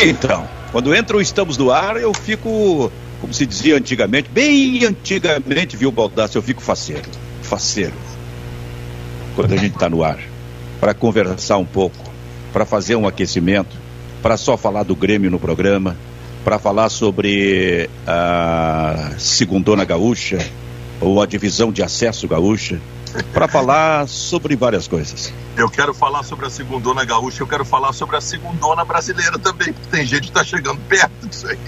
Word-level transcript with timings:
Então, 0.00 0.48
quando 0.70 0.94
entra 0.94 1.16
o 1.16 1.20
Estamos 1.20 1.58
no 1.58 1.70
Ar, 1.70 1.96
eu 1.96 2.14
fico, 2.14 2.90
como 3.20 3.34
se 3.34 3.44
dizia 3.44 3.76
antigamente, 3.76 4.30
bem 4.30 4.84
antigamente, 4.84 5.76
viu, 5.76 5.92
Baldassi, 5.92 6.36
eu 6.36 6.42
fico 6.42 6.62
faceiro. 6.62 7.08
Faceiro. 7.42 7.92
Quando 9.36 9.52
a 9.52 9.56
gente 9.56 9.74
está 9.74 9.90
no 9.90 10.02
ar. 10.02 10.18
Para 10.80 10.94
conversar 10.94 11.58
um 11.58 11.64
pouco, 11.64 12.10
para 12.52 12.64
fazer 12.64 12.96
um 12.96 13.06
aquecimento, 13.06 13.76
para 14.22 14.36
só 14.36 14.56
falar 14.56 14.82
do 14.82 14.96
Grêmio 14.96 15.30
no 15.30 15.38
programa, 15.38 15.96
para 16.42 16.58
falar 16.58 16.88
sobre 16.88 17.88
a 18.06 19.12
Segundona 19.18 19.84
Gaúcha, 19.84 20.38
ou 21.00 21.20
a 21.20 21.26
divisão 21.26 21.70
de 21.70 21.82
acesso 21.82 22.26
gaúcha, 22.26 22.80
para 23.32 23.48
falar 23.48 24.08
sobre 24.08 24.56
várias 24.56 24.88
coisas. 24.88 25.32
Eu 25.56 25.68
quero 25.68 25.92
falar 25.92 26.22
sobre 26.22 26.46
a 26.46 26.50
segundona 26.50 27.04
gaúcha, 27.04 27.42
eu 27.42 27.46
quero 27.46 27.64
falar 27.64 27.92
sobre 27.92 28.16
a 28.16 28.20
segundona 28.20 28.84
brasileira 28.84 29.38
também, 29.38 29.72
porque 29.72 29.88
tem 29.96 30.06
gente 30.06 30.22
que 30.22 30.28
está 30.28 30.44
chegando 30.44 30.80
perto 30.88 31.28
disso 31.28 31.46
aí. 31.46 31.58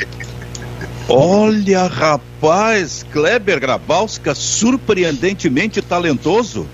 Olha, 1.09 1.87
rapaz, 1.87 3.05
Kleber 3.13 3.61
Grabowska, 3.61 4.35
surpreendentemente 4.35 5.83
talentoso. 5.83 6.67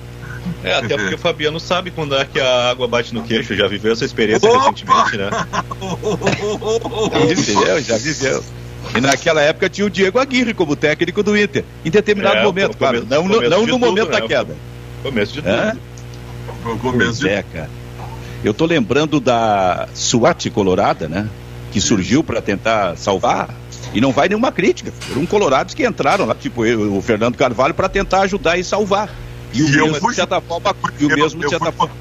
É, 0.62 0.74
até 0.74 0.96
porque 0.96 1.14
o 1.14 1.18
Fabiano 1.18 1.58
sabe 1.58 1.90
quando 1.90 2.14
é 2.14 2.24
que 2.24 2.40
a 2.40 2.70
água 2.70 2.86
bate 2.86 3.14
no 3.14 3.22
queixo, 3.22 3.54
já 3.54 3.66
viveu 3.66 3.92
essa 3.92 4.04
experiência 4.04 4.48
Opa! 4.48 4.70
recentemente, 4.70 5.16
né? 5.16 5.30
já 7.12 7.34
viveu, 7.34 7.82
já 7.82 7.98
viveu. 7.98 8.44
E 8.94 9.00
naquela 9.00 9.40
época 9.40 9.68
tinha 9.68 9.86
o 9.86 9.90
Diego 9.90 10.18
Aguirre 10.18 10.52
como 10.52 10.74
técnico 10.74 11.22
do 11.22 11.36
Inter. 11.36 11.64
Em 11.84 11.90
determinado 11.90 12.38
é, 12.38 12.42
momento, 12.42 12.76
claro. 12.76 13.06
Não, 13.08 13.26
no, 13.26 13.40
não 13.42 13.60
no 13.60 13.66
tudo, 13.66 13.78
momento 13.78 14.10
né? 14.10 14.20
da 14.20 14.26
queda. 14.26 14.56
Começo 15.02 15.32
de 15.32 15.42
tudo. 15.42 16.78
Começo 16.80 17.20
de... 17.20 17.28
É, 17.28 17.42
cara. 17.42 17.70
Eu 18.42 18.52
tô 18.52 18.66
lembrando 18.66 19.20
da 19.20 19.88
SWAT 19.94 20.50
Colorada, 20.50 21.08
né? 21.08 21.28
Que 21.72 21.80
surgiu 21.80 22.24
para 22.24 22.40
tentar 22.40 22.96
salvar. 22.96 23.54
E 23.94 24.00
não 24.00 24.12
vai 24.12 24.28
nenhuma 24.28 24.50
crítica. 24.50 24.92
Foram 24.98 25.26
colorados 25.26 25.74
que 25.74 25.86
entraram 25.86 26.24
lá, 26.24 26.34
tipo 26.34 26.64
eu, 26.64 26.96
o 26.96 27.02
Fernando 27.02 27.36
Carvalho, 27.36 27.74
para 27.74 27.88
tentar 27.88 28.22
ajudar 28.22 28.58
e 28.58 28.64
salvar. 28.64 29.08
E, 29.52 29.60
e 29.60 29.62
o 29.62 29.68
mesmo, 29.68 29.94
fui, 29.96 30.10
de 30.10 30.16
certa 30.16 30.40
forma, 30.40 30.74
e 30.98 31.06
o 31.06 31.08
mesmo, 31.08 31.40
de 31.40 31.48
certa 31.48 31.72
forma 31.72 31.92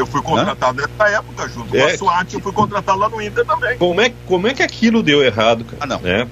eu 0.00 0.06
fui 0.06 0.22
contratado 0.22 0.80
Hã? 0.80 0.86
nessa 0.86 1.10
época, 1.10 1.48
junto 1.48 1.76
é. 1.76 1.80
com 1.80 1.86
a 1.86 1.96
SWAT, 1.96 2.34
eu 2.34 2.40
fui 2.40 2.52
contratado 2.52 2.98
lá 2.98 3.08
no 3.08 3.20
Inter 3.20 3.44
também. 3.44 3.76
Como 3.78 4.00
é, 4.00 4.12
como 4.26 4.46
é 4.46 4.54
que 4.54 4.62
aquilo 4.62 5.02
deu 5.02 5.22
errado, 5.22 5.64
cara? 5.64 5.78
Ah, 5.80 5.86
não. 5.86 6.00
Né? 6.00 6.26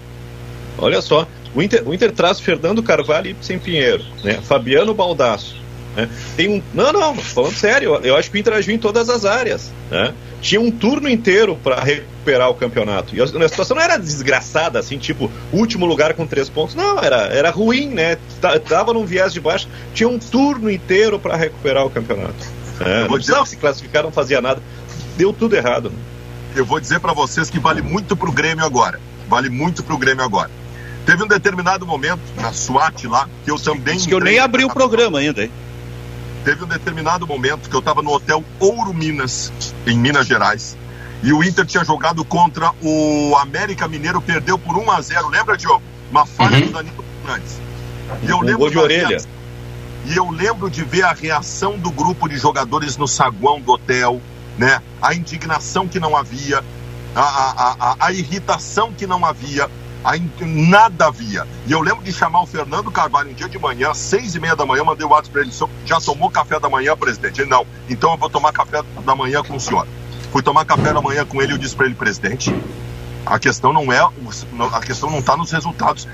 Olha 0.78 1.00
só, 1.00 1.26
o 1.54 1.62
Inter, 1.62 1.86
o 1.86 1.94
Inter 1.94 2.12
traz 2.12 2.40
Fernando 2.40 2.82
Carvalho 2.82 3.30
e 3.30 3.44
Sem 3.44 3.58
Pinheiro, 3.58 4.04
né? 4.22 4.40
Fabiano 4.42 4.92
Baldasso. 4.92 5.62
Né? 5.96 6.08
Tem 6.36 6.48
um. 6.48 6.62
Não, 6.72 6.92
não, 6.92 7.14
falando 7.14 7.54
sério, 7.54 8.00
eu 8.02 8.16
acho 8.16 8.30
que 8.30 8.36
o 8.36 8.40
Inter 8.40 8.54
agiu 8.54 8.74
em 8.74 8.78
todas 8.78 9.08
as 9.08 9.24
áreas. 9.24 9.72
Né? 9.90 10.12
Tinha 10.40 10.60
um 10.60 10.70
turno 10.70 11.08
inteiro 11.08 11.56
para 11.62 11.80
recuperar 11.80 12.50
o 12.50 12.54
campeonato. 12.54 13.14
E 13.14 13.20
a, 13.20 13.24
a, 13.24 13.48
situação 13.48 13.76
não 13.76 13.82
era 13.82 13.96
desgraçada, 13.96 14.78
assim, 14.78 14.98
tipo, 14.98 15.30
último 15.52 15.86
lugar 15.86 16.14
com 16.14 16.26
três 16.26 16.48
pontos. 16.48 16.74
Não, 16.74 16.98
era, 16.98 17.28
era 17.28 17.50
ruim, 17.50 17.88
né? 17.88 18.18
Tava 18.68 18.92
num 18.92 19.06
viés 19.06 19.32
de 19.32 19.40
baixo. 19.40 19.68
Tinha 19.94 20.08
um 20.08 20.18
turno 20.18 20.70
inteiro 20.70 21.18
para 21.18 21.36
recuperar 21.36 21.86
o 21.86 21.90
campeonato. 21.90 22.63
É, 22.80 23.03
não 23.03 23.14
precisava 23.14 23.44
dizer... 23.44 23.56
se 23.56 23.61
classificar, 23.61 24.03
não 24.03 24.12
fazia 24.12 24.41
nada. 24.41 24.62
Deu 25.17 25.33
tudo 25.33 25.55
errado. 25.55 25.92
Eu 26.55 26.64
vou 26.64 26.78
dizer 26.80 27.00
para 27.00 27.12
vocês 27.12 27.50
que 27.50 27.58
vale 27.58 27.83
muito 27.83 28.17
pro 28.17 28.30
Grêmio 28.30 28.64
agora. 28.64 29.00
Vale 29.28 29.48
muito 29.48 29.83
pro 29.83 29.98
Grêmio 29.98 30.25
agora. 30.25 30.50
Teve 31.05 31.22
um 31.22 31.27
determinado 31.27 31.86
momento 31.86 32.20
na 32.41 32.52
SWAT 32.52 33.06
lá 33.06 33.28
que 33.45 33.50
eu 33.50 33.58
também. 33.58 33.98
que 33.98 34.14
eu 34.14 34.20
nem 34.20 34.39
abri 34.39 34.64
o 34.64 34.70
programa 34.70 35.19
ainda, 35.19 35.42
hein? 35.42 35.51
Teve 36.45 36.64
um 36.64 36.67
determinado 36.68 37.27
momento 37.27 37.68
que 37.68 37.74
eu 37.74 37.80
estava 37.80 38.02
no 38.02 38.13
hotel 38.13 38.45
Ouro 38.61 38.92
Minas, 38.92 39.52
em 39.86 39.98
Minas 39.98 40.27
Gerais, 40.27 40.77
e 41.23 41.33
o 41.33 41.42
Inter 41.42 41.64
tinha 41.64 41.84
jogado 41.84 42.24
contra 42.24 42.70
o 42.83 43.34
América 43.40 43.89
Mineiro, 43.89 44.20
perdeu 44.20 44.58
por 44.58 44.77
1 44.77 44.90
a 44.90 45.01
0 45.01 45.29
Lembra, 45.29 45.57
Diogo? 45.57 45.83
Uma 46.11 46.27
falha 46.27 46.58
uhum. 46.58 46.67
do 46.67 46.73
Danilo 46.73 47.05
Fernandes. 47.23 47.61
E 48.23 48.30
eu 48.30 48.36
um 48.36 48.42
lembro 48.42 48.70
de 48.70 48.79
orelha. 48.79 49.18
E 50.06 50.16
eu 50.16 50.30
lembro 50.30 50.68
de 50.68 50.84
ver 50.84 51.04
a 51.04 51.12
reação 51.12 51.78
do 51.78 51.90
grupo 51.90 52.28
de 52.28 52.36
jogadores 52.36 52.96
no 52.96 53.08
saguão 53.08 53.60
do 53.60 53.72
hotel, 53.72 54.20
né? 54.58 54.82
A 55.00 55.14
indignação 55.14 55.88
que 55.88 55.98
não 55.98 56.16
havia, 56.16 56.62
a, 57.14 57.20
a, 57.20 57.76
a, 57.78 57.96
a 58.06 58.12
irritação 58.12 58.92
que 58.92 59.06
não 59.06 59.24
havia, 59.24 59.70
a 60.04 60.16
in... 60.16 60.30
nada 60.40 61.06
havia. 61.06 61.46
E 61.66 61.72
eu 61.72 61.80
lembro 61.80 62.04
de 62.04 62.12
chamar 62.12 62.42
o 62.42 62.46
Fernando 62.46 62.90
Carvalho 62.90 63.30
um 63.30 63.34
dia 63.34 63.48
de 63.48 63.58
manhã, 63.58 63.90
às 63.90 63.98
seis 63.98 64.34
e 64.34 64.40
meia 64.40 64.54
da 64.54 64.66
manhã, 64.66 64.84
mandei 64.84 65.06
o 65.06 65.10
WhatsApp 65.10 65.30
para 65.30 65.42
ele, 65.42 65.52
já 65.86 66.00
tomou 66.00 66.30
café 66.30 66.60
da 66.60 66.68
manhã, 66.68 66.96
presidente? 66.96 67.40
Ele, 67.40 67.50
não, 67.50 67.66
então 67.88 68.12
eu 68.12 68.18
vou 68.18 68.28
tomar 68.28 68.52
café 68.52 68.82
da 69.04 69.14
manhã 69.14 69.42
com 69.42 69.56
o 69.56 69.60
senhor. 69.60 69.86
Fui 70.30 70.42
tomar 70.42 70.64
café 70.64 70.92
da 70.92 71.00
manhã 71.00 71.24
com 71.24 71.40
ele 71.40 71.52
e 71.52 71.54
eu 71.54 71.58
disse 71.58 71.74
para 71.74 71.86
ele, 71.86 71.94
presidente, 71.94 72.54
a 73.24 73.38
questão 73.38 73.72
não 73.72 73.90
é, 73.92 74.00
a 74.72 74.80
questão 74.80 75.10
não 75.10 75.20
está 75.20 75.36
nos 75.36 75.50
resultados. 75.50 76.06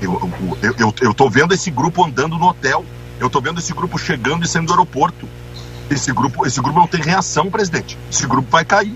Eu, 0.00 0.30
eu, 0.62 0.74
eu, 0.78 0.94
eu 1.00 1.14
tô 1.14 1.30
vendo 1.30 1.54
esse 1.54 1.70
grupo 1.70 2.04
andando 2.04 2.36
no 2.36 2.48
hotel. 2.48 2.84
Eu 3.18 3.30
tô 3.30 3.40
vendo 3.40 3.58
esse 3.58 3.72
grupo 3.72 3.98
chegando 3.98 4.44
e 4.44 4.48
saindo 4.48 4.66
do 4.66 4.72
aeroporto. 4.72 5.28
Esse 5.90 6.12
grupo, 6.12 6.46
esse 6.46 6.60
grupo 6.60 6.78
não 6.78 6.86
tem 6.86 7.00
reação, 7.00 7.50
presidente. 7.50 7.98
Esse 8.10 8.26
grupo 8.26 8.48
vai 8.50 8.64
cair. 8.64 8.94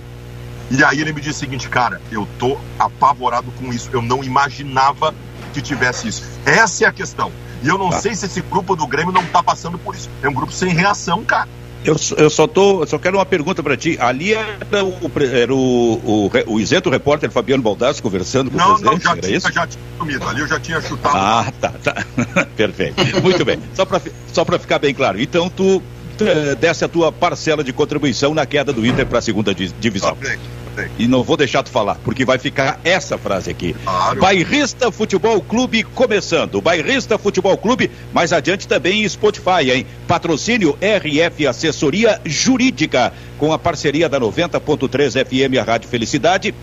E 0.71 0.85
aí 0.85 1.01
ele 1.01 1.13
me 1.13 1.21
disse 1.21 1.39
o 1.39 1.41
seguinte, 1.41 1.69
cara, 1.69 2.01
eu 2.13 2.29
tô 2.39 2.59
apavorado 2.79 3.51
com 3.53 3.73
isso. 3.73 3.91
Eu 3.93 4.03
não 4.03 4.23
imaginava 4.23 5.15
que 5.53 5.61
tivesse 5.61 6.09
isso. 6.09 6.23
Essa 6.45 6.85
é 6.85 6.87
a 6.87 6.93
questão. 6.93 7.33
E 7.63 7.69
eu 7.69 7.77
não 7.77 7.91
tá. 7.91 8.01
sei 8.01 8.15
se 8.15 8.27
esse 8.27 8.41
grupo 8.41 8.77
do 8.77 8.87
Grêmio 8.87 9.13
não 9.13 9.25
tá 9.27 9.43
passando 9.43 9.79
por 9.79 9.95
isso. 9.95 10.09
É 10.23 10.29
um 10.29 10.33
grupo 10.33 10.53
sem 10.53 10.73
reação, 10.73 11.25
cara. 11.25 11.49
Eu, 11.85 11.97
eu 12.19 12.29
só 12.29 12.47
tô, 12.47 12.83
eu 12.83 12.87
só 12.87 12.99
quero 12.99 13.17
uma 13.17 13.25
pergunta 13.25 13.63
para 13.63 13.77
ti. 13.77 13.97
Ali 14.01 14.35
era 14.35 14.85
o, 14.85 15.11
era 15.33 15.55
o, 15.55 15.95
o, 16.05 16.31
o 16.47 16.61
isento 16.61 16.91
repórter 16.91 17.31
Fabiano 17.31 17.63
Baldassi 17.63 18.03
conversando 18.03 18.51
com 18.51 18.57
não, 18.59 18.75
o 18.75 18.79
presidente? 18.79 19.05
Não, 19.05 19.15
já, 19.15 19.21
tinha, 19.21 19.41
já 19.41 19.67
tinha 19.67 19.85
sumido. 19.99 20.29
Ali 20.29 20.41
eu 20.41 20.47
já 20.47 20.61
tinha 20.61 20.81
chutado. 20.81 21.17
Ah, 21.17 21.53
tá, 21.61 21.73
tá. 21.83 22.07
Perfeito. 22.57 22.97
Muito 23.23 23.45
bem. 23.45 23.59
Só 23.75 23.85
para 23.85 24.01
só 24.33 24.45
ficar 24.45 24.79
bem 24.79 24.93
claro. 24.93 25.21
Então 25.21 25.49
tu 25.49 25.83
desse 26.59 26.85
a 26.85 26.89
tua 26.89 27.11
parcela 27.13 27.63
de 27.65 27.73
contribuição 27.73 28.35
na 28.35 28.47
queda 28.47 28.73
do 28.73 28.85
Inter 28.87 29.07
para 29.07 29.19
a 29.19 29.23
segunda 29.23 29.55
divisão. 29.55 30.17
E 30.99 31.07
não 31.07 31.23
vou 31.23 31.37
deixar 31.37 31.63
tu 31.63 31.71
falar, 31.71 31.97
porque 31.97 32.25
vai 32.25 32.39
ficar 32.39 32.81
essa 32.85 33.19
frase 33.19 33.51
aqui. 33.51 33.75
Claro. 33.85 34.21
Bairrista 34.21 34.91
Futebol 34.91 35.41
Clube 35.43 35.83
começando. 35.83 36.61
Bairrista 36.61 37.19
Futebol 37.19 37.57
Clube, 37.59 37.91
mais 38.13 38.33
adiante 38.33 38.67
também 38.67 39.05
em 39.05 39.09
Spotify, 39.09 39.71
hein? 39.73 39.87
Patrocínio 40.07 40.79
RF 40.81 41.47
Assessoria 41.47 42.21
Jurídica, 42.25 43.13
com 43.37 43.53
a 43.53 43.59
parceria 43.59 44.09
da 44.09 44.19
90.3 44.21 45.25
FM, 45.27 45.59
a 45.59 45.63
Rádio 45.63 45.89
Felicidade 45.89 46.55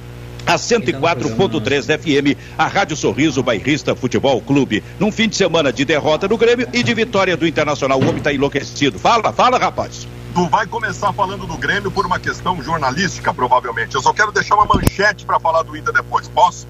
a 0.47 0.55
104.3 0.55 1.99
FM, 1.99 2.39
a 2.57 2.67
Rádio 2.67 2.95
Sorriso 2.95 3.43
Bairrista 3.43 3.93
Futebol 3.93 4.41
Clube. 4.41 4.81
Num 4.97 5.11
fim 5.11 5.27
de 5.27 5.35
semana 5.35 5.73
de 5.73 5.83
derrota 5.83 6.25
do 6.25 6.37
Grêmio 6.37 6.69
e 6.71 6.81
de 6.81 6.93
vitória 6.93 7.35
do 7.35 7.45
Internacional. 7.45 7.99
O 7.99 8.03
homem 8.03 8.17
está 8.17 8.33
enlouquecido. 8.33 8.97
Fala, 8.97 9.33
fala, 9.33 9.57
rapaz. 9.57 10.07
Tu 10.33 10.47
vai 10.47 10.65
começar 10.65 11.11
falando 11.11 11.45
do 11.45 11.57
Grêmio 11.57 11.91
por 11.91 12.05
uma 12.05 12.17
questão 12.17 12.63
jornalística, 12.63 13.33
provavelmente. 13.33 13.93
Eu 13.95 14.01
só 14.01 14.13
quero 14.13 14.31
deixar 14.31 14.55
uma 14.55 14.65
manchete 14.65 15.25
para 15.25 15.37
falar 15.37 15.63
do 15.63 15.75
Inter 15.75 15.93
depois. 15.93 16.29
Posso? 16.29 16.65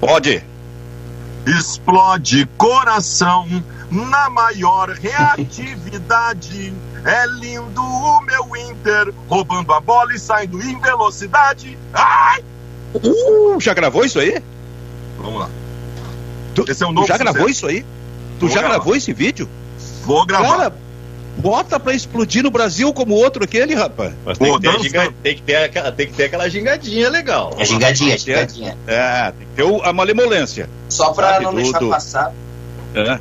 Pode. 0.00 0.44
Explode 1.46 2.46
coração 2.58 3.46
na 3.90 4.28
maior 4.28 4.90
reatividade. 4.90 6.74
É 7.04 7.26
lindo 7.26 7.82
o 7.82 8.20
meu 8.20 8.54
Inter, 8.54 9.14
roubando 9.28 9.72
a 9.72 9.80
bola 9.80 10.12
e 10.14 10.18
saindo 10.18 10.60
em 10.60 10.78
velocidade. 10.78 11.78
Ai! 11.94 12.44
Uh, 12.94 13.60
já 13.60 13.74
gravou 13.74 14.04
isso 14.04 14.18
aí? 14.18 14.42
Vamos 15.18 15.40
lá. 15.40 15.50
Tu, 16.54 16.64
Esse 16.70 16.82
é 16.82 16.86
um 16.86 16.92
novo 16.92 17.06
já 17.06 17.14
sucesso. 17.14 17.32
gravou 17.32 17.48
isso 17.50 17.66
aí? 17.66 17.82
Tu 18.38 18.46
Vou 18.46 18.48
já 18.48 18.60
gravar. 18.60 18.74
gravou 18.76 18.96
esse 18.96 19.12
vídeo? 19.12 19.48
Vou 20.04 20.24
gravar. 20.24 20.56
Cara, 20.56 20.72
bota 21.36 21.78
pra 21.78 21.92
explodir 21.92 22.42
no 22.42 22.50
Brasil 22.50 22.92
como 22.92 23.14
outro 23.14 23.44
aquele, 23.44 23.74
rapaz. 23.74 24.12
Mas 24.24 24.38
tem, 24.38 24.52
Pô, 24.52 24.58
que, 24.60 24.68
ter 24.70 24.80
ginga... 24.80 25.12
tem, 25.22 25.36
que, 25.36 25.42
ter 25.42 25.56
aquela, 25.56 25.92
tem 25.92 26.06
que 26.06 26.12
ter 26.14 26.24
aquela 26.24 26.48
gingadinha 26.48 27.08
legal. 27.10 27.54
É 27.58 27.64
gingadinha, 27.64 28.14
é 28.14 28.18
gingadinha. 28.18 28.78
É, 28.86 29.32
tem 29.32 29.46
que 29.46 29.62
ter 29.62 29.86
a 29.88 29.92
malemolência. 29.92 30.68
Só 30.88 31.12
pra 31.12 31.34
Sabe 31.34 31.44
não 31.44 31.52
tudo. 31.52 31.62
deixar 31.62 31.80
passar. 31.80 32.32
É. 32.94 33.18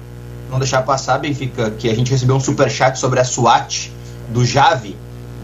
Não 0.50 0.60
deixar 0.60 0.82
passar, 0.84 1.18
Benfica, 1.20 1.72
que 1.72 1.90
a 1.90 1.96
gente 1.96 2.10
recebeu 2.10 2.36
um 2.36 2.40
super 2.40 2.72
chat 2.72 2.98
sobre 2.98 3.20
a 3.20 3.26
SWAT 3.26 3.92
do 4.30 4.46
Jave. 4.46 4.96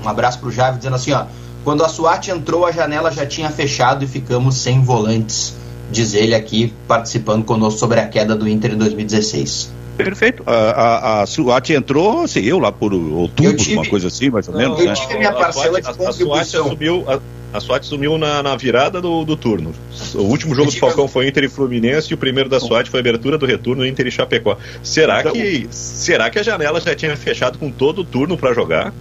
Um 0.03 0.07
abraço 0.07 0.39
pro 0.39 0.50
Jave 0.51 0.77
dizendo 0.77 0.95
assim, 0.95 1.12
ó. 1.12 1.25
Quando 1.63 1.83
a 1.83 1.89
SWAT 1.89 2.30
entrou, 2.30 2.65
a 2.65 2.71
janela 2.71 3.12
já 3.12 3.25
tinha 3.25 3.50
fechado 3.50 4.04
e 4.04 4.07
ficamos 4.07 4.56
sem 4.56 4.81
volantes. 4.81 5.56
Diz 5.92 6.13
ele 6.13 6.36
aqui, 6.36 6.74
participando 6.88 7.45
conosco 7.45 7.80
sobre 7.80 8.00
a 8.00 8.07
queda 8.07 8.36
do 8.36 8.48
Inter 8.48 8.74
em 8.74 8.77
2016. 8.77 9.71
Perfeito. 9.95 10.44
A, 10.45 10.51
a, 10.54 11.21
a 11.21 11.25
SWAT 11.25 11.69
entrou, 11.69 12.27
sei 12.27 12.51
eu, 12.51 12.60
lá 12.60 12.71
por 12.71 12.94
outubro, 12.94 13.56
tive, 13.56 13.75
uma 13.75 13.86
coisa 13.86 14.07
assim, 14.07 14.30
mais 14.30 14.48
ou 14.48 14.56
menos. 14.56 14.80
Eu 14.80 14.88
né? 14.88 14.94
tive 14.94 15.18
minha 15.18 15.31
parcela 15.31 15.80
de 15.80 15.88
contribuição. 15.88 16.36
A, 16.36 16.44
SWAT 16.44 16.69
subiu, 16.69 17.06
a, 17.07 17.19
a 17.57 17.60
SWAT 17.62 17.86
sumiu 17.86 18.18
na, 18.18 18.42
na 18.42 18.56
virada 18.56 19.00
do, 19.00 19.24
do, 19.24 19.38
turno. 19.38 19.74
O 20.15 20.24
último 20.24 20.56
jogo 20.56 20.71
do 20.71 20.77
Falcão 20.77 21.07
foi 21.07 21.27
Inter 21.27 21.44
e 21.44 21.50
Fluminense 21.50 22.12
e 22.12 22.15
o 22.15 22.18
primeiro 22.18 22.50
da 22.50 22.60
SWAT 22.60 22.89
foi 22.89 23.00
a 23.00 23.01
abertura 23.01 23.38
do 23.38 23.45
retorno 23.45 23.86
Inter 23.86 24.07
e 24.07 24.12
Chapecó. 24.12 24.57
Será, 24.81 25.19
então, 25.19 25.33
que, 25.33 25.68
será 25.69 26.30
que 26.31 26.39
a 26.39 26.44
janela 26.44 26.81
já 26.81 26.95
tinha 26.95 27.15
fechado 27.15 27.60
com 27.60 27.69
todo 27.71 28.00
o 28.00 28.04
turno 28.04 28.36
para 28.36 28.54
jogar? 28.54 28.92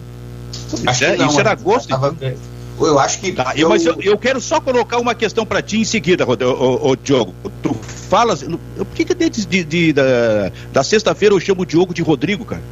Acho 0.87 1.05
é, 1.05 1.17
não, 1.17 1.29
isso 1.29 1.41
era 1.41 1.53
agosto. 1.53 1.88
Tava, 1.88 2.14
Eu 2.81 2.99
acho 2.99 3.21
que. 3.21 3.33
Tá, 3.33 3.53
eu... 3.57 3.69
Mas 3.69 3.85
eu, 3.85 3.97
eu, 4.01 4.19
quero 4.19 4.41
só 4.41 4.61
colocar 4.61 4.99
uma 4.99 5.15
questão 5.15 5.45
para 5.45 5.63
ti 5.63 5.79
em 5.79 5.85
seguida, 5.85 6.27
ô, 6.27 6.91
ô, 6.91 6.97
Diogo. 6.97 7.35
Tu 7.63 7.75
falas. 8.09 8.43
Por 8.43 8.87
que, 8.95 9.05
que 9.05 9.15
desde 9.15 9.47
de, 9.47 9.65
de, 9.65 9.93
da, 9.93 10.03
da 10.73 10.83
sexta-feira 10.83 11.35
eu 11.35 11.41
chamo 11.41 11.63
o 11.63 11.67
Diogo 11.67 11.95
de 11.95 12.03
Rodrigo, 12.03 12.45
cara? 12.45 12.63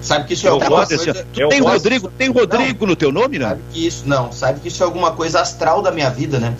Sabe 0.00 0.26
que 0.26 0.34
isso 0.34 0.46
é, 0.46 0.50
alguma 0.50 0.86
coisa... 0.86 1.12
Tu 1.12 1.48
tem 1.48 1.60
Rodrigo, 1.60 2.10
tem 2.16 2.30
Rodrigo 2.30 2.80
não, 2.80 2.88
no 2.88 2.96
teu 2.96 3.12
nome, 3.12 3.38
né? 3.38 3.48
Sabe 3.48 3.60
que 3.70 3.86
isso, 3.86 4.02
não, 4.06 4.32
sabe 4.32 4.60
que 4.60 4.68
isso 4.68 4.82
é 4.82 4.86
alguma 4.86 5.12
coisa 5.12 5.40
astral 5.40 5.82
da 5.82 5.90
minha 5.90 6.08
vida, 6.08 6.38
né? 6.38 6.56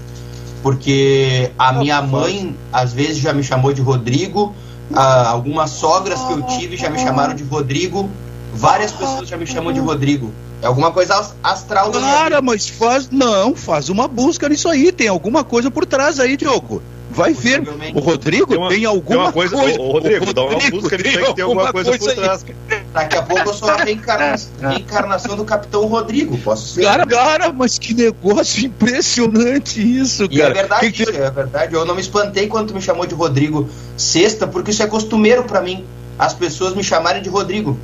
Porque 0.63 1.51
a 1.59 1.73
minha 1.73 2.03
mãe, 2.03 2.55
às 2.71 2.93
vezes, 2.93 3.17
já 3.17 3.33
me 3.33 3.43
chamou 3.43 3.73
de 3.73 3.81
Rodrigo, 3.81 4.55
ah, 4.93 5.29
algumas 5.31 5.71
sogras 5.71 6.21
que 6.21 6.33
eu 6.33 6.43
tive 6.43 6.77
já 6.77 6.91
me 6.91 6.99
chamaram 6.99 7.35
de 7.35 7.43
Rodrigo, 7.45 8.11
várias 8.55 8.93
pessoas 8.93 9.29
já 9.29 9.37
me 9.37 9.47
chamam 9.47 9.73
de 9.73 9.81
Rodrigo. 9.81 10.33
É 10.63 10.67
alguma 10.67 10.91
coisa 10.93 11.33
astral 11.43 11.91
da 11.91 12.01
Cara, 12.01 12.43
mas 12.43 12.69
faz. 12.69 13.09
Não, 13.11 13.55
faz 13.55 13.89
uma 13.89 14.07
busca 14.07 14.49
nisso 14.49 14.69
aí. 14.69 14.93
Tem 14.93 15.09
alguma 15.09 15.43
coisa 15.43 15.71
por 15.71 15.87
trás 15.87 16.21
aí, 16.21 16.37
Diogo. 16.37 16.83
Vai 17.11 17.33
ver. 17.33 17.63
O 17.95 17.99
Rodrigo 17.99 18.47
tem, 18.47 18.59
uma, 18.59 18.69
tem 18.69 18.85
alguma 18.85 19.25
tem 19.25 19.33
coisa. 19.33 19.57
coisa. 19.57 19.81
O, 19.81 19.91
Rodrigo, 19.91 20.31
o 20.31 20.33
dá 20.33 20.43
uma 20.43 20.71
busca 20.71 20.97
nisso 20.97 21.19
aí, 21.19 21.35
tem 21.35 21.45
alguma 21.45 21.73
coisa, 21.73 21.91
coisa 21.91 22.15
por 22.15 22.23
trás. 22.23 22.47
Daqui 22.93 23.17
a 23.17 23.23
pouco 23.23 23.49
eu 23.49 23.55
sou 23.55 23.69
a 23.69 23.77
reencarnação, 23.77 24.51
reencarnação 24.63 25.37
do 25.37 25.45
Capitão 25.45 25.87
Rodrigo, 25.87 26.39
posso 26.39 26.69
ser. 26.69 26.83
Cara, 26.83 27.05
cara, 27.05 27.53
mas 27.53 27.79
que 27.79 27.95
negócio 27.95 28.65
impressionante 28.65 29.81
isso, 29.81 30.25
e 30.25 30.39
cara. 30.39 30.51
é 30.51 30.55
verdade, 30.55 30.93
que... 30.93 31.03
é 31.03 31.31
verdade. 31.31 31.75
Eu 31.75 31.85
não 31.85 31.97
me 31.97 32.01
espantei 32.01 32.47
quando 32.47 32.69
tu 32.69 32.75
me 32.75 32.81
chamou 32.81 33.05
de 33.07 33.15
Rodrigo 33.15 33.69
Sexta, 33.97 34.47
porque 34.47 34.71
isso 34.71 34.83
é 34.83 34.87
costumeiro 34.87 35.43
para 35.45 35.61
mim. 35.61 35.85
As 36.17 36.33
pessoas 36.33 36.75
me 36.75 36.85
chamarem 36.85 37.23
de 37.23 37.29
Rodrigo. 37.29 37.77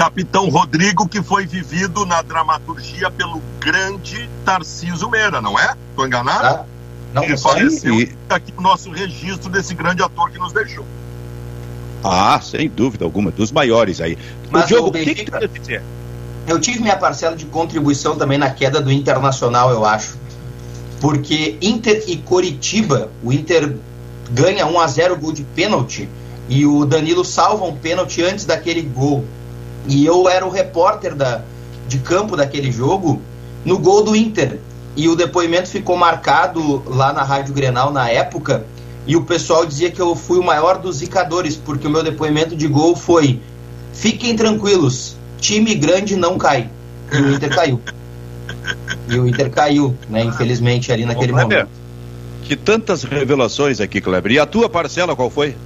Capitão 0.00 0.48
Rodrigo, 0.48 1.06
que 1.06 1.22
foi 1.22 1.44
vivido 1.44 2.06
na 2.06 2.22
dramaturgia 2.22 3.10
pelo 3.10 3.42
grande 3.58 4.30
Tarcísio 4.46 5.10
Meira, 5.10 5.42
não 5.42 5.58
é? 5.58 5.76
Estou 5.90 6.06
enganado? 6.06 6.46
Ah. 6.46 6.64
Não, 7.12 7.22
Ele 7.22 7.36
faleceu 7.36 8.00
e... 8.00 8.16
aqui 8.30 8.50
o 8.56 8.62
nosso 8.62 8.90
registro 8.90 9.50
desse 9.50 9.74
grande 9.74 10.02
ator 10.02 10.30
que 10.30 10.38
nos 10.38 10.54
deixou. 10.54 10.86
Ah, 12.02 12.40
sem 12.42 12.66
dúvida 12.70 13.04
alguma, 13.04 13.30
dos 13.30 13.52
maiores 13.52 14.00
aí. 14.00 14.16
Mas, 14.50 14.64
o 14.64 14.68
Diogo, 14.68 14.88
o 14.88 14.92
que, 14.92 15.14
que 15.14 15.24
tu 15.26 15.32
quer 15.32 15.48
dizer? 15.48 15.82
Eu 16.46 16.58
tive 16.58 16.80
minha 16.80 16.96
parcela 16.96 17.36
de 17.36 17.44
contribuição 17.44 18.16
também 18.16 18.38
na 18.38 18.48
queda 18.48 18.80
do 18.80 18.90
Internacional, 18.90 19.70
eu 19.70 19.84
acho. 19.84 20.16
Porque 20.98 21.58
Inter 21.60 22.04
e 22.06 22.16
Coritiba, 22.16 23.10
o 23.22 23.30
Inter 23.30 23.76
ganha 24.30 24.66
1 24.66 24.80
a 24.80 24.86
0 24.86 25.16
gol 25.18 25.32
de 25.32 25.42
pênalti 25.42 26.08
e 26.48 26.64
o 26.64 26.86
Danilo 26.86 27.22
salva 27.22 27.66
um 27.66 27.76
pênalti 27.76 28.22
antes 28.22 28.46
daquele 28.46 28.80
gol. 28.80 29.26
E 29.86 30.04
eu 30.04 30.28
era 30.28 30.46
o 30.46 30.50
repórter 30.50 31.14
da, 31.14 31.42
de 31.88 31.98
campo 31.98 32.36
daquele 32.36 32.70
jogo 32.70 33.20
no 33.64 33.78
gol 33.78 34.02
do 34.02 34.14
Inter 34.14 34.58
e 34.96 35.08
o 35.08 35.14
depoimento 35.14 35.68
ficou 35.68 35.96
marcado 35.96 36.82
lá 36.86 37.12
na 37.12 37.22
Rádio 37.22 37.54
Grenal 37.54 37.92
na 37.92 38.08
época, 38.08 38.64
e 39.06 39.16
o 39.16 39.22
pessoal 39.22 39.64
dizia 39.64 39.90
que 39.90 40.00
eu 40.00 40.14
fui 40.14 40.38
o 40.38 40.42
maior 40.42 40.78
dos 40.78 40.96
zicadores, 40.96 41.56
porque 41.56 41.86
o 41.86 41.90
meu 41.90 42.02
depoimento 42.02 42.56
de 42.56 42.66
gol 42.66 42.94
foi: 42.94 43.40
fiquem 43.92 44.36
tranquilos, 44.36 45.16
time 45.40 45.74
grande 45.74 46.16
não 46.16 46.36
cai. 46.36 46.68
E 47.12 47.16
o 47.16 47.32
Inter 47.32 47.54
caiu. 47.54 47.80
E 49.08 49.18
o 49.18 49.26
Inter 49.26 49.50
caiu, 49.50 49.96
né, 50.08 50.22
infelizmente, 50.22 50.92
ali 50.92 51.04
naquele 51.04 51.32
Ô, 51.32 51.36
momento. 51.36 51.68
Que 52.44 52.56
tantas 52.56 53.02
revelações 53.04 53.80
aqui, 53.80 54.00
Kleber. 54.00 54.32
E 54.32 54.38
a 54.38 54.46
tua 54.46 54.68
parcela 54.68 55.16
qual 55.16 55.30
foi? 55.30 55.56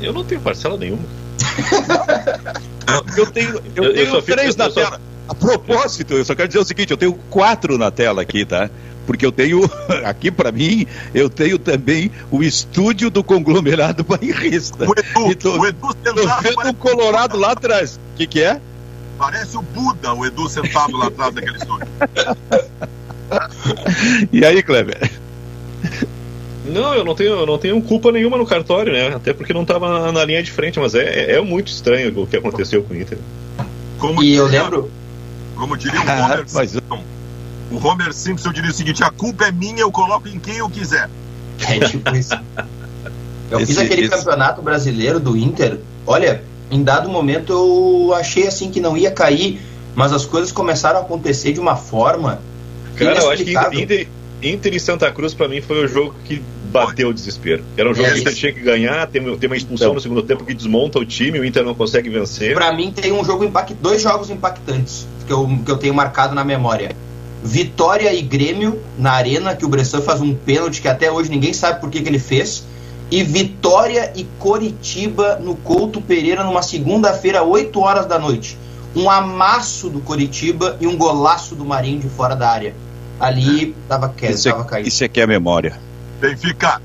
Eu 0.00 0.12
não 0.12 0.24
tenho 0.24 0.40
parcela 0.40 0.76
nenhuma. 0.76 1.02
eu 3.16 3.26
tenho, 3.26 3.62
eu, 3.76 3.84
eu 3.84 3.94
tenho 3.94 4.14
eu 4.16 4.22
três 4.22 4.54
fico, 4.54 4.58
na 4.62 4.70
tela. 4.70 5.00
A 5.28 5.34
propósito, 5.34 6.14
eu 6.14 6.24
só 6.24 6.34
quero 6.34 6.48
dizer 6.48 6.60
o 6.60 6.64
seguinte: 6.64 6.90
eu 6.90 6.96
tenho 6.96 7.12
quatro 7.30 7.76
na 7.76 7.90
tela 7.90 8.22
aqui, 8.22 8.44
tá? 8.44 8.70
Porque 9.06 9.24
eu 9.24 9.32
tenho, 9.32 9.60
aqui 10.04 10.30
para 10.30 10.52
mim, 10.52 10.86
eu 11.14 11.30
tenho 11.30 11.58
também 11.58 12.10
o 12.30 12.42
estúdio 12.42 13.10
do 13.10 13.22
conglomerado 13.24 14.04
bairrista. 14.04 14.86
O 14.86 14.92
Edu, 14.92 15.36
tô, 15.36 15.58
o 15.58 15.66
Edu 15.66 15.88
sentado. 16.04 16.22
Tô 16.22 16.42
vendo 16.42 16.70
o 16.70 16.74
Colorado 16.74 17.36
lá 17.36 17.52
atrás. 17.52 17.98
O 18.14 18.16
que, 18.16 18.26
que 18.26 18.42
é? 18.42 18.60
Parece 19.18 19.56
o 19.56 19.62
Buda, 19.62 20.14
o 20.14 20.24
Edu 20.24 20.48
sentado 20.48 20.96
lá 20.96 21.06
atrás 21.06 21.34
daquele 21.34 21.56
estúdio. 21.56 21.88
e 24.32 24.44
aí, 24.44 24.62
Kleber? 24.62 25.10
Não, 26.68 26.94
eu 26.94 27.04
não 27.04 27.14
tenho, 27.14 27.30
eu 27.30 27.46
não 27.46 27.58
tenho 27.58 27.80
culpa 27.82 28.12
nenhuma 28.12 28.36
no 28.36 28.46
cartório, 28.46 28.92
né? 28.92 29.14
Até 29.14 29.32
porque 29.32 29.52
não 29.52 29.62
estava 29.62 29.88
na, 29.88 30.12
na, 30.12 30.24
linha 30.24 30.42
de 30.42 30.50
frente, 30.50 30.78
mas 30.78 30.94
é, 30.94 31.32
é 31.36 31.40
muito 31.40 31.68
estranho 31.68 32.22
o 32.22 32.26
que 32.26 32.36
aconteceu 32.36 32.82
com 32.82 32.94
o 32.94 32.96
Inter. 32.96 33.18
Como 33.98 34.22
e 34.22 34.34
eu 34.34 34.46
lembro, 34.46 34.90
como 35.56 35.76
diria 35.76 36.00
o 36.00 36.02
Homer 36.02 36.44
Mas... 36.52 36.70
Simpson. 36.70 37.02
O 37.70 37.86
Homer 37.86 38.12
Simpson 38.12 38.52
diria 38.52 38.70
o 38.70 38.74
seguinte: 38.74 39.02
a 39.02 39.10
culpa 39.10 39.46
é 39.46 39.52
minha, 39.52 39.80
eu 39.80 39.90
coloco 39.90 40.28
em 40.28 40.38
quem 40.38 40.56
eu 40.56 40.70
quiser. 40.70 41.08
É 41.68 41.80
tipo 41.80 42.14
isso. 42.14 42.34
Eu 43.50 43.60
esse, 43.60 43.74
fiz 43.74 43.78
aquele 43.78 44.02
esse... 44.02 44.10
campeonato 44.10 44.62
brasileiro 44.62 45.18
do 45.18 45.36
Inter. 45.36 45.78
Olha, 46.06 46.42
em 46.70 46.82
dado 46.82 47.08
momento 47.08 47.52
eu 47.52 48.14
achei 48.14 48.46
assim 48.46 48.70
que 48.70 48.80
não 48.80 48.96
ia 48.96 49.10
cair, 49.10 49.60
mas 49.94 50.12
as 50.12 50.24
coisas 50.24 50.52
começaram 50.52 51.00
a 51.00 51.02
acontecer 51.02 51.52
de 51.52 51.60
uma 51.60 51.76
forma. 51.76 52.40
Cara, 52.94 53.20
eu 53.20 53.30
acho 53.30 53.44
que 53.44 53.54
Inter, 53.80 54.08
Inter 54.42 54.74
e 54.74 54.80
Santa 54.80 55.10
Cruz 55.10 55.34
para 55.34 55.48
mim 55.48 55.60
foi 55.60 55.84
o 55.84 55.88
jogo 55.88 56.14
que 56.24 56.42
bateu 56.68 57.08
o 57.08 57.14
desespero. 57.14 57.64
Era 57.76 57.90
um 57.90 57.94
jogo 57.94 58.08
é, 58.08 58.12
que 58.12 58.18
o 58.18 58.20
Inter 58.20 58.34
tinha 58.34 58.52
que 58.52 58.60
ganhar, 58.60 59.06
tem, 59.06 59.22
tem 59.36 59.48
uma 59.48 59.56
expulsão 59.56 59.88
então. 59.88 59.94
no 59.94 60.00
segundo 60.00 60.22
tempo 60.22 60.44
que 60.44 60.54
desmonta 60.54 60.98
o 60.98 61.04
time, 61.04 61.40
o 61.40 61.44
Inter 61.44 61.64
não 61.64 61.74
consegue 61.74 62.08
vencer. 62.08 62.54
Para 62.54 62.72
mim 62.72 62.92
tem 62.92 63.12
um 63.12 63.24
jogo 63.24 63.44
impact, 63.44 63.74
dois 63.74 64.02
jogos 64.02 64.30
impactantes 64.30 65.06
que 65.26 65.32
eu, 65.32 65.46
que 65.64 65.70
eu 65.70 65.76
tenho 65.76 65.94
marcado 65.94 66.34
na 66.34 66.44
memória. 66.44 66.94
Vitória 67.42 68.12
e 68.12 68.20
Grêmio 68.20 68.80
na 68.98 69.12
arena, 69.12 69.54
que 69.54 69.64
o 69.64 69.68
Bressan 69.68 70.00
faz 70.00 70.20
um 70.20 70.34
pênalti 70.34 70.82
que 70.82 70.88
até 70.88 71.10
hoje 71.10 71.30
ninguém 71.30 71.52
sabe 71.52 71.80
por 71.80 71.90
que, 71.90 72.00
que 72.00 72.08
ele 72.08 72.18
fez. 72.18 72.64
E 73.10 73.22
Vitória 73.22 74.12
e 74.14 74.24
Coritiba 74.38 75.36
no 75.36 75.54
Couto 75.56 76.00
Pereira 76.00 76.44
numa 76.44 76.62
segunda-feira, 76.62 77.42
8 77.42 77.80
horas 77.80 78.06
da 78.06 78.18
noite. 78.18 78.58
Um 78.94 79.08
amasso 79.08 79.88
do 79.88 80.00
Coritiba 80.00 80.76
e 80.80 80.86
um 80.86 80.96
golaço 80.96 81.54
do 81.54 81.64
Marinho 81.64 82.00
de 82.00 82.08
fora 82.08 82.34
da 82.34 82.50
área. 82.50 82.74
Ali 83.18 83.74
tava, 83.88 84.08
quieto, 84.08 84.34
isso, 84.34 84.48
é, 84.48 84.64
caído. 84.64 84.88
Isso 84.88 85.04
aqui 85.04 85.20
é 85.20 85.24
a 85.24 85.26
memória. 85.26 85.78
Benfica, 86.20 86.80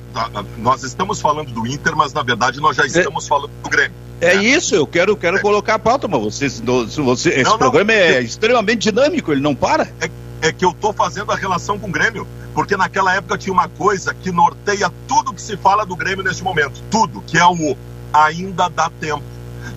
nós 0.57 0.83
estamos 0.83 1.19
falando 1.19 1.51
do 1.51 1.65
Inter, 1.65 1.95
mas 1.95 2.13
na 2.13 2.21
verdade 2.21 2.59
nós 2.59 2.75
já 2.75 2.83
é. 2.83 2.87
estamos 2.87 3.25
é. 3.25 3.27
falando 3.27 3.51
do 3.63 3.69
Grêmio. 3.69 4.03
É 4.21 4.35
isso, 4.35 4.73
eu 4.75 4.87
quero, 4.87 5.17
quero 5.17 5.41
colocar 5.41 5.75
a 5.75 5.79
pauta, 5.79 6.07
mas 6.07 6.21
vocês, 6.21 6.61
você, 6.61 7.29
esse 7.29 7.43
não, 7.43 7.57
programa 7.57 7.91
não, 7.91 7.99
é 7.99 8.19
eu, 8.19 8.21
extremamente 8.21 8.89
dinâmico, 8.89 9.31
ele 9.31 9.41
não 9.41 9.53
para. 9.53 9.91
É, 9.99 10.09
é 10.41 10.53
que 10.53 10.63
eu 10.63 10.69
estou 10.69 10.93
fazendo 10.93 11.31
a 11.31 11.35
relação 11.35 11.77
com 11.77 11.87
o 11.87 11.91
Grêmio, 11.91 12.25
porque 12.53 12.77
naquela 12.77 13.13
época 13.15 13.37
tinha 13.37 13.51
uma 13.51 13.67
coisa 13.67 14.13
que 14.13 14.31
norteia 14.31 14.89
tudo 15.07 15.33
que 15.33 15.41
se 15.41 15.57
fala 15.57 15.85
do 15.85 15.95
Grêmio 15.95 16.23
nesse 16.23 16.43
momento, 16.43 16.81
tudo, 16.89 17.21
que 17.21 17.37
é 17.37 17.45
o 17.45 17.75
ainda 18.13 18.69
dá 18.69 18.89
tempo. 18.89 19.23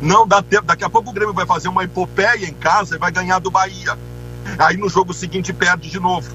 Não 0.01 0.29
dá 0.29 0.43
tempo, 0.43 0.67
daqui 0.67 0.85
a 0.85 0.91
pouco 0.91 1.11
o 1.11 1.13
Grêmio 1.13 1.35
vai 1.35 1.47
fazer 1.47 1.69
uma 1.69 1.83
epopeia 1.83 2.47
em 2.47 2.53
casa 2.53 2.97
e 2.97 2.99
vai 2.99 3.11
ganhar 3.11 3.39
do 3.39 3.51
Bahia. 3.51 3.99
Aí 4.59 4.77
no 4.77 4.89
jogo 4.89 5.13
seguinte 5.15 5.53
perde 5.53 5.91
de 5.91 5.99
novo. 5.99 6.31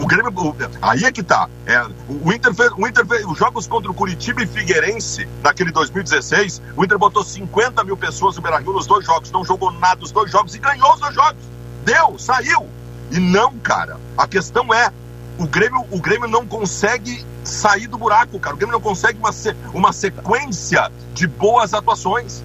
O 0.00 0.06
Grêmio. 0.06 0.54
Aí 0.82 1.04
é 1.04 1.12
que 1.12 1.22
tá. 1.22 1.48
É, 1.64 1.86
o 2.08 2.32
Inter 2.32 2.54
fez, 2.54 2.70
o 2.76 2.86
Inter 2.86 3.06
fez, 3.06 3.24
os 3.24 3.38
jogos 3.38 3.66
contra 3.66 3.90
o 3.90 3.94
Curitiba 3.94 4.42
e 4.42 4.46
Figueirense, 4.46 5.26
naquele 5.42 5.72
2016, 5.72 6.60
o 6.76 6.84
Inter 6.84 6.98
botou 6.98 7.24
50 7.24 7.82
mil 7.84 7.96
pessoas 7.96 8.36
no 8.36 8.42
Beira 8.42 8.58
Rio 8.58 8.72
nos 8.72 8.86
dois 8.86 9.04
jogos, 9.04 9.30
não 9.30 9.44
jogou 9.44 9.70
nada 9.72 10.04
os 10.04 10.12
dois 10.12 10.30
jogos 10.30 10.54
e 10.54 10.58
ganhou 10.58 10.92
os 10.94 11.00
dois 11.00 11.14
jogos. 11.14 11.42
Deu, 11.84 12.18
saiu. 12.18 12.68
E 13.10 13.18
não, 13.18 13.56
cara. 13.58 13.98
A 14.16 14.26
questão 14.26 14.72
é: 14.74 14.92
o 15.38 15.46
Grêmio, 15.46 15.84
o 15.90 16.00
Grêmio 16.00 16.28
não 16.28 16.46
consegue 16.46 17.24
sair 17.44 17.86
do 17.86 17.96
buraco, 17.96 18.38
cara. 18.38 18.54
O 18.54 18.58
Grêmio 18.58 18.72
não 18.72 18.80
consegue 18.80 19.18
uma, 19.18 19.30
uma 19.72 19.92
sequência 19.92 20.90
de 21.14 21.26
boas 21.26 21.72
atuações. 21.72 22.42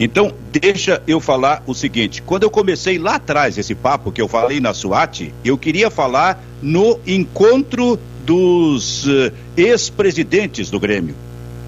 Então, 0.00 0.32
deixa 0.50 1.02
eu 1.06 1.20
falar 1.20 1.62
o 1.66 1.74
seguinte: 1.74 2.22
quando 2.22 2.44
eu 2.44 2.50
comecei 2.50 2.98
lá 2.98 3.16
atrás 3.16 3.58
esse 3.58 3.74
papo 3.74 4.10
que 4.10 4.20
eu 4.20 4.28
falei 4.28 4.60
na 4.60 4.74
SWAT, 4.74 5.32
eu 5.44 5.56
queria 5.58 5.90
falar 5.90 6.42
no 6.60 6.98
encontro 7.06 7.98
dos 8.24 9.06
uh, 9.06 9.32
ex-presidentes 9.56 10.70
do 10.70 10.78
Grêmio. 10.78 11.14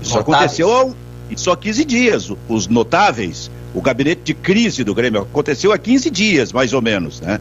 Isso 0.01 0.15
notáveis. 0.17 0.61
aconteceu 0.61 0.97
só 1.37 1.53
há 1.53 1.57
15 1.57 1.85
dias. 1.85 2.33
Os 2.49 2.69
notáveis, 2.69 3.51
o 3.75 3.81
gabinete 3.81 4.21
de 4.25 4.35
crise 4.35 4.85
do 4.85 4.95
Grêmio, 4.95 5.23
aconteceu 5.23 5.73
há 5.73 5.79
15 5.79 6.11
dias, 6.11 6.53
mais 6.53 6.73
ou 6.73 6.81
menos, 6.81 7.21
né? 7.21 7.41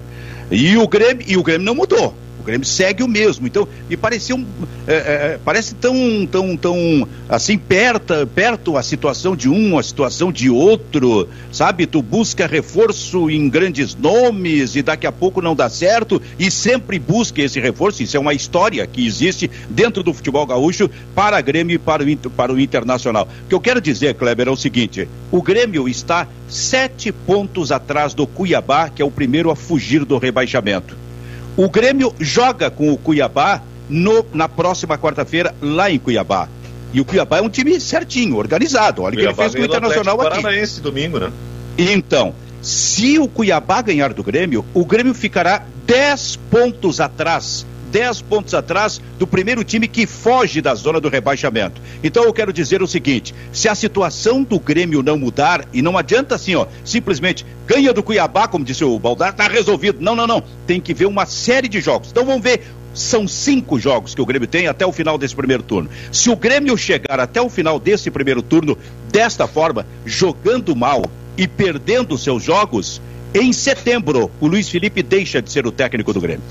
E 0.51 0.77
o 0.77 0.87
Grêmio, 0.87 1.25
e 1.27 1.37
o 1.37 1.43
Grêmio 1.43 1.65
não 1.65 1.75
mudou. 1.75 2.13
O 2.43 2.45
Grêmio 2.45 2.67
segue 2.67 3.01
o 3.01 3.07
mesmo. 3.07 3.47
Então, 3.47 3.65
me 3.89 3.95
pareceu 3.95 4.35
um, 4.35 4.45
é, 4.85 4.93
é, 4.93 5.39
parece 5.45 5.73
tão, 5.75 6.27
tão, 6.29 6.57
tão 6.57 7.07
assim 7.29 7.57
perto, 7.57 8.27
perto 8.35 8.75
a 8.75 8.83
situação 8.83 9.33
de 9.33 9.47
um, 9.47 9.79
a 9.79 9.83
situação 9.83 10.29
de 10.29 10.49
outro, 10.49 11.29
sabe? 11.53 11.87
Tu 11.87 12.01
busca 12.01 12.45
reforço 12.45 13.29
em 13.29 13.47
grandes 13.47 13.95
nomes 13.95 14.75
e 14.75 14.81
daqui 14.81 15.07
a 15.07 15.11
pouco 15.11 15.41
não 15.41 15.55
dá 15.55 15.69
certo 15.69 16.21
e 16.37 16.51
sempre 16.51 16.99
busca 16.99 17.41
esse 17.41 17.61
reforço. 17.61 18.03
Isso 18.03 18.17
é 18.17 18.19
uma 18.19 18.33
história 18.33 18.85
que 18.85 19.05
existe 19.05 19.49
dentro 19.69 20.03
do 20.03 20.13
futebol 20.13 20.45
gaúcho 20.45 20.89
para 21.15 21.39
Grêmio 21.39 21.75
e 21.75 21.79
para 21.79 22.03
o, 22.03 22.29
para 22.29 22.51
o 22.51 22.59
Internacional. 22.59 23.25
O 23.45 23.47
que 23.47 23.55
eu 23.55 23.61
quero 23.61 23.79
dizer, 23.79 24.15
Kleber, 24.15 24.49
é 24.49 24.51
o 24.51 24.57
seguinte: 24.57 25.07
o 25.31 25.41
Grêmio 25.41 25.87
está 25.87 26.27
sete 26.49 27.09
pontos 27.09 27.71
atrás 27.71 28.13
do 28.13 28.27
Cuiabá, 28.27 28.89
que 28.89 29.01
é 29.01 29.05
o 29.05 29.11
primeiro 29.11 29.49
a 29.49 29.55
fugir 29.55 30.03
do 30.03 30.17
rebaixamento. 30.17 31.02
O 31.55 31.69
Grêmio 31.69 32.13
joga 32.19 32.71
com 32.71 32.91
o 32.91 32.97
Cuiabá 32.97 33.61
no, 33.89 34.25
na 34.33 34.49
próxima 34.49 34.97
quarta-feira 34.97 35.53
lá 35.61 35.91
em 35.91 35.99
Cuiabá. 35.99 36.47
E 36.93 36.99
o 36.99 37.05
Cuiabá 37.05 37.37
é 37.37 37.41
um 37.41 37.49
time 37.49 37.79
certinho, 37.79 38.37
organizado. 38.37 39.03
Olha 39.03 39.15
o 39.15 39.17
que 39.17 39.23
ele 39.23 39.33
fez 39.33 39.55
com 39.55 39.61
o 39.61 39.65
Internacional 39.65 40.21
aqui. 40.21 40.41
Paranaense 40.41 40.81
domingo, 40.81 41.19
né? 41.19 41.31
Então, 41.77 42.33
se 42.61 43.19
o 43.19 43.27
Cuiabá 43.27 43.81
ganhar 43.81 44.13
do 44.13 44.23
Grêmio, 44.23 44.65
o 44.73 44.85
Grêmio 44.85 45.13
ficará 45.13 45.63
10 45.85 46.39
pontos 46.49 46.99
atrás 46.99 47.65
10 47.93 48.23
pontos 48.23 48.55
atrás 48.55 48.99
do 49.19 49.27
primeiro 49.27 49.63
time 49.63 49.87
que 49.87 50.07
foge 50.07 50.61
da 50.61 50.73
zona 50.73 50.99
do 50.99 51.09
rebaixamento. 51.09 51.79
Então 52.03 52.23
eu 52.23 52.33
quero 52.33 52.51
dizer 52.51 52.81
o 52.81 52.87
seguinte: 52.87 53.35
se 53.53 53.69
a 53.69 53.75
situação 53.75 54.41
do 54.41 54.59
Grêmio 54.59 55.03
não 55.03 55.15
mudar, 55.15 55.63
e 55.71 55.79
não 55.79 55.95
adianta 55.95 56.33
assim, 56.33 56.55
ó, 56.55 56.65
simplesmente 56.83 57.45
ganha 57.67 57.93
do 57.93 58.01
Cuiabá, 58.01 58.47
como 58.47 58.65
disse 58.65 58.83
o 58.83 58.97
Baldar, 58.97 59.33
tá 59.33 59.47
resolvido. 59.47 60.01
Não, 60.01 60.15
não, 60.15 60.25
não. 60.25 60.43
Tem 60.65 60.81
que 60.81 60.93
ver 60.93 61.05
uma 61.05 61.27
série 61.27 61.69
de 61.69 61.79
jogos. 61.79 62.09
Então 62.09 62.25
vamos 62.25 62.41
ver 62.41 62.61
são 62.95 63.27
cinco 63.27 63.79
jogos 63.79 64.13
que 64.13 64.21
o 64.21 64.25
Grêmio 64.25 64.47
tem 64.47 64.67
até 64.67 64.85
o 64.85 64.91
final 64.91 65.17
desse 65.17 65.35
primeiro 65.35 65.63
turno. 65.63 65.89
Se 66.11 66.29
o 66.29 66.35
Grêmio 66.35 66.77
chegar 66.77 67.19
até 67.19 67.41
o 67.41 67.49
final 67.49 67.79
desse 67.79 68.11
primeiro 68.11 68.41
turno 68.41 68.77
desta 69.11 69.47
forma, 69.47 69.85
jogando 70.05 70.75
mal 70.75 71.03
e 71.35 71.47
perdendo 71.47 72.17
seus 72.17 72.43
jogos, 72.43 73.01
em 73.33 73.51
setembro 73.51 74.29
o 74.39 74.47
Luiz 74.47 74.69
Felipe 74.69 75.01
deixa 75.01 75.41
de 75.41 75.51
ser 75.51 75.65
o 75.65 75.71
técnico 75.71 76.13
do 76.13 76.21
Grêmio. 76.21 76.43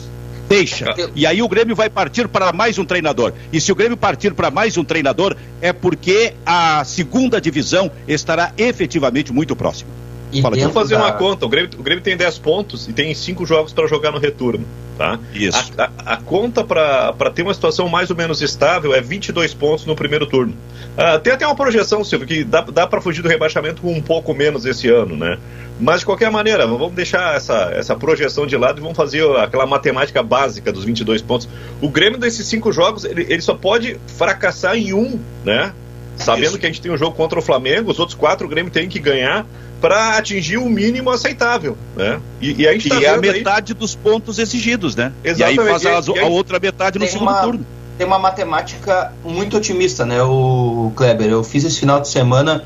Deixa. 0.52 0.94
E 1.14 1.26
aí 1.26 1.42
o 1.42 1.48
Grêmio 1.48 1.74
vai 1.74 1.88
partir 1.88 2.28
para 2.28 2.52
mais 2.52 2.78
um 2.78 2.84
treinador. 2.84 3.32
E 3.52 3.60
se 3.60 3.72
o 3.72 3.74
Grêmio 3.74 3.96
partir 3.96 4.34
para 4.34 4.50
mais 4.50 4.76
um 4.76 4.84
treinador, 4.84 5.34
é 5.60 5.72
porque 5.72 6.34
a 6.44 6.84
segunda 6.84 7.40
divisão 7.40 7.90
estará 8.06 8.52
efetivamente 8.58 9.32
muito 9.32 9.56
próxima. 9.56 10.01
E 10.32 10.40
Fala, 10.40 10.56
vamos 10.56 10.72
fazer 10.72 10.96
da... 10.96 11.02
uma 11.02 11.12
conta. 11.12 11.44
O 11.44 11.48
Grêmio, 11.48 11.70
o 11.78 11.82
Grêmio 11.82 12.02
tem 12.02 12.16
10 12.16 12.38
pontos 12.38 12.88
e 12.88 12.92
tem 12.92 13.14
5 13.14 13.44
jogos 13.44 13.72
para 13.72 13.86
jogar 13.86 14.10
no 14.10 14.18
retorno. 14.18 14.64
Tá? 14.96 15.18
Isso. 15.34 15.72
A, 15.76 15.84
a, 15.84 16.14
a 16.14 16.16
conta 16.16 16.64
para 16.64 17.30
ter 17.34 17.42
uma 17.42 17.54
situação 17.54 17.88
mais 17.88 18.10
ou 18.10 18.16
menos 18.16 18.40
estável 18.40 18.94
é 18.94 19.00
22 19.00 19.54
pontos 19.54 19.84
no 19.84 19.94
primeiro 19.94 20.26
turno. 20.26 20.54
Uh, 20.92 21.18
tem 21.20 21.32
até 21.32 21.46
uma 21.46 21.56
projeção, 21.56 22.04
Silvio, 22.04 22.26
que 22.26 22.44
dá, 22.44 22.60
dá 22.60 22.86
para 22.86 23.00
fugir 23.00 23.22
do 23.22 23.28
rebaixamento 23.28 23.82
com 23.82 23.92
um 23.92 24.02
pouco 24.02 24.34
menos 24.34 24.66
esse 24.66 24.88
ano, 24.88 25.16
né? 25.16 25.38
Mas 25.80 26.00
de 26.00 26.06
qualquer 26.06 26.30
maneira, 26.30 26.66
vamos 26.66 26.92
deixar 26.92 27.34
essa, 27.34 27.72
essa 27.74 27.96
projeção 27.96 28.46
de 28.46 28.56
lado 28.56 28.78
e 28.78 28.82
vamos 28.82 28.96
fazer 28.96 29.24
aquela 29.38 29.66
matemática 29.66 30.22
básica 30.22 30.70
dos 30.70 30.84
22 30.84 31.22
pontos. 31.22 31.48
O 31.80 31.88
Grêmio 31.88 32.18
desses 32.18 32.46
cinco 32.46 32.70
jogos, 32.70 33.04
ele, 33.04 33.26
ele 33.28 33.40
só 33.40 33.54
pode 33.54 33.98
fracassar 34.06 34.76
em 34.76 34.92
um, 34.92 35.18
né? 35.44 35.72
Sabendo 36.16 36.48
Isso. 36.48 36.58
que 36.58 36.66
a 36.66 36.68
gente 36.68 36.80
tem 36.80 36.92
um 36.92 36.96
jogo 36.96 37.16
contra 37.16 37.38
o 37.38 37.42
Flamengo, 37.42 37.90
os 37.90 37.98
outros 37.98 38.16
quatro 38.16 38.46
o 38.46 38.50
Grêmio 38.50 38.70
tem 38.70 38.88
que 38.88 38.98
ganhar 38.98 39.46
para 39.80 40.16
atingir 40.16 40.58
o 40.58 40.68
mínimo 40.68 41.10
aceitável, 41.10 41.76
né? 41.96 42.20
E, 42.40 42.62
e 42.62 42.68
a 42.68 42.72
gente 42.72 42.88
tá 42.88 43.00
e 43.00 43.04
é 43.04 43.08
a 43.08 43.16
metade 43.16 43.72
aí... 43.72 43.78
dos 43.78 43.96
pontos 43.96 44.38
exigidos, 44.38 44.94
né? 44.94 45.12
Exatamente. 45.24 45.58
E 45.58 45.60
aí 45.60 45.80
faz 45.80 46.08
a, 46.08 46.22
a 46.22 46.26
outra 46.26 46.60
metade 46.60 46.98
no 47.00 47.06
segundo 47.06 47.30
uma, 47.30 47.42
turno. 47.42 47.66
Tem 47.98 48.06
uma 48.06 48.18
matemática 48.18 49.12
muito 49.24 49.56
otimista, 49.56 50.06
né, 50.06 50.22
o 50.22 50.92
Kleber? 50.94 51.28
Eu 51.28 51.42
fiz 51.42 51.64
esse 51.64 51.80
final 51.80 52.00
de 52.00 52.08
semana 52.08 52.64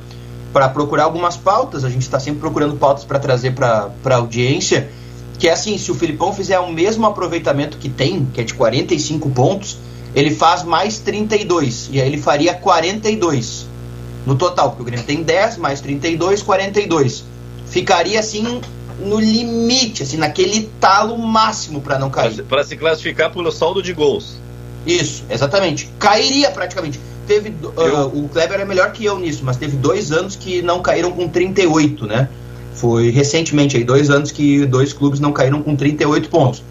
para 0.52 0.68
procurar 0.68 1.04
algumas 1.04 1.36
pautas, 1.36 1.84
a 1.84 1.88
gente 1.88 2.02
está 2.02 2.20
sempre 2.20 2.40
procurando 2.40 2.76
pautas 2.76 3.04
para 3.04 3.18
trazer 3.18 3.52
para 3.54 3.90
a 4.04 4.14
audiência, 4.14 4.88
que 5.38 5.48
é 5.48 5.52
assim, 5.52 5.76
se 5.78 5.90
o 5.90 5.94
Filipão 5.94 6.32
fizer 6.32 6.58
o 6.58 6.72
mesmo 6.72 7.06
aproveitamento 7.06 7.78
que 7.78 7.88
tem, 7.88 8.26
que 8.32 8.40
é 8.40 8.44
de 8.44 8.54
45 8.54 9.28
pontos, 9.30 9.78
ele 10.16 10.34
faz 10.34 10.64
mais 10.64 10.98
32, 10.98 11.90
e 11.92 12.00
aí 12.00 12.08
ele 12.08 12.18
faria 12.18 12.54
42 12.54 13.68
no 14.24 14.34
total, 14.34 14.70
porque 14.70 14.82
o 14.82 14.84
Grêmio 14.86 15.04
tem 15.04 15.22
10 15.22 15.58
mais 15.58 15.80
32, 15.82 16.42
42. 16.42 17.24
Ficaria 17.66 18.18
assim 18.18 18.60
no 18.98 19.20
limite, 19.20 20.02
assim, 20.02 20.16
naquele 20.16 20.70
talo 20.80 21.18
máximo 21.18 21.82
para 21.82 21.98
não 21.98 22.08
cair. 22.08 22.42
Para 22.44 22.64
se 22.64 22.76
classificar 22.76 23.30
pelo 23.30 23.52
saldo 23.52 23.82
de 23.82 23.92
gols. 23.92 24.38
Isso, 24.86 25.22
exatamente. 25.28 25.90
Cairia 25.98 26.50
praticamente 26.50 26.98
teve. 27.26 27.50
Uh, 27.50 28.24
o 28.24 28.28
Kleber 28.28 28.60
é 28.60 28.64
melhor 28.64 28.92
que 28.92 29.04
eu 29.04 29.18
nisso, 29.18 29.42
mas 29.44 29.56
teve 29.56 29.76
dois 29.76 30.12
anos 30.12 30.34
que 30.34 30.62
não 30.62 30.80
caíram 30.80 31.12
com 31.12 31.28
38, 31.28 32.06
né? 32.06 32.28
Foi 32.74 33.10
recentemente 33.10 33.76
aí, 33.76 33.84
dois 33.84 34.10
anos 34.10 34.30
que 34.30 34.64
dois 34.64 34.92
clubes 34.92 35.20
não 35.20 35.32
caíram 35.32 35.62
com 35.62 35.74
38 35.76 36.28
pontos. 36.28 36.62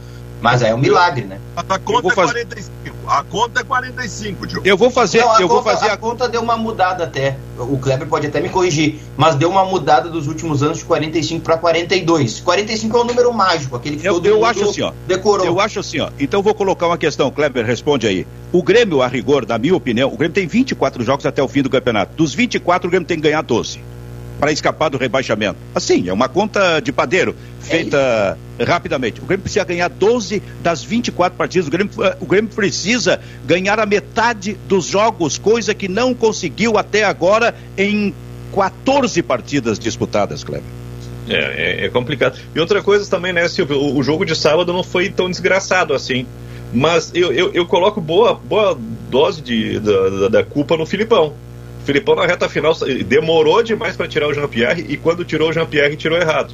Mas 0.42 0.62
é 0.62 0.74
um 0.74 0.78
milagre, 0.78 1.26
né? 1.26 1.40
A 1.56 1.80
conta 1.80 2.08
é 2.10 2.14
45. 2.14 2.95
A 3.08 3.24
conta 3.24 3.62
é 3.62 3.64
45, 3.64 4.48
tio. 4.48 4.62
Eu 4.64 4.78
vou 4.78 4.90
fazer, 4.90 5.20
não, 5.20 5.40
eu 5.40 5.48
conta, 5.48 5.48
vou 5.48 5.64
fazer 5.64 5.90
a... 5.90 5.94
a 5.94 5.98
conta 5.98 6.28
deu 6.28 6.42
uma 6.42 6.58
mudada 6.58 7.04
até. 7.04 7.38
O 7.58 7.78
Kleber 7.78 8.08
pode 8.08 8.28
até 8.28 8.42
me 8.42 8.50
corrigir, 8.50 9.00
mas 9.16 9.36
deu 9.36 9.50
uma 9.50 9.64
mudada 9.66 10.10
dos 10.10 10.28
últimos 10.28 10.62
anos 10.64 10.80
de 10.80 10.86
45 10.86 11.44
para 11.44 11.58
42. 11.58 12.40
45 12.42 12.98
é 12.98 13.02
um 13.02 13.04
número 13.04 13.34
mágico, 13.34 13.76
aquele 13.76 13.98
que 13.98 14.08
eu, 14.08 14.16
todo 14.16 14.26
eu 14.26 14.36
mundo 14.36 14.46
acho 14.46 14.70
assim, 14.70 14.82
ó, 14.82 14.92
decorou. 15.08 15.46
Eu 15.46 15.60
acho 15.60 15.80
assim, 15.80 16.00
ó. 16.00 16.10
Então 16.20 16.42
vou 16.42 16.54
colocar 16.54 16.88
uma 16.88 16.98
questão, 16.98 17.32
Kleber, 17.32 17.66
responde 17.66 18.08
aí. 18.08 18.28
O 18.52 18.64
Grêmio, 18.64 19.02
a 19.02 19.08
rigor, 19.08 19.46
na 19.48 19.58
minha 19.58 19.76
opinião, 19.76 20.12
o 20.12 20.18
Grêmio 20.18 20.34
tem 20.34 20.48
24 20.48 21.04
jogos 21.04 21.26
até 21.26 21.42
o 21.42 21.48
fim 21.48 21.62
do 21.62 21.70
campeonato. 21.70 22.16
Dos 22.16 22.34
24, 22.34 22.88
o 22.88 22.92
Grêmio 22.92 23.08
tem 23.08 23.18
que 23.18 23.24
ganhar 23.24 23.42
12 23.42 23.95
para 24.40 24.52
escapar 24.52 24.90
do 24.90 24.98
rebaixamento. 24.98 25.58
Assim, 25.74 26.08
é 26.08 26.14
uma 26.14 26.28
conta 26.28 26.80
de 26.80 26.92
padeiro, 26.92 27.36
feita 27.60 28.38
é 28.58 28.64
rapidamente. 28.64 29.22
O 29.22 29.26
Grêmio 29.26 29.44
precisa 29.44 29.66
ganhar 29.66 29.90
12 29.90 30.42
das 30.62 30.84
24 30.84 31.38
partidas. 31.38 31.68
O 31.68 31.72
Grêmio, 31.72 31.92
eh, 32.04 32.18
o 32.22 32.26
Grêmio 32.26 32.50
precisa 32.54 33.20
ganhar 33.46 33.80
a 33.80 33.86
metade 33.86 34.58
dos 34.68 34.86
jogos, 34.86 35.38
coisa 35.38 35.74
que 35.74 35.88
não 35.88 36.14
conseguiu 36.14 36.78
até 36.78 37.04
agora 37.04 37.56
em 37.78 38.14
14 38.54 39.22
partidas 39.22 39.78
disputadas, 39.78 40.44
Cleber. 40.44 40.64
É, 41.28 41.84
é, 41.84 41.86
é, 41.86 41.90
complicado. 41.90 42.40
E 42.54 42.60
outra 42.60 42.82
coisa 42.82 43.10
também, 43.10 43.34
né, 43.34 43.48
Silvio? 43.48 43.78
O, 43.78 43.98
o, 43.98 44.04
jogo 44.04 44.26
de 44.26 44.36
sábado 44.36 44.72
não 44.72 44.84
foi 44.84 45.10
tão 45.10 45.30
desgraçado 45.30 45.94
assim. 45.94 46.26
Mas 46.72 47.12
eu, 47.14 47.32
eu, 47.32 47.52
eu 47.54 47.66
coloco 47.66 48.00
boa, 48.00 48.36
boa 48.36 48.78
dose 49.10 49.42
de, 49.42 49.80
da, 49.80 50.30
da 50.30 50.44
culpa 50.44 50.78
no 50.78 50.86
Filipão. 50.86 51.34
Filipão 51.86 52.16
na 52.16 52.26
reta 52.26 52.50
final 52.50 52.76
demorou 53.06 53.62
demais 53.62 53.96
para 53.96 54.08
tirar 54.08 54.28
o 54.28 54.34
Jean-Pierre 54.34 54.86
e 54.90 54.98
quando 54.98 55.24
tirou 55.24 55.50
o 55.50 55.54
Jean-Pierre, 55.54 55.96
tirou 55.96 56.18
errado. 56.18 56.54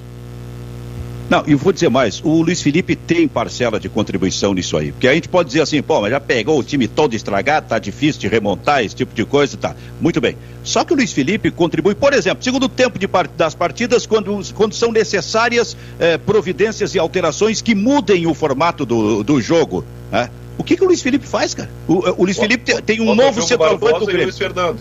Não, 1.32 1.46
e 1.48 1.56
vou 1.56 1.72
dizer 1.72 1.88
mais, 1.90 2.20
o 2.26 2.42
Luiz 2.42 2.62
Felipe 2.62 2.94
tem 2.94 3.26
parcela 3.26 3.80
de 3.80 3.88
contribuição 3.88 4.54
nisso 4.54 4.76
aí. 4.76 4.92
Porque 4.92 5.08
a 5.08 5.14
gente 5.14 5.30
pode 5.30 5.48
dizer 5.48 5.62
assim, 5.62 5.82
pô, 5.82 6.02
mas 6.02 6.12
já 6.12 6.20
pegou 6.20 6.60
o 6.60 6.64
time 6.64 6.90
todo 6.90 7.16
estragado, 7.16 7.70
tá 7.70 7.80
difícil 7.80 8.20
de 8.20 8.28
remontar, 8.28 8.84
esse 8.84 8.94
tipo 8.94 9.16
de 9.16 9.24
coisa, 9.24 9.56
tá. 9.56 9.74
Muito 10.02 10.20
bem. 10.20 10.36
Só 10.62 10.84
que 10.84 10.92
o 10.92 10.96
Luiz 10.98 11.14
Felipe 11.14 11.50
contribui, 11.50 11.96
por 11.96 12.12
exemplo, 12.12 12.44
segundo 12.44 12.68
tempo 12.68 13.00
de 13.00 13.08
part 13.08 13.32
das 13.38 13.56
partidas, 13.56 14.06
quando, 14.06 14.42
quando 14.54 14.76
são 14.76 14.92
necessárias 14.92 15.78
eh, 16.02 16.18
providências 16.18 16.96
e 16.96 17.00
alterações 17.00 17.62
que 17.62 17.74
mudem 17.74 18.28
o 18.28 18.34
formato 18.34 18.86
do, 18.86 19.24
do 19.24 19.40
jogo. 19.40 19.86
Né? 20.12 20.30
O 20.58 20.66
que, 20.66 20.76
que 20.76 20.84
o 20.84 20.88
Luiz 20.88 21.02
Felipe 21.02 21.26
faz, 21.26 21.54
cara? 21.54 21.70
O, 21.88 22.22
o 22.22 22.26
Luiz 22.26 22.38
Felipe 22.38 22.66
tem, 22.66 22.82
tem 22.82 23.00
um 23.00 23.16
novo 23.16 23.42
centroavante 23.42 24.00
do 24.00 24.06
Grêmio. 24.06 24.26
Luiz 24.26 24.38
Fernando. 24.38 24.80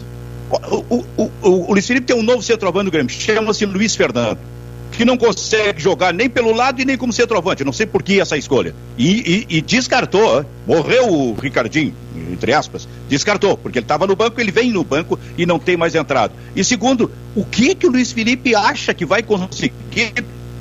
O, 0.50 0.96
o, 0.96 1.06
o, 1.16 1.30
o, 1.42 1.72
Luiz 1.72 1.86
Felipe 1.86 2.06
tem 2.06 2.16
um 2.16 2.22
novo 2.22 2.42
centroavante 2.42 2.86
do 2.86 2.90
Grêmio, 2.90 3.10
chama-se 3.10 3.64
Luiz 3.64 3.94
Fernando, 3.94 4.38
que 4.90 5.04
não 5.04 5.16
consegue 5.16 5.80
jogar 5.80 6.12
nem 6.12 6.28
pelo 6.28 6.52
lado 6.52 6.80
e 6.80 6.84
nem 6.84 6.98
como 6.98 7.12
centroavante. 7.12 7.64
Não 7.64 7.72
sei 7.72 7.86
por 7.86 8.02
que 8.02 8.20
essa 8.20 8.36
escolha. 8.36 8.74
E, 8.98 9.46
e, 9.48 9.58
e 9.58 9.60
descartou, 9.60 10.44
morreu 10.66 11.08
o 11.08 11.34
Ricardinho, 11.34 11.94
entre 12.32 12.52
aspas, 12.52 12.88
descartou, 13.08 13.56
porque 13.56 13.78
ele 13.78 13.84
estava 13.84 14.06
no 14.06 14.16
banco, 14.16 14.40
ele 14.40 14.50
vem 14.50 14.72
no 14.72 14.82
banco 14.82 15.18
e 15.38 15.46
não 15.46 15.58
tem 15.58 15.76
mais 15.76 15.94
entrado. 15.94 16.32
E 16.56 16.64
segundo, 16.64 17.10
o 17.36 17.44
que 17.44 17.74
que 17.74 17.86
o 17.86 17.90
Luiz 17.90 18.10
Felipe 18.10 18.54
acha 18.54 18.92
que 18.92 19.06
vai 19.06 19.22
conseguir 19.22 20.12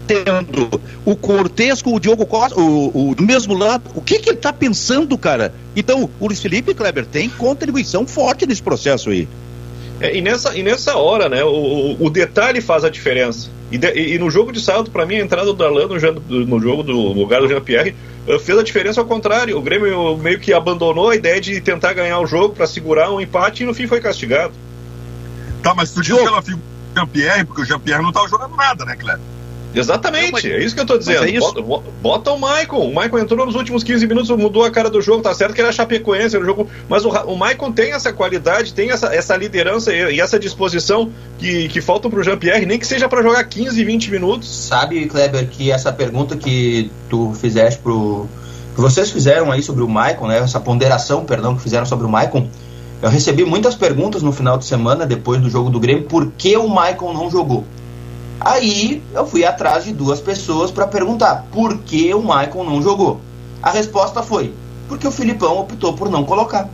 tendo 0.09 0.81
o 1.05 1.15
Cortez 1.15 1.83
com 1.83 1.93
o 1.93 1.99
Diogo 1.99 2.25
Costa, 2.25 2.59
o, 2.59 3.09
o, 3.11 3.15
do 3.15 3.21
mesmo 3.21 3.53
lado, 3.53 3.91
o 3.93 4.01
que, 4.01 4.17
que 4.17 4.29
ele 4.29 4.37
está 4.37 4.51
pensando, 4.51 5.15
cara? 5.15 5.53
Então, 5.75 6.09
o 6.19 6.25
Luiz 6.25 6.39
Felipe 6.39 6.73
Kleber 6.73 7.05
tem 7.05 7.29
contribuição 7.29 8.07
forte 8.07 8.47
nesse 8.47 8.63
processo 8.63 9.11
aí. 9.11 9.27
É, 9.99 10.15
e, 10.15 10.21
nessa, 10.21 10.57
e 10.57 10.63
nessa 10.63 10.95
hora, 10.97 11.27
né, 11.27 11.43
o, 11.43 11.97
o 11.99 12.09
detalhe 12.09 12.61
faz 12.61 12.83
a 12.83 12.89
diferença. 12.89 13.49
E, 13.71 13.77
de, 13.77 13.91
e, 13.93 14.17
no 14.17 14.31
jogo 14.31 14.51
de 14.51 14.59
sábado, 14.59 14.89
para 14.89 15.05
mim, 15.05 15.15
a 15.15 15.19
entrada 15.19 15.53
do 15.53 15.63
Alan 15.63 15.87
no, 15.87 16.45
no 16.45 16.59
jogo 16.59 16.83
do 16.83 16.93
no 16.93 17.13
lugar 17.13 17.41
do 17.41 17.47
Jean-Pierre 17.47 17.95
eh, 18.27 18.39
fez 18.39 18.57
a 18.57 18.63
diferença 18.63 18.99
ao 18.99 19.05
contrário. 19.05 19.57
O 19.57 19.61
Grêmio 19.61 20.17
meio 20.17 20.39
que 20.39 20.53
abandonou 20.53 21.09
a 21.09 21.15
ideia 21.15 21.39
de 21.39 21.59
tentar 21.61 21.93
ganhar 21.93 22.19
o 22.19 22.25
jogo 22.25 22.55
para 22.55 22.65
segurar 22.65 23.11
um 23.11 23.21
empate 23.21 23.63
e 23.63 23.65
no 23.65 23.73
fim 23.73 23.87
foi 23.87 23.99
castigado. 23.99 24.53
Tá, 25.61 25.75
mas 25.75 25.91
tu 25.91 26.01
diz 26.01 26.15
que 26.15 26.25
ela 26.25 26.41
fica 26.41 26.57
o 26.57 26.95
Jean-Pierre, 26.95 27.45
porque 27.45 27.61
o 27.61 27.65
Jean-Pierre 27.65 28.01
não 28.01 28.11
tava 28.11 28.27
jogando 28.27 28.55
nada, 28.55 28.85
né, 28.85 28.95
Cleber? 28.95 29.38
Exatamente, 29.73 30.51
é 30.51 30.63
isso 30.63 30.73
que 30.73 30.81
eu 30.81 30.85
tô 30.85 30.97
dizendo. 30.97 31.25
É 31.25 31.39
bota, 31.39 31.61
bota, 32.01 32.31
o 32.31 32.39
Maicon. 32.39 32.89
O 32.89 32.93
Maicon 32.93 33.19
entrou 33.19 33.45
nos 33.45 33.55
últimos 33.55 33.83
15 33.83 34.07
minutos, 34.07 34.29
mudou 34.31 34.63
a 34.63 34.71
cara 34.71 34.89
do 34.89 35.01
jogo, 35.01 35.21
tá 35.21 35.33
certo 35.33 35.53
que 35.53 35.61
era 35.61 35.71
Chapecoense 35.71 36.37
no 36.39 36.45
jogo, 36.45 36.67
mas 36.87 37.05
o, 37.05 37.09
o 37.09 37.35
Maicon 37.35 37.71
tem 37.71 37.93
essa 37.93 38.11
qualidade, 38.11 38.73
tem 38.73 38.89
essa, 38.89 39.13
essa 39.13 39.35
liderança 39.35 39.93
e, 39.93 40.15
e 40.15 40.21
essa 40.21 40.39
disposição 40.39 41.11
que, 41.37 41.67
que 41.69 41.81
faltam 41.81 42.09
pro 42.09 42.23
Jean-Pierre, 42.23 42.65
nem 42.65 42.79
que 42.79 42.87
seja 42.87 43.07
para 43.07 43.21
jogar 43.21 43.43
15, 43.43 43.83
20 43.83 44.11
minutos. 44.11 44.49
Sabe, 44.49 45.05
Kleber, 45.05 45.47
que 45.47 45.71
essa 45.71 45.93
pergunta 45.93 46.35
que 46.35 46.91
tu 47.09 47.33
fizeste 47.33 47.79
pro. 47.79 48.27
que 48.73 48.81
vocês 48.81 49.11
fizeram 49.11 49.51
aí 49.51 49.61
sobre 49.61 49.83
o 49.83 49.87
Maicon, 49.87 50.27
né? 50.27 50.39
Essa 50.39 50.59
ponderação, 50.59 51.25
perdão, 51.25 51.55
que 51.55 51.61
fizeram 51.61 51.85
sobre 51.85 52.05
o 52.05 52.09
Maicon. 52.09 52.47
Eu 53.01 53.09
recebi 53.09 53.45
muitas 53.45 53.75
perguntas 53.75 54.21
no 54.21 54.31
final 54.31 54.57
de 54.57 54.65
semana, 54.65 55.05
depois 55.05 55.39
do 55.39 55.49
jogo 55.49 55.69
do 55.69 55.79
Grêmio, 55.79 56.03
por 56.03 56.31
que 56.31 56.57
o 56.57 56.67
Maicon 56.67 57.13
não 57.13 57.29
jogou? 57.29 57.63
Aí 58.39 59.01
eu 59.13 59.25
fui 59.25 59.43
atrás 59.43 59.83
de 59.83 59.93
duas 59.93 60.21
pessoas 60.21 60.71
para 60.71 60.87
perguntar 60.87 61.47
por 61.51 61.77
que 61.79 62.13
o 62.13 62.21
Michael 62.21 62.63
não 62.63 62.81
jogou. 62.81 63.19
A 63.61 63.71
resposta 63.71 64.23
foi: 64.23 64.53
porque 64.87 65.07
o 65.07 65.11
Filipão 65.11 65.59
optou 65.59 65.93
por 65.93 66.09
não 66.09 66.23
colocar. 66.23 66.69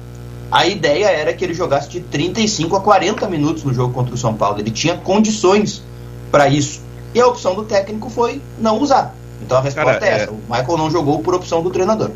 A 0.51 0.67
ideia 0.67 1.07
era 1.07 1.34
que 1.34 1.43
ele 1.43 1.53
jogasse 1.53 1.89
de 1.89 2.00
35 2.00 2.75
a 2.75 2.81
40 2.81 3.27
minutos 3.27 3.63
no 3.63 3.74
jogo 3.74 3.93
contra 3.93 4.13
o 4.13 4.17
São 4.17 4.36
Paulo. 4.36 4.60
Ele 4.60 4.69
tinha 4.69 4.95
condições 4.95 5.84
para 6.31 6.48
isso. 6.48 6.81
E 7.13 7.19
a 7.19 7.27
opção 7.27 7.55
do 7.55 7.63
técnico 7.63 8.10
foi 8.10 8.41
não 8.60 8.79
usar. 8.79 9.15
Então 9.41 9.57
a 9.57 9.62
resposta 9.62 10.00
Cara, 10.00 10.05
é 10.05 10.15
essa: 10.15 10.25
é... 10.25 10.29
o 10.29 10.39
Michael 10.50 10.77
não 10.77 10.91
jogou 10.91 11.19
por 11.19 11.34
opção 11.34 11.63
do 11.63 11.72
treinador. 11.72 12.12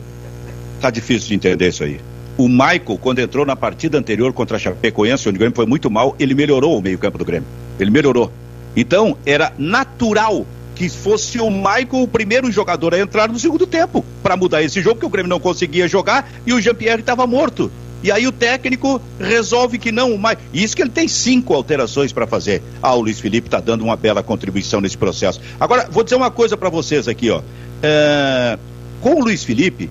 Tá 0.80 0.90
difícil 0.90 1.30
de 1.30 1.36
entender 1.36 1.70
isso 1.70 1.84
aí. 1.84 2.00
O 2.38 2.48
Michael, 2.48 2.98
quando 3.02 3.20
entrou 3.20 3.46
na 3.46 3.56
partida 3.56 3.98
anterior 3.98 4.32
contra 4.32 4.56
a 4.56 4.60
Chapecoense, 4.60 5.28
onde 5.28 5.38
o 5.38 5.40
Grêmio 5.40 5.56
foi 5.56 5.66
muito 5.66 5.90
mal, 5.92 6.16
ele 6.18 6.34
melhorou 6.34 6.78
o 6.78 6.82
meio-campo 6.82 7.18
do 7.18 7.26
Grêmio. 7.26 7.48
Ele 7.78 7.92
melhorou. 7.92 8.32
Então, 8.76 9.18
era 9.26 9.54
natural 9.58 10.46
que 10.80 10.88
fosse 10.88 11.40
o 11.42 11.50
Michael 11.50 11.88
o 11.92 12.08
primeiro 12.08 12.50
jogador 12.50 12.94
a 12.94 13.00
entrar 13.00 13.28
no 13.28 13.38
segundo 13.38 13.68
tempo 13.68 14.06
para 14.24 14.38
mudar 14.38 14.64
esse 14.64 14.82
jogo, 14.82 14.96
porque 14.96 15.06
o 15.06 15.10
Grêmio 15.10 15.30
não 15.30 15.40
conseguia 15.40 15.90
jogar 15.90 16.32
e 16.46 16.54
o 16.54 16.62
Jean-Pierre 16.62 17.02
estava 17.02 17.28
morto. 17.28 17.70
E 18.02 18.10
aí 18.14 18.26
o 18.26 18.32
técnico 18.32 19.02
resolve 19.20 19.78
que 19.78 19.92
não, 19.92 20.18
mas 20.18 20.38
isso 20.54 20.74
que 20.74 20.82
ele 20.82 20.90
tem 20.90 21.06
cinco 21.06 21.54
alterações 21.54 22.14
para 22.14 22.26
fazer. 22.26 22.64
Ah, 22.82 22.96
o 22.96 23.02
Luiz 23.02 23.20
Felipe 23.20 23.48
está 23.48 23.60
dando 23.60 23.84
uma 23.84 23.98
bela 23.98 24.24
contribuição 24.24 24.80
nesse 24.80 24.98
processo. 24.98 25.42
Agora, 25.60 25.86
vou 25.92 26.02
dizer 26.02 26.16
uma 26.16 26.32
coisa 26.32 26.56
para 26.56 26.70
vocês 26.70 27.10
aqui, 27.10 27.30
ó. 27.30 27.42
É... 27.84 28.58
Com 29.02 29.16
o 29.16 29.24
Luiz 29.26 29.44
Felipe, 29.44 29.90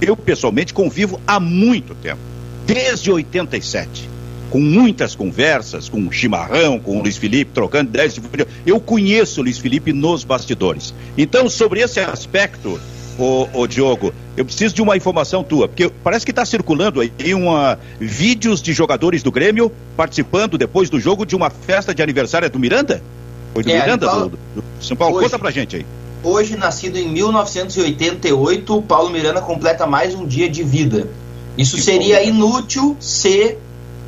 eu 0.00 0.16
pessoalmente 0.16 0.74
convivo 0.74 1.20
há 1.24 1.38
muito 1.38 1.94
tempo, 1.94 2.20
desde 2.66 3.12
87 3.12 4.10
com 4.50 4.60
muitas 4.60 5.14
conversas, 5.14 5.88
com 5.88 6.06
o 6.06 6.12
Chimarrão, 6.12 6.78
com 6.78 6.98
o 6.98 7.02
Luiz 7.02 7.16
Felipe, 7.16 7.52
trocando 7.54 7.88
ideias 7.90 8.14
de 8.14 8.20
Eu 8.66 8.80
conheço 8.80 9.40
o 9.40 9.44
Luiz 9.44 9.58
Felipe 9.58 9.92
nos 9.92 10.24
bastidores. 10.24 10.92
Então, 11.16 11.48
sobre 11.48 11.80
esse 11.80 12.00
aspecto, 12.00 12.80
o, 13.16 13.48
o 13.54 13.66
Diogo, 13.66 14.12
eu 14.36 14.44
preciso 14.44 14.74
de 14.74 14.82
uma 14.82 14.96
informação 14.96 15.44
tua, 15.44 15.68
porque 15.68 15.88
parece 16.02 16.24
que 16.24 16.32
está 16.32 16.44
circulando 16.44 17.00
aí 17.00 17.34
uma, 17.34 17.78
vídeos 18.00 18.60
de 18.60 18.72
jogadores 18.72 19.22
do 19.22 19.30
Grêmio 19.30 19.70
participando 19.96 20.58
depois 20.58 20.90
do 20.90 20.98
jogo 20.98 21.24
de 21.24 21.36
uma 21.36 21.48
festa 21.48 21.94
de 21.94 22.02
aniversário 22.02 22.50
do 22.50 22.58
Miranda? 22.58 23.00
Foi 23.54 23.62
do 23.62 23.70
é, 23.70 23.80
Miranda, 23.80 24.06
Paulo, 24.06 24.28
do, 24.30 24.38
do, 24.56 24.64
São 24.80 24.96
Paulo? 24.96 25.16
Hoje, 25.16 25.26
Conta 25.26 25.38
pra 25.38 25.50
gente 25.50 25.76
aí. 25.76 25.86
Hoje, 26.22 26.56
nascido 26.56 26.98
em 26.98 27.08
1988, 27.08 28.76
o 28.76 28.82
Paulo 28.82 29.10
Miranda 29.10 29.40
completa 29.40 29.86
mais 29.86 30.14
um 30.14 30.26
dia 30.26 30.48
de 30.48 30.62
vida. 30.62 31.08
Isso 31.56 31.78
seria 31.78 32.22
inútil 32.22 32.96
se 33.00 33.56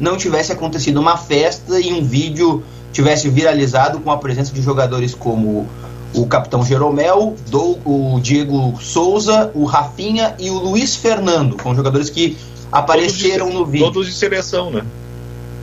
não 0.03 0.17
tivesse 0.17 0.51
acontecido 0.51 1.01
uma 1.01 1.17
festa 1.17 1.79
e 1.79 1.93
um 1.93 2.03
vídeo 2.03 2.65
tivesse 2.93 3.29
viralizado 3.29 4.01
com 4.01 4.11
a 4.11 4.19
presença 4.19 4.53
de 4.53 4.61
jogadores 4.61 5.15
como 5.15 5.69
o 6.13 6.27
capitão 6.27 6.65
Jeromel, 6.65 7.37
do, 7.49 7.79
o 7.85 8.21
Diego 8.21 8.77
Souza, 8.81 9.53
o 9.55 9.65
Rafinha 9.65 10.35
e 10.41 10.51
o 10.51 10.59
Luiz 10.59 10.97
Fernando. 10.97 11.57
Foram 11.57 11.77
jogadores 11.77 12.11
que 12.11 12.37
apareceram 12.73 13.49
de, 13.49 13.55
no 13.55 13.65
vídeo. 13.65 13.87
Todos 13.87 14.09
de 14.09 14.13
seleção, 14.13 14.73
né? 14.73 14.83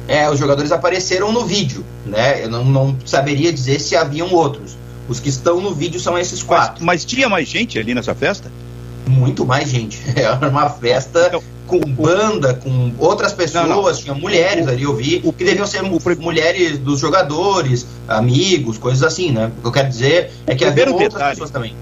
É, 0.08 0.30
os 0.30 0.40
jogadores 0.40 0.72
apareceram 0.72 1.34
no 1.34 1.44
vídeo, 1.44 1.84
né? 2.06 2.46
Eu 2.46 2.50
não, 2.50 2.64
não 2.64 2.96
saberia 3.06 3.52
dizer 3.52 3.80
se 3.82 3.98
haviam 3.98 4.34
outros. 4.34 4.78
Os 5.10 5.20
que 5.20 5.28
estão 5.28 5.60
no 5.60 5.74
vídeo 5.74 6.00
são 6.00 6.18
esses 6.18 6.42
quatro. 6.42 6.76
Mas, 6.76 7.02
mas 7.02 7.06
tinha 7.06 7.28
mais 7.28 7.46
gente 7.46 7.78
ali 7.78 7.94
nessa 7.94 8.16
festa? 8.16 8.50
Muito 9.10 9.46
mais 9.46 9.70
gente. 9.70 10.00
Era 10.16 10.48
uma 10.48 10.70
festa 10.70 11.28
então, 11.28 11.44
com 11.66 11.80
banda, 11.80 12.54
com 12.54 12.94
outras 13.00 13.34
pessoas, 13.34 13.68
não, 13.68 13.82
não. 13.82 13.94
tinha 13.94 14.14
mulheres 14.14 14.68
ali, 14.68 14.84
eu 14.84 14.96
vi, 14.96 15.22
o 15.24 15.34
que 15.34 15.44
deviam 15.44 15.66
ser 15.66 15.82
mulheres 15.84 16.78
dos 16.78 17.00
jogadores, 17.00 17.88
amigos, 18.08 18.78
coisas 18.78 19.04
assim, 19.04 19.32
né? 19.32 19.52
O 19.58 19.62
que 19.62 19.68
eu 19.68 19.72
quero 19.72 19.90
dizer 19.90 20.32
é 20.46 20.56
que 20.56 20.64
havia 20.64 20.90
outras 20.90 21.14
detalhe, 21.14 21.32
pessoas 21.32 21.50
também. 21.52 21.76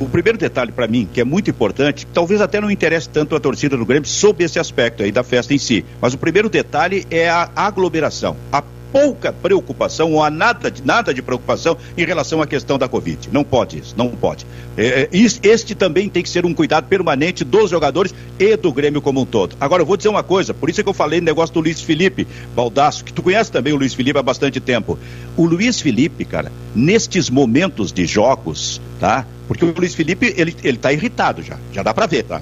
O 0.00 0.08
primeiro 0.08 0.36
detalhe 0.36 0.72
para 0.72 0.88
mim, 0.88 1.08
que 1.10 1.20
é 1.20 1.24
muito 1.24 1.48
importante, 1.48 2.06
talvez 2.12 2.40
até 2.40 2.60
não 2.60 2.70
interesse 2.70 3.08
tanto 3.08 3.36
a 3.36 3.40
torcida 3.40 3.76
do 3.76 3.86
Grêmio 3.86 4.08
sob 4.08 4.42
esse 4.42 4.58
aspecto 4.58 5.04
aí 5.04 5.12
da 5.12 5.22
festa 5.22 5.54
em 5.54 5.58
si, 5.58 5.84
mas 6.00 6.12
o 6.14 6.18
primeiro 6.18 6.48
detalhe 6.48 7.06
é 7.10 7.28
a 7.28 7.48
aglomeração, 7.54 8.36
a 8.52 8.60
pouca 8.94 9.32
preocupação 9.32 10.12
ou 10.12 10.22
há 10.22 10.30
nada 10.30 10.70
de, 10.70 10.80
nada 10.86 11.12
de 11.12 11.20
preocupação 11.20 11.76
em 11.98 12.04
relação 12.04 12.40
à 12.40 12.46
questão 12.46 12.78
da 12.78 12.88
Covid. 12.88 13.28
Não 13.32 13.42
pode 13.42 13.80
isso, 13.80 13.92
não 13.98 14.08
pode. 14.10 14.46
É, 14.76 15.02
é 15.02 15.08
este 15.12 15.74
também 15.74 16.08
tem 16.08 16.22
que 16.22 16.28
ser 16.28 16.46
um 16.46 16.54
cuidado 16.54 16.86
permanente 16.86 17.42
dos 17.42 17.70
jogadores 17.70 18.14
e 18.38 18.56
do 18.56 18.72
Grêmio 18.72 19.02
como 19.02 19.22
um 19.22 19.26
todo. 19.26 19.56
Agora, 19.60 19.82
eu 19.82 19.86
vou 19.86 19.96
dizer 19.96 20.10
uma 20.10 20.22
coisa, 20.22 20.54
por 20.54 20.70
isso 20.70 20.80
é 20.80 20.84
que 20.84 20.88
eu 20.88 20.94
falei 20.94 21.20
no 21.20 21.26
negócio 21.26 21.52
do 21.52 21.60
Luiz 21.60 21.80
Felipe 21.80 22.24
Baldasso, 22.54 23.04
que 23.04 23.12
tu 23.12 23.20
conhece 23.20 23.50
também 23.50 23.72
o 23.72 23.76
Luiz 23.76 23.94
Felipe 23.94 24.16
há 24.16 24.22
bastante 24.22 24.60
tempo. 24.60 24.96
O 25.36 25.44
Luiz 25.44 25.80
Felipe, 25.80 26.24
cara, 26.24 26.52
nestes 26.72 27.28
momentos 27.28 27.90
de 27.90 28.06
jogos, 28.06 28.80
tá? 29.00 29.26
Porque 29.48 29.64
o 29.64 29.74
Luiz 29.76 29.92
Felipe, 29.92 30.32
ele, 30.36 30.54
ele 30.62 30.78
tá 30.78 30.92
irritado 30.92 31.42
já, 31.42 31.58
já 31.72 31.82
dá 31.82 31.92
para 31.92 32.06
ver, 32.06 32.22
tá? 32.22 32.40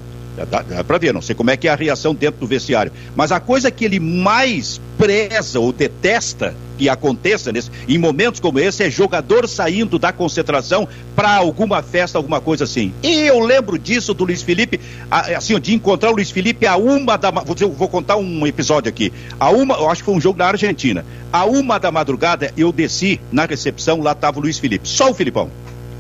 Dá, 0.51 0.63
dá 0.63 0.85
para 0.85 0.99
ver, 0.99 1.13
não 1.13 1.23
sei 1.23 1.35
como 1.35 1.51
é 1.51 1.57
que 1.57 1.69
é 1.69 1.71
a 1.71 1.75
reação 1.75 2.15
dentro 2.15 2.41
do 2.41 2.47
vestiário. 2.47 2.93
Mas 3.15 3.33
a 3.33 3.41
coisa 3.41 3.71
que 3.71 3.85
ele 3.85 4.01
mais 4.01 4.81
preza 4.99 5.59
ou 5.59 5.73
detesta 5.73 6.55
que 6.79 6.89
aconteça 6.89 7.53
nesse, 7.53 7.71
em 7.89 7.99
momentos 7.99 8.41
como 8.41 8.59
esse 8.59 8.83
é 8.83 8.91
jogador 8.91 9.49
saindo 9.49 9.99
da 9.99 10.13
concentração 10.13 10.89
para 11.15 11.37
alguma 11.37 11.83
festa, 11.83 12.19
alguma 12.19 12.41
coisa 12.41 12.65
assim. 12.65 12.93
E 13.03 13.21
eu 13.21 13.41
lembro 13.41 13.79
disso 13.79 14.15
do 14.15 14.25
Luiz 14.25 14.43
Felipe, 14.43 14.81
assim, 15.11 15.59
de 15.61 15.75
encontrar 15.75 16.11
o 16.11 16.15
Luiz 16.15 16.31
Felipe 16.31 16.67
a 16.67 16.77
uma 16.77 17.17
da. 17.17 17.31
Vou, 17.31 17.55
dizer, 17.55 17.69
vou 17.69 17.89
contar 17.89 18.17
um 18.17 18.47
episódio 18.47 18.89
aqui. 18.89 19.13
A 19.39 19.51
uma, 19.51 19.75
eu 19.75 19.89
acho 19.89 20.03
que 20.03 20.07
foi 20.07 20.15
um 20.15 20.21
jogo 20.21 20.39
na 20.39 20.47
Argentina. 20.47 21.05
A 21.33 21.45
uma 21.45 21.79
da 21.79 21.91
madrugada 21.91 22.53
eu 22.57 22.73
desci 22.73 23.21
na 23.31 23.45
recepção, 23.45 24.01
lá 24.01 24.13
estava 24.13 24.39
o 24.39 24.43
Luiz 24.43 24.59
Felipe, 24.59 24.89
só 24.89 25.11
o 25.11 25.15
Filipão. 25.15 25.51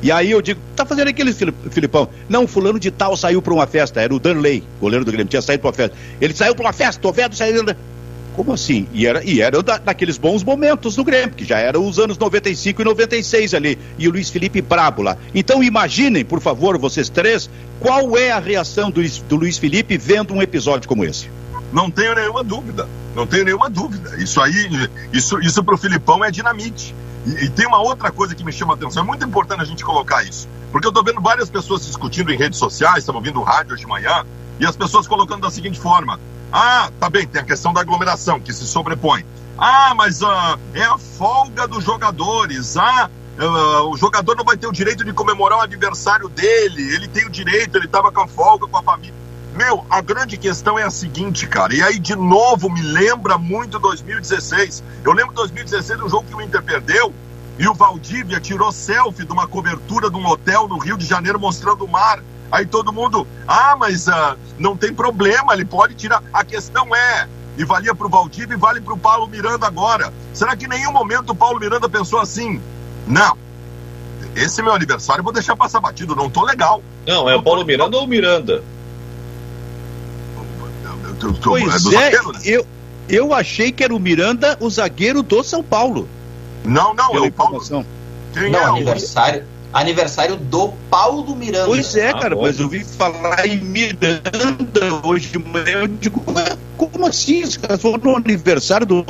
E 0.02 0.10
aí 0.10 0.32
eu 0.32 0.42
digo, 0.42 0.60
tá 0.74 0.84
fazendo 0.84 1.08
aquele 1.08 1.32
Filipão? 1.70 2.08
Não, 2.28 2.46
fulano 2.46 2.78
de 2.78 2.90
tal 2.90 3.16
saiu 3.16 3.40
para 3.40 3.54
uma 3.54 3.66
festa, 3.68 4.00
era 4.00 4.12
o 4.12 4.18
Danley, 4.18 4.64
goleiro 4.80 5.04
do 5.04 5.12
Grêmio, 5.12 5.28
tinha 5.28 5.40
saído 5.40 5.60
para 5.60 5.68
uma 5.68 5.74
festa. 5.74 5.96
Ele 6.20 6.34
saiu 6.34 6.54
para 6.54 6.66
uma 6.66 6.72
festa, 6.72 7.00
tô 7.00 7.12
vendo 7.12 7.36
saindo. 7.36 7.76
Como 8.34 8.52
assim? 8.52 8.88
E 8.92 9.06
era, 9.06 9.22
e 9.22 9.40
era 9.40 9.62
da, 9.62 9.78
daqueles 9.78 10.18
bons 10.18 10.42
momentos 10.42 10.96
do 10.96 11.04
Grêmio, 11.04 11.34
que 11.34 11.44
já 11.44 11.58
eram 11.58 11.86
os 11.86 11.98
anos 11.98 12.18
95 12.18 12.80
e 12.80 12.84
96 12.84 13.54
ali. 13.54 13.78
E 13.98 14.08
o 14.08 14.10
Luiz 14.10 14.30
Felipe 14.30 14.60
brabo 14.60 15.02
lá. 15.02 15.16
Então 15.34 15.62
imaginem, 15.62 16.24
por 16.24 16.40
favor, 16.40 16.76
vocês 16.78 17.08
três, 17.08 17.48
qual 17.78 18.16
é 18.16 18.32
a 18.32 18.40
reação 18.40 18.90
do, 18.90 19.02
do 19.28 19.36
Luiz 19.36 19.58
Felipe 19.58 19.96
vendo 19.98 20.34
um 20.34 20.42
episódio 20.42 20.88
como 20.88 21.04
esse? 21.04 21.28
Não 21.72 21.90
tenho 21.90 22.14
nenhuma 22.14 22.42
dúvida. 22.42 22.88
Não 23.14 23.26
tenho 23.26 23.44
nenhuma 23.44 23.68
dúvida. 23.68 24.16
Isso 24.16 24.40
aí, 24.40 24.88
isso, 25.12 25.38
isso 25.40 25.62
pro 25.62 25.76
Filipão 25.76 26.24
é 26.24 26.30
dinamite. 26.30 26.94
E, 27.26 27.44
e, 27.44 27.50
tem 27.50 27.66
uma 27.66 27.78
outra 27.78 28.10
coisa 28.10 28.34
que 28.34 28.44
me 28.44 28.52
chama 28.52 28.74
a 28.74 28.76
atenção, 28.76 29.02
é 29.02 29.06
muito 29.06 29.24
importante 29.24 29.62
a 29.62 29.64
gente 29.64 29.84
colocar 29.84 30.22
isso. 30.22 30.48
Porque 30.70 30.86
eu 30.86 30.90
estou 30.90 31.04
vendo 31.04 31.20
várias 31.20 31.48
pessoas 31.48 31.84
discutindo 31.86 32.32
em 32.32 32.36
redes 32.36 32.58
sociais, 32.58 32.98
estamos 32.98 33.20
ouvindo 33.20 33.40
rádio 33.42 33.74
hoje 33.74 33.82
de 33.82 33.88
manhã, 33.88 34.24
e 34.58 34.66
as 34.66 34.76
pessoas 34.76 35.06
colocando 35.06 35.42
da 35.42 35.50
seguinte 35.50 35.78
forma: 35.78 36.18
ah, 36.52 36.90
tá 36.98 37.08
bem, 37.08 37.26
tem 37.26 37.40
a 37.40 37.44
questão 37.44 37.72
da 37.72 37.80
aglomeração 37.80 38.40
que 38.40 38.52
se 38.52 38.66
sobrepõe. 38.66 39.24
Ah, 39.56 39.94
mas 39.94 40.22
uh, 40.22 40.58
é 40.74 40.82
a 40.82 40.98
folga 40.98 41.68
dos 41.68 41.84
jogadores. 41.84 42.76
Ah, 42.76 43.08
uh, 43.38 43.90
o 43.90 43.96
jogador 43.96 44.36
não 44.36 44.44
vai 44.44 44.56
ter 44.56 44.66
o 44.66 44.72
direito 44.72 45.04
de 45.04 45.12
comemorar 45.12 45.58
o 45.58 45.62
aniversário 45.62 46.28
dele. 46.28 46.94
Ele 46.94 47.08
tem 47.08 47.26
o 47.26 47.30
direito, 47.30 47.76
ele 47.76 47.86
estava 47.86 48.10
com 48.10 48.22
a 48.22 48.26
folga 48.28 48.66
com 48.66 48.76
a 48.76 48.82
família. 48.82 49.21
Meu, 49.54 49.84
a 49.90 50.00
grande 50.00 50.38
questão 50.38 50.78
é 50.78 50.82
a 50.82 50.90
seguinte, 50.90 51.46
cara, 51.46 51.74
e 51.74 51.82
aí 51.82 51.98
de 51.98 52.16
novo 52.16 52.70
me 52.70 52.80
lembra 52.80 53.36
muito 53.36 53.78
2016. 53.78 54.82
Eu 55.04 55.12
lembro 55.12 55.34
2016 55.34 56.00
um 56.00 56.08
jogo 56.08 56.26
que 56.26 56.34
o 56.34 56.40
Inter 56.40 56.62
perdeu 56.62 57.12
e 57.58 57.68
o 57.68 57.74
Valdívia 57.74 58.40
tirou 58.40 58.72
selfie 58.72 59.26
de 59.26 59.32
uma 59.32 59.46
cobertura 59.46 60.08
de 60.08 60.16
um 60.16 60.26
hotel 60.26 60.66
no 60.66 60.78
Rio 60.78 60.96
de 60.96 61.04
Janeiro 61.04 61.38
mostrando 61.38 61.84
o 61.84 61.88
mar. 61.88 62.22
Aí 62.50 62.66
todo 62.66 62.92
mundo, 62.92 63.26
ah, 63.46 63.76
mas 63.78 64.08
uh, 64.08 64.36
não 64.58 64.76
tem 64.76 64.92
problema, 64.92 65.52
ele 65.52 65.64
pode 65.64 65.94
tirar. 65.94 66.22
A 66.32 66.44
questão 66.44 66.94
é, 66.94 67.28
e 67.56 67.64
valia 67.64 67.94
para 67.94 68.06
o 68.06 68.10
Valdívia 68.10 68.54
e 68.54 68.58
vale 68.58 68.80
para 68.80 68.94
o 68.94 68.98
Paulo 68.98 69.26
Miranda 69.26 69.66
agora. 69.66 70.12
Será 70.32 70.56
que 70.56 70.64
em 70.64 70.68
nenhum 70.68 70.92
momento 70.92 71.30
o 71.30 71.34
Paulo 71.34 71.60
Miranda 71.60 71.88
pensou 71.88 72.18
assim? 72.18 72.60
Não, 73.06 73.36
esse 74.34 74.62
meu 74.62 74.72
aniversário 74.72 75.20
eu 75.20 75.24
vou 75.24 75.32
deixar 75.32 75.56
passar 75.56 75.80
batido, 75.80 76.16
não 76.16 76.30
tô 76.30 76.44
legal. 76.44 76.82
Não, 77.06 77.28
é 77.28 77.36
o 77.36 77.42
Paulo 77.42 77.64
Miranda 77.64 77.96
ou 77.96 78.06
Miranda? 78.06 78.62
Eu, 81.22 81.32
tô, 81.34 81.50
pois 81.50 81.64
é, 81.64 81.68
é 81.68 81.78
zagueiro, 81.78 82.32
né? 82.32 82.40
eu, 82.44 82.66
eu 83.08 83.34
achei 83.34 83.72
que 83.72 83.84
era 83.84 83.94
o 83.94 83.98
Miranda, 83.98 84.56
o 84.60 84.68
zagueiro 84.68 85.22
do 85.22 85.42
São 85.42 85.62
Paulo. 85.62 86.08
Não, 86.64 86.94
não, 86.94 87.16
é 87.16 87.20
o 87.20 87.32
Paulo. 87.32 87.60
Quem 88.32 88.50
não, 88.50 88.60
é 88.60 88.64
aniversário, 88.64 89.42
o... 89.72 89.76
aniversário 89.76 90.36
do 90.36 90.72
Paulo 90.88 91.34
Miranda. 91.34 91.66
Pois 91.66 91.94
é, 91.96 92.10
ah, 92.10 92.18
cara, 92.18 92.36
mas 92.36 92.58
eu 92.58 92.68
vi 92.68 92.84
falar 92.84 93.46
em 93.46 93.58
Miranda 93.58 95.00
hoje 95.02 95.28
de 95.28 95.38
manhã. 95.38 95.82
Eu 95.82 95.88
digo, 95.88 96.22
como 96.76 97.06
assim? 97.06 97.42
Os 97.42 97.56
caras 97.56 97.80
foram 97.80 97.98
no 97.98 98.16
aniversário 98.16 98.86
do. 98.86 99.04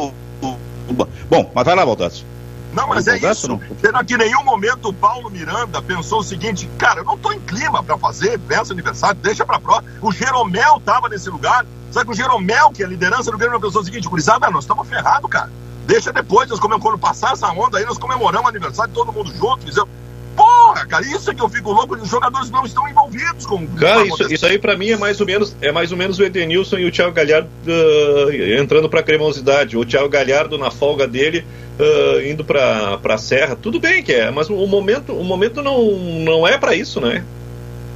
Bom, 1.31 1.51
mas 1.55 1.65
vai 1.65 1.75
lá, 1.75 1.87
Baldasso. 1.87 2.25
Não, 2.73 2.89
mas 2.89 3.07
é 3.07 3.19
isso. 3.19 3.61
Será 3.81 4.03
que 4.03 4.15
em 4.15 4.19
nenhum 4.19 4.43
momento 4.45 4.89
o 4.89 4.95
Paulo 4.95 5.31
Miranda 5.31 5.81
pensou 5.83 6.21
o 6.21 6.23
seguinte, 6.23 6.69
cara, 6.79 7.01
eu 7.01 7.05
não 7.05 7.19
tô 7.19 7.31
em 7.33 7.41
clima 7.41 7.83
para 7.83 7.99
fazer 7.99 8.41
festa 8.41 8.73
aniversário, 8.73 9.21
deixa 9.23 9.45
pra 9.45 9.61
próxima. 9.61 9.93
O 10.01 10.11
Jeromel 10.11 10.81
tava 10.85 11.09
nesse 11.09 11.29
lugar, 11.29 11.67
Sabe 11.93 12.07
que 12.07 12.13
o 12.13 12.17
Jeromel, 12.17 12.71
que 12.71 12.83
é 12.83 12.87
a 12.87 12.89
liderança 12.89 13.31
do 13.31 13.39
Grêmio, 13.39 13.61
pensou 13.61 13.83
o 13.83 13.85
seguinte, 13.85 14.09
gurizada, 14.09 14.51
nós 14.51 14.65
estamos 14.65 14.89
ferrados, 14.89 15.31
cara. 15.31 15.51
Deixa 15.87 16.13
depois, 16.13 16.49
nós 16.49 16.59
comemoramos, 16.59 16.91
quando 16.91 16.99
passar 16.99 17.33
essa 17.33 17.49
onda 17.51 17.79
aí, 17.79 17.85
nós 17.85 17.99
comemoramos 17.99 18.47
o 18.47 18.49
aniversário 18.49 18.91
de 18.91 18.99
todo 18.99 19.13
mundo 19.13 19.31
junto. 19.33 19.87
Porra, 20.35 20.73
Porra, 20.73 20.87
cara, 20.87 21.05
isso 21.05 21.31
é 21.31 21.35
que 21.35 21.43
eu 21.43 21.49
fico 21.49 21.71
louco, 21.71 21.95
os 21.95 22.09
jogadores 22.09 22.51
não 22.51 22.65
estão 22.65 22.89
envolvidos 22.89 23.45
com. 23.45 23.67
Cara, 23.67 24.07
isso, 24.07 24.33
isso 24.33 24.47
aí 24.47 24.59
para 24.59 24.77
mim 24.77 24.91
é 24.91 24.97
mais 24.97 25.21
ou 25.21 25.27
menos 25.27 25.55
é 25.61 25.71
mais 25.71 25.93
ou 25.93 25.99
menos 25.99 26.19
o 26.19 26.25
Edenilson 26.25 26.79
e 26.79 26.87
o 26.87 26.91
Thiago 26.91 27.13
Galhardo 27.13 27.49
uh, 27.67 28.33
entrando 28.59 28.89
para 28.89 29.03
cremosidade, 29.03 29.77
o 29.77 29.85
Thiago 29.85 30.09
Galhardo 30.09 30.57
na 30.57 30.71
folga 30.71 31.07
dele 31.07 31.45
uh, 31.79 32.27
indo 32.27 32.43
para 32.43 32.97
para 32.99 33.19
Serra. 33.19 33.55
Tudo 33.55 33.79
bem 33.79 34.03
que 34.03 34.13
é, 34.13 34.31
mas 34.31 34.49
o 34.49 34.67
momento 34.67 35.13
o 35.13 35.23
momento 35.23 35.63
não 35.63 35.83
não 36.25 36.49
é 36.49 36.57
para 36.57 36.75
isso, 36.75 37.01
né? 37.01 37.23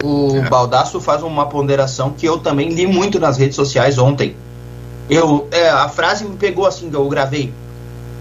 O 0.03 0.37
é. 0.37 0.49
Baldasso 0.49 1.01
faz 1.01 1.23
uma 1.23 1.47
ponderação 1.47 2.11
que 2.11 2.27
eu 2.27 2.39
também 2.39 2.71
li 2.71 2.87
muito 2.87 3.19
nas 3.19 3.37
redes 3.37 3.57
sociais 3.57 3.99
ontem. 3.99 4.37
Eu, 5.09 5.49
é, 5.51 5.69
a 5.69 5.89
frase 5.89 6.25
me 6.25 6.37
pegou 6.37 6.67
assim, 6.67 6.91
eu 6.93 7.09
gravei. 7.09 7.53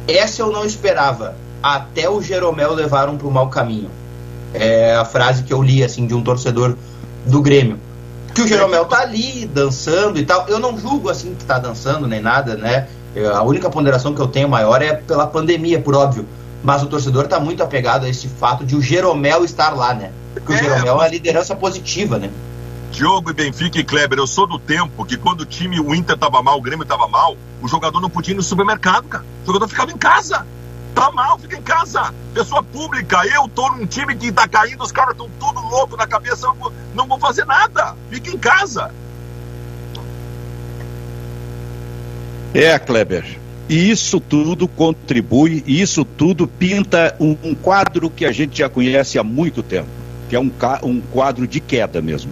Essa 0.07 0.41
eu 0.41 0.51
não 0.51 0.65
esperava. 0.65 1.35
Até 1.61 2.09
o 2.09 2.21
Jeromel 2.21 2.73
levaram 2.73 3.17
para 3.17 3.27
o 3.27 3.31
mau 3.31 3.49
caminho. 3.49 3.89
É 4.53 4.95
a 4.95 5.03
frase 5.03 5.43
que 5.43 5.51
eu 5.51 5.61
li 5.61 5.83
assim 5.83 6.05
de 6.05 6.13
um 6.13 6.23
torcedor 6.23 6.77
do 7.25 7.41
Grêmio. 7.41 7.79
Que 8.33 8.41
o 8.41 8.47
Jeromel 8.47 8.85
tá 8.85 8.99
ali 8.99 9.45
dançando 9.45 10.19
e 10.19 10.25
tal. 10.25 10.47
Eu 10.47 10.59
não 10.59 10.77
julgo 10.77 11.09
assim 11.09 11.33
que 11.33 11.43
tá 11.43 11.57
dançando 11.57 12.07
nem 12.07 12.21
nada, 12.21 12.55
né? 12.55 12.87
A 13.33 13.41
única 13.43 13.69
ponderação 13.69 14.13
que 14.13 14.21
eu 14.21 14.27
tenho 14.27 14.47
maior 14.47 14.81
é 14.81 14.93
pela 14.93 15.25
pandemia, 15.25 15.79
por 15.79 15.95
óbvio. 15.95 16.25
Mas 16.65 16.81
o 16.81 16.87
torcedor 16.87 17.27
tá 17.27 17.39
muito 17.39 17.61
apegado 17.61 18.05
a 18.05 18.09
esse 18.09 18.27
fato 18.27 18.65
de 18.65 18.75
o 18.75 18.81
Jeromel 18.81 19.45
estar 19.45 19.69
lá, 19.69 19.93
né? 19.93 20.11
Porque 20.33 20.51
é, 20.51 20.55
o 20.55 20.57
Jeromel 20.57 20.87
é 20.87 20.93
uma 20.93 21.07
liderança 21.07 21.55
positiva, 21.55 22.17
né? 22.17 22.31
Diogo 22.91 23.29
e 23.29 23.33
Benfica 23.33 23.77
e 23.77 23.83
Kleber, 23.83 24.17
eu 24.17 24.25
sou 24.25 24.47
do 24.47 24.57
tempo 24.57 25.05
que 25.05 25.15
quando 25.15 25.41
o 25.41 25.45
time, 25.45 25.79
o 25.79 25.93
Inter 25.93 26.17
tava 26.17 26.41
mal, 26.41 26.57
o 26.57 26.61
Grêmio 26.61 26.83
tava 26.83 27.07
mal, 27.07 27.37
o 27.61 27.67
jogador 27.67 28.01
não 28.01 28.09
podia 28.09 28.33
ir 28.33 28.35
no 28.35 28.41
supermercado, 28.41 29.07
cara. 29.07 29.23
O 29.43 29.45
jogador 29.45 29.67
ficava 29.67 29.91
em 29.91 29.97
casa. 29.97 30.43
Tá 30.95 31.11
mal, 31.11 31.37
fica 31.37 31.55
em 31.55 31.61
casa. 31.61 32.11
Pessoa 32.33 32.63
pública, 32.63 33.23
eu 33.27 33.47
tô 33.47 33.69
num 33.69 33.85
time 33.85 34.15
que 34.15 34.31
tá 34.31 34.47
caindo, 34.47 34.83
os 34.83 34.91
caras 34.91 35.11
estão 35.11 35.29
tudo 35.39 35.59
louco 35.61 35.95
na 35.95 36.07
cabeça, 36.07 36.47
não 36.47 36.55
vou, 36.55 36.73
não 36.95 37.07
vou 37.07 37.19
fazer 37.19 37.45
nada. 37.45 37.95
Fica 38.09 38.31
em 38.31 38.39
casa. 38.39 38.91
É, 42.55 42.79
Kleber. 42.79 43.44
E 43.67 43.89
isso 43.89 44.19
tudo 44.19 44.67
contribui, 44.67 45.63
e 45.65 45.81
isso 45.81 46.05
tudo 46.05 46.47
pinta 46.47 47.15
um, 47.19 47.35
um, 47.43 47.55
quadro 47.55 48.09
que 48.09 48.25
a 48.25 48.31
gente 48.31 48.59
já 48.59 48.69
conhece 48.69 49.17
há 49.17 49.23
muito 49.23 49.63
tempo, 49.63 49.87
que 50.29 50.35
é 50.35 50.39
um, 50.39 50.51
um 50.83 51.01
quadro 51.01 51.47
de 51.47 51.59
queda 51.59 52.01
mesmo. 52.01 52.31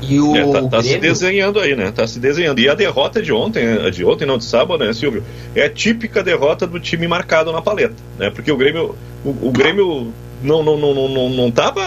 E 0.00 0.20
o 0.20 0.36
é, 0.36 0.44
tá, 0.50 0.68
tá 0.68 0.82
se 0.82 0.98
desenhando 0.98 1.60
aí, 1.60 1.76
né? 1.76 1.92
Tá 1.92 2.06
se 2.06 2.18
desenhando. 2.18 2.58
E 2.58 2.68
a 2.68 2.74
derrota 2.74 3.22
de 3.22 3.32
ontem, 3.32 3.62
de 3.90 4.04
ontem, 4.04 4.26
não 4.26 4.36
de 4.36 4.44
sábado, 4.44 4.84
né, 4.84 4.92
Silvio? 4.92 5.22
É 5.54 5.64
a 5.64 5.70
típica 5.70 6.22
derrota 6.22 6.66
do 6.66 6.80
time 6.80 7.06
marcado 7.06 7.52
na 7.52 7.62
paleta, 7.62 7.94
né? 8.18 8.30
Porque 8.30 8.50
o 8.50 8.56
Grêmio, 8.56 8.96
o, 9.24 9.48
o 9.48 9.52
Grêmio 9.52 10.12
não, 10.42 10.62
não, 10.62 10.76
não, 10.76 11.08
não, 11.08 11.28
não 11.28 11.50
tava 11.50 11.82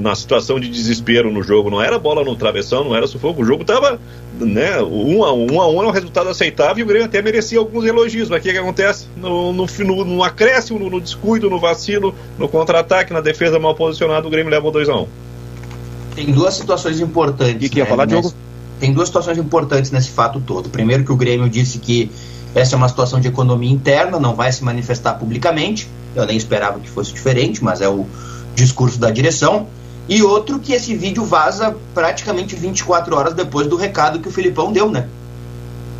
na 0.00 0.14
situação 0.14 0.60
de 0.60 0.68
desespero 0.68 1.30
no 1.30 1.42
jogo, 1.42 1.70
não 1.70 1.82
era 1.82 1.98
bola 1.98 2.22
no 2.24 2.36
travessão, 2.36 2.84
não 2.84 2.94
era 2.94 3.06
sufoco, 3.06 3.42
o 3.42 3.44
jogo 3.44 3.64
tava, 3.64 4.00
né, 4.38 4.80
um 4.82 5.24
a 5.24 5.32
um, 5.32 5.54
um 5.54 5.60
a 5.60 5.68
um 5.68 5.82
é 5.82 5.86
um 5.86 5.90
resultado 5.90 6.28
aceitável 6.28 6.78
e 6.78 6.82
o 6.82 6.86
Grêmio 6.86 7.06
até 7.06 7.20
merecia 7.20 7.58
alguns 7.58 7.84
elogios, 7.84 8.28
mas 8.28 8.40
o 8.40 8.42
que, 8.42 8.52
que 8.52 8.58
acontece? 8.58 9.06
No, 9.16 9.52
no, 9.52 9.66
no, 9.66 10.04
no 10.04 10.22
acréscimo, 10.22 10.78
no, 10.78 10.88
no, 10.88 11.00
descuido, 11.00 11.50
no 11.50 11.58
vacilo, 11.58 12.14
no 12.38 12.48
contra-ataque, 12.48 13.12
na 13.12 13.20
defesa 13.20 13.58
mal 13.58 13.74
posicionada, 13.74 14.26
o 14.26 14.30
Grêmio 14.30 14.50
leva 14.50 14.66
o 14.66 14.70
2 14.70 14.88
a 14.88 14.96
1 14.96 15.00
um. 15.00 15.06
Tem 16.14 16.32
duas 16.32 16.54
situações 16.54 17.00
importantes. 17.00 17.66
E 17.66 17.68
que 17.68 17.78
ia 17.78 17.84
né, 17.84 17.90
falar, 17.90 18.04
Diogo? 18.04 18.32
Tem 18.80 18.92
duas 18.92 19.08
situações 19.08 19.38
importantes 19.38 19.90
nesse 19.90 20.10
fato 20.10 20.40
todo. 20.40 20.68
Primeiro 20.68 21.04
que 21.04 21.12
o 21.12 21.16
Grêmio 21.16 21.48
disse 21.48 21.78
que 21.78 22.10
essa 22.54 22.74
é 22.74 22.76
uma 22.76 22.88
situação 22.88 23.20
de 23.20 23.28
economia 23.28 23.70
interna, 23.70 24.18
não 24.18 24.34
vai 24.34 24.50
se 24.50 24.64
manifestar 24.64 25.14
publicamente. 25.14 25.88
Eu 26.14 26.26
nem 26.26 26.36
esperava 26.36 26.80
que 26.80 26.88
fosse 26.88 27.12
diferente, 27.12 27.62
mas 27.62 27.80
é 27.80 27.88
o 27.88 28.06
discurso 28.54 28.98
da 28.98 29.10
direção. 29.10 29.66
E 30.08 30.22
outro 30.22 30.58
que 30.58 30.72
esse 30.72 30.94
vídeo 30.96 31.24
vaza 31.24 31.76
praticamente 31.92 32.56
24 32.56 33.14
horas 33.14 33.34
depois 33.34 33.66
do 33.66 33.76
recado 33.76 34.18
que 34.18 34.28
o 34.28 34.30
Filipão 34.30 34.72
deu, 34.72 34.90
né? 34.90 35.06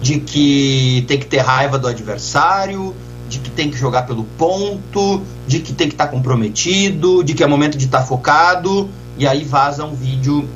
De 0.00 0.18
que 0.18 1.04
tem 1.06 1.18
que 1.18 1.26
ter 1.26 1.38
raiva 1.38 1.78
do 1.78 1.87
adversário, 1.87 2.94
de 3.28 3.38
que 3.38 3.50
tem 3.50 3.70
que 3.70 3.76
jogar 3.76 4.06
pelo 4.06 4.24
ponto, 4.24 5.20
de 5.46 5.61
que 5.61 5.74
tem 5.74 5.88
que 5.88 5.94
estar 5.94 6.06
tá 6.06 6.11
comprometido, 6.11 7.22
de 7.22 7.34
que 7.34 7.44
é 7.44 7.46
momento 7.46 7.76
de 7.76 7.84
estar 7.84 7.98
tá 7.98 8.04
focado. 8.04 8.88
E 9.18 9.26
aí 9.26 9.44
vaza 9.44 9.84
um 9.84 9.94
vídeo 9.94 10.48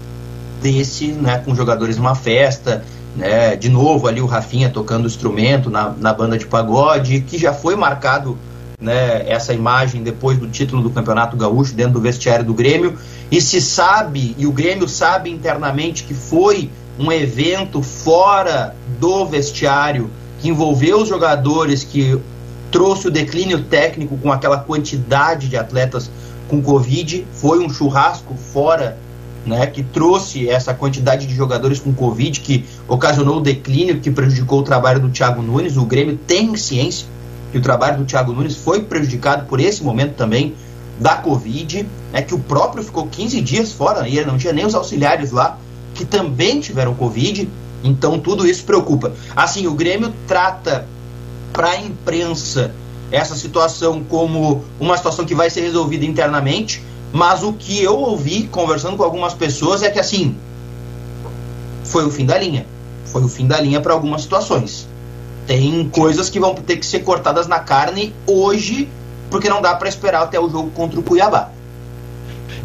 desse, 0.63 1.09
né, 1.09 1.39
com 1.39 1.55
jogadores 1.55 1.97
numa 1.97 2.15
festa, 2.15 2.85
né, 3.17 3.57
de 3.57 3.69
novo 3.69 4.09
ali 4.09 4.21
o 4.21 4.27
Rafinha 4.27 4.71
tocando 4.71 5.07
instrumento 5.07 5.71
na, 5.71 5.91
na 5.91 6.13
banda 6.13 6.39
de 6.39 6.47
pagode, 6.47 7.21
que 7.21 7.39
já 7.39 7.53
foi 7.53 7.77
marcado 7.77 8.39
né, 8.81 9.29
essa 9.29 9.53
imagem 9.53 10.03
depois 10.03 10.39
do 10.39 10.49
título 10.49 10.83
do 10.83 10.91
Campeonato 10.91 11.37
Gaúcho 11.37 11.75
dentro 11.75 11.95
do 11.95 12.01
vestiário 12.01 12.45
do 12.45 12.55
Grêmio. 12.55 12.99
E 13.31 13.41
se 13.41 13.61
sabe, 13.61 14.35
e 14.37 14.47
o 14.47 14.53
Grêmio 14.53 14.89
sabe 14.89 15.31
internamente 15.31 16.05
que 16.05 16.15
foi 16.15 16.71
um 16.99 17.11
evento 17.11 17.83
fora 17.83 18.75
do 18.99 19.25
vestiário 19.25 20.11
que 20.41 20.49
envolveu 20.49 21.01
os 21.01 21.09
jogadores, 21.09 21.85
que 21.85 22.21
trouxe 22.71 23.09
o 23.09 23.11
declínio 23.11 23.63
técnico 23.65 24.17
com 24.19 24.33
aquela 24.33 24.59
quantidade 24.59 25.49
de 25.49 25.57
atletas 25.57 26.11
com 26.49 26.61
Covid, 26.61 27.25
foi 27.33 27.65
um 27.65 27.71
churrasco 27.71 28.35
fora 28.35 28.99
né, 29.45 29.67
que 29.67 29.83
trouxe 29.83 30.49
essa 30.49 30.73
quantidade 30.73 31.27
de 31.27 31.35
jogadores 31.35 31.81
com 31.81 31.93
Covid, 31.93 32.41
que 32.41 32.65
ocasionou 32.89 33.39
o 33.39 33.41
declínio, 33.41 34.01
que 34.01 34.11
prejudicou 34.11 34.61
o 34.61 34.63
trabalho 34.63 35.01
do 35.01 35.11
Thiago 35.11 35.43
Nunes. 35.43 35.77
O 35.77 35.85
Grêmio 35.85 36.17
tem 36.17 36.57
ciência 36.57 37.07
que 37.51 37.59
o 37.59 37.61
trabalho 37.61 37.99
do 37.99 38.05
Thiago 38.05 38.33
Nunes 38.33 38.57
foi 38.57 38.83
prejudicado 38.83 39.47
por 39.47 39.61
esse 39.61 39.83
momento 39.83 40.15
também 40.15 40.55
da 40.99 41.17
Covid, 41.17 41.87
né, 42.13 42.23
que 42.23 42.35
o 42.35 42.39
próprio 42.39 42.83
ficou 42.83 43.07
15 43.07 43.41
dias 43.41 43.73
fora 43.73 44.09
e 44.09 44.25
não 44.25 44.39
tinha 44.39 44.53
nem 44.53 44.65
os 44.65 44.75
auxiliares 44.75 45.31
lá, 45.31 45.59
que 45.95 46.05
também 46.05 46.61
tiveram 46.61 46.95
Covid. 46.95 47.49
Então 47.83 48.19
tudo 48.19 48.47
isso 48.47 48.65
preocupa. 48.65 49.13
Assim, 49.35 49.67
o 49.67 49.75
Grêmio 49.75 50.13
trata 50.27 50.87
para 51.53 51.71
a 51.71 51.81
imprensa 51.81 52.73
essa 53.11 53.35
situação 53.35 54.03
como 54.03 54.65
uma 54.81 54.97
situação 54.97 55.27
que 55.27 55.35
vai 55.35 55.51
ser 55.51 55.61
resolvida 55.61 56.05
internamente 56.07 56.83
mas 57.13 57.43
o 57.43 57.53
que 57.53 57.83
eu 57.83 57.99
ouvi 57.99 58.45
conversando 58.45 58.97
com 58.97 59.03
algumas 59.03 59.35
pessoas 59.35 59.83
é 59.83 59.91
que 59.91 59.99
assim 59.99 60.35
foi 61.85 62.07
o 62.07 62.11
fim 62.11 62.25
da 62.25 62.39
linha. 62.39 62.65
Foi 63.05 63.23
o 63.23 63.29
fim 63.29 63.47
da 63.47 63.61
linha 63.61 63.81
para 63.81 63.93
algumas 63.93 64.23
situações. 64.23 64.89
Tem 65.47 65.89
coisas 65.91 66.31
que 66.31 66.41
vão 66.41 66.55
ter 66.55 66.77
que 66.77 66.87
ser 66.87 67.01
cortadas 67.01 67.47
na 67.47 67.59
carne 67.59 68.15
hoje, 68.27 68.89
porque 69.31 69.49
não 69.49 69.61
dá 69.61 69.75
para 69.75 69.89
esperar 69.89 70.23
até 70.23 70.41
o 70.41 70.49
jogo 70.49 70.71
contra 70.71 70.99
o 70.99 71.03
Cuiabá. 71.03 71.51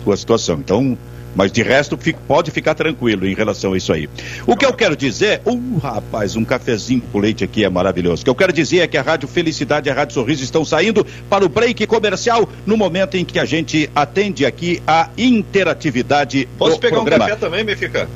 tua 0.03 0.17
situação. 0.17 0.57
Então, 0.59 0.97
mas 1.35 1.51
de 1.51 1.63
resto, 1.63 1.97
fico, 1.97 2.19
pode 2.27 2.51
ficar 2.51 2.73
tranquilo 2.73 3.25
em 3.25 3.33
relação 3.33 3.73
a 3.73 3.77
isso 3.77 3.91
aí. 3.91 4.09
O 4.45 4.55
que 4.55 4.65
eu 4.65 4.73
quero 4.73 4.95
dizer, 4.95 5.41
uh, 5.45 5.77
rapaz, 5.77 6.35
um 6.35 6.45
cafezinho 6.45 7.01
com 7.11 7.19
leite 7.19 7.43
aqui 7.43 7.63
é 7.63 7.69
maravilhoso. 7.69 8.21
O 8.21 8.25
que 8.25 8.29
eu 8.29 8.35
quero 8.35 8.53
dizer 8.53 8.79
é 8.79 8.87
que 8.87 8.97
a 8.97 9.01
Rádio 9.01 9.27
Felicidade 9.27 9.89
e 9.89 9.91
a 9.91 9.95
Rádio 9.95 10.13
Sorriso 10.13 10.43
estão 10.43 10.63
saindo 10.63 11.05
para 11.29 11.43
o 11.43 11.49
break 11.49 11.85
comercial 11.87 12.47
no 12.65 12.77
momento 12.77 13.17
em 13.17 13.25
que 13.25 13.39
a 13.39 13.45
gente 13.45 13.89
atende 13.95 14.45
aqui 14.45 14.81
a 14.85 15.09
interatividade 15.17 16.47
Posso 16.57 16.79
pegar 16.79 16.97
programa. 16.97 17.25
um 17.25 17.27
café 17.27 17.39
também, 17.39 17.63
Benfica? 17.63 18.07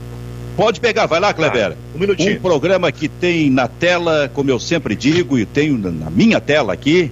Pode 0.56 0.80
pegar, 0.80 1.06
vai 1.06 1.20
lá, 1.20 1.34
Kleber. 1.34 1.74
Ah, 1.74 1.96
um 1.96 2.00
minutinho. 2.00 2.38
Um 2.38 2.42
programa 2.42 2.92
que 2.92 3.08
tem 3.08 3.50
na 3.50 3.68
tela, 3.68 4.30
como 4.34 4.50
eu 4.50 4.60
sempre 4.60 4.96
digo, 4.96 5.38
e 5.38 5.46
tenho 5.46 5.78
na 5.78 6.10
minha 6.10 6.42
tela 6.42 6.74
aqui, 6.74 7.12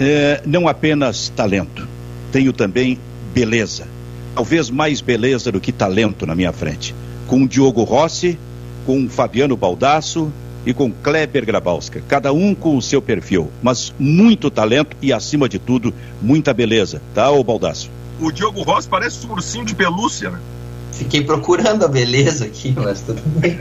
é, 0.00 0.40
não 0.46 0.66
apenas 0.66 1.28
talento, 1.28 1.86
tenho 2.32 2.50
também 2.52 2.98
beleza 3.34 3.97
talvez 4.38 4.70
mais 4.70 5.00
beleza 5.00 5.50
do 5.50 5.60
que 5.60 5.72
talento 5.72 6.24
na 6.24 6.32
minha 6.32 6.52
frente. 6.52 6.94
Com 7.26 7.42
o 7.42 7.48
Diogo 7.48 7.82
Rossi, 7.82 8.38
com 8.86 9.04
o 9.04 9.08
Fabiano 9.08 9.56
Baldasso 9.56 10.32
e 10.64 10.72
com 10.72 10.92
Kleber 10.92 11.44
Grabowska. 11.44 12.00
Cada 12.06 12.32
um 12.32 12.54
com 12.54 12.76
o 12.76 12.80
seu 12.80 13.02
perfil, 13.02 13.50
mas 13.60 13.92
muito 13.98 14.48
talento 14.48 14.96
e, 15.02 15.12
acima 15.12 15.48
de 15.48 15.58
tudo, 15.58 15.92
muita 16.22 16.54
beleza, 16.54 17.02
tá, 17.12 17.28
ô 17.32 17.42
Baldasso? 17.42 17.90
O 18.20 18.30
Diogo 18.30 18.62
Rossi 18.62 18.88
parece 18.88 19.26
um 19.26 19.32
ursinho 19.32 19.64
de 19.64 19.74
pelúcia, 19.74 20.30
né? 20.30 20.38
Fiquei 20.92 21.24
procurando 21.24 21.84
a 21.84 21.88
beleza 21.88 22.44
aqui, 22.44 22.72
mas 22.76 23.00
tudo 23.00 23.20
bem. 23.40 23.58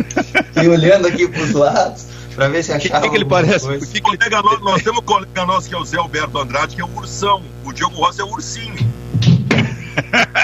Fiquei 0.53 0.69
olhando 0.69 1.07
aqui 1.07 1.27
pros 1.27 1.53
lados 1.53 2.05
para 2.35 2.49
ver 2.49 2.63
se 2.63 2.71
achava. 2.71 2.99
O 2.99 3.01
que, 3.01 3.09
que 3.09 3.17
ele 3.17 3.25
parece? 3.25 3.67
Que 3.79 3.99
que 3.99 4.09
ele... 4.11 4.29
Nós, 4.29 4.61
nós 4.61 4.83
temos 4.83 4.99
um 4.99 5.03
colega 5.03 5.43
nosso 5.43 5.67
que 5.67 5.73
é 5.73 5.77
o 5.77 5.83
Zé 5.83 5.97
Alberto 5.97 6.37
Andrade, 6.37 6.75
que 6.75 6.81
é 6.81 6.85
o 6.85 6.95
ursão. 6.95 7.41
O 7.65 7.73
Diogo 7.73 7.95
Rossi 7.95 8.21
é 8.21 8.23
o 8.23 8.29
ursinho. 8.29 8.96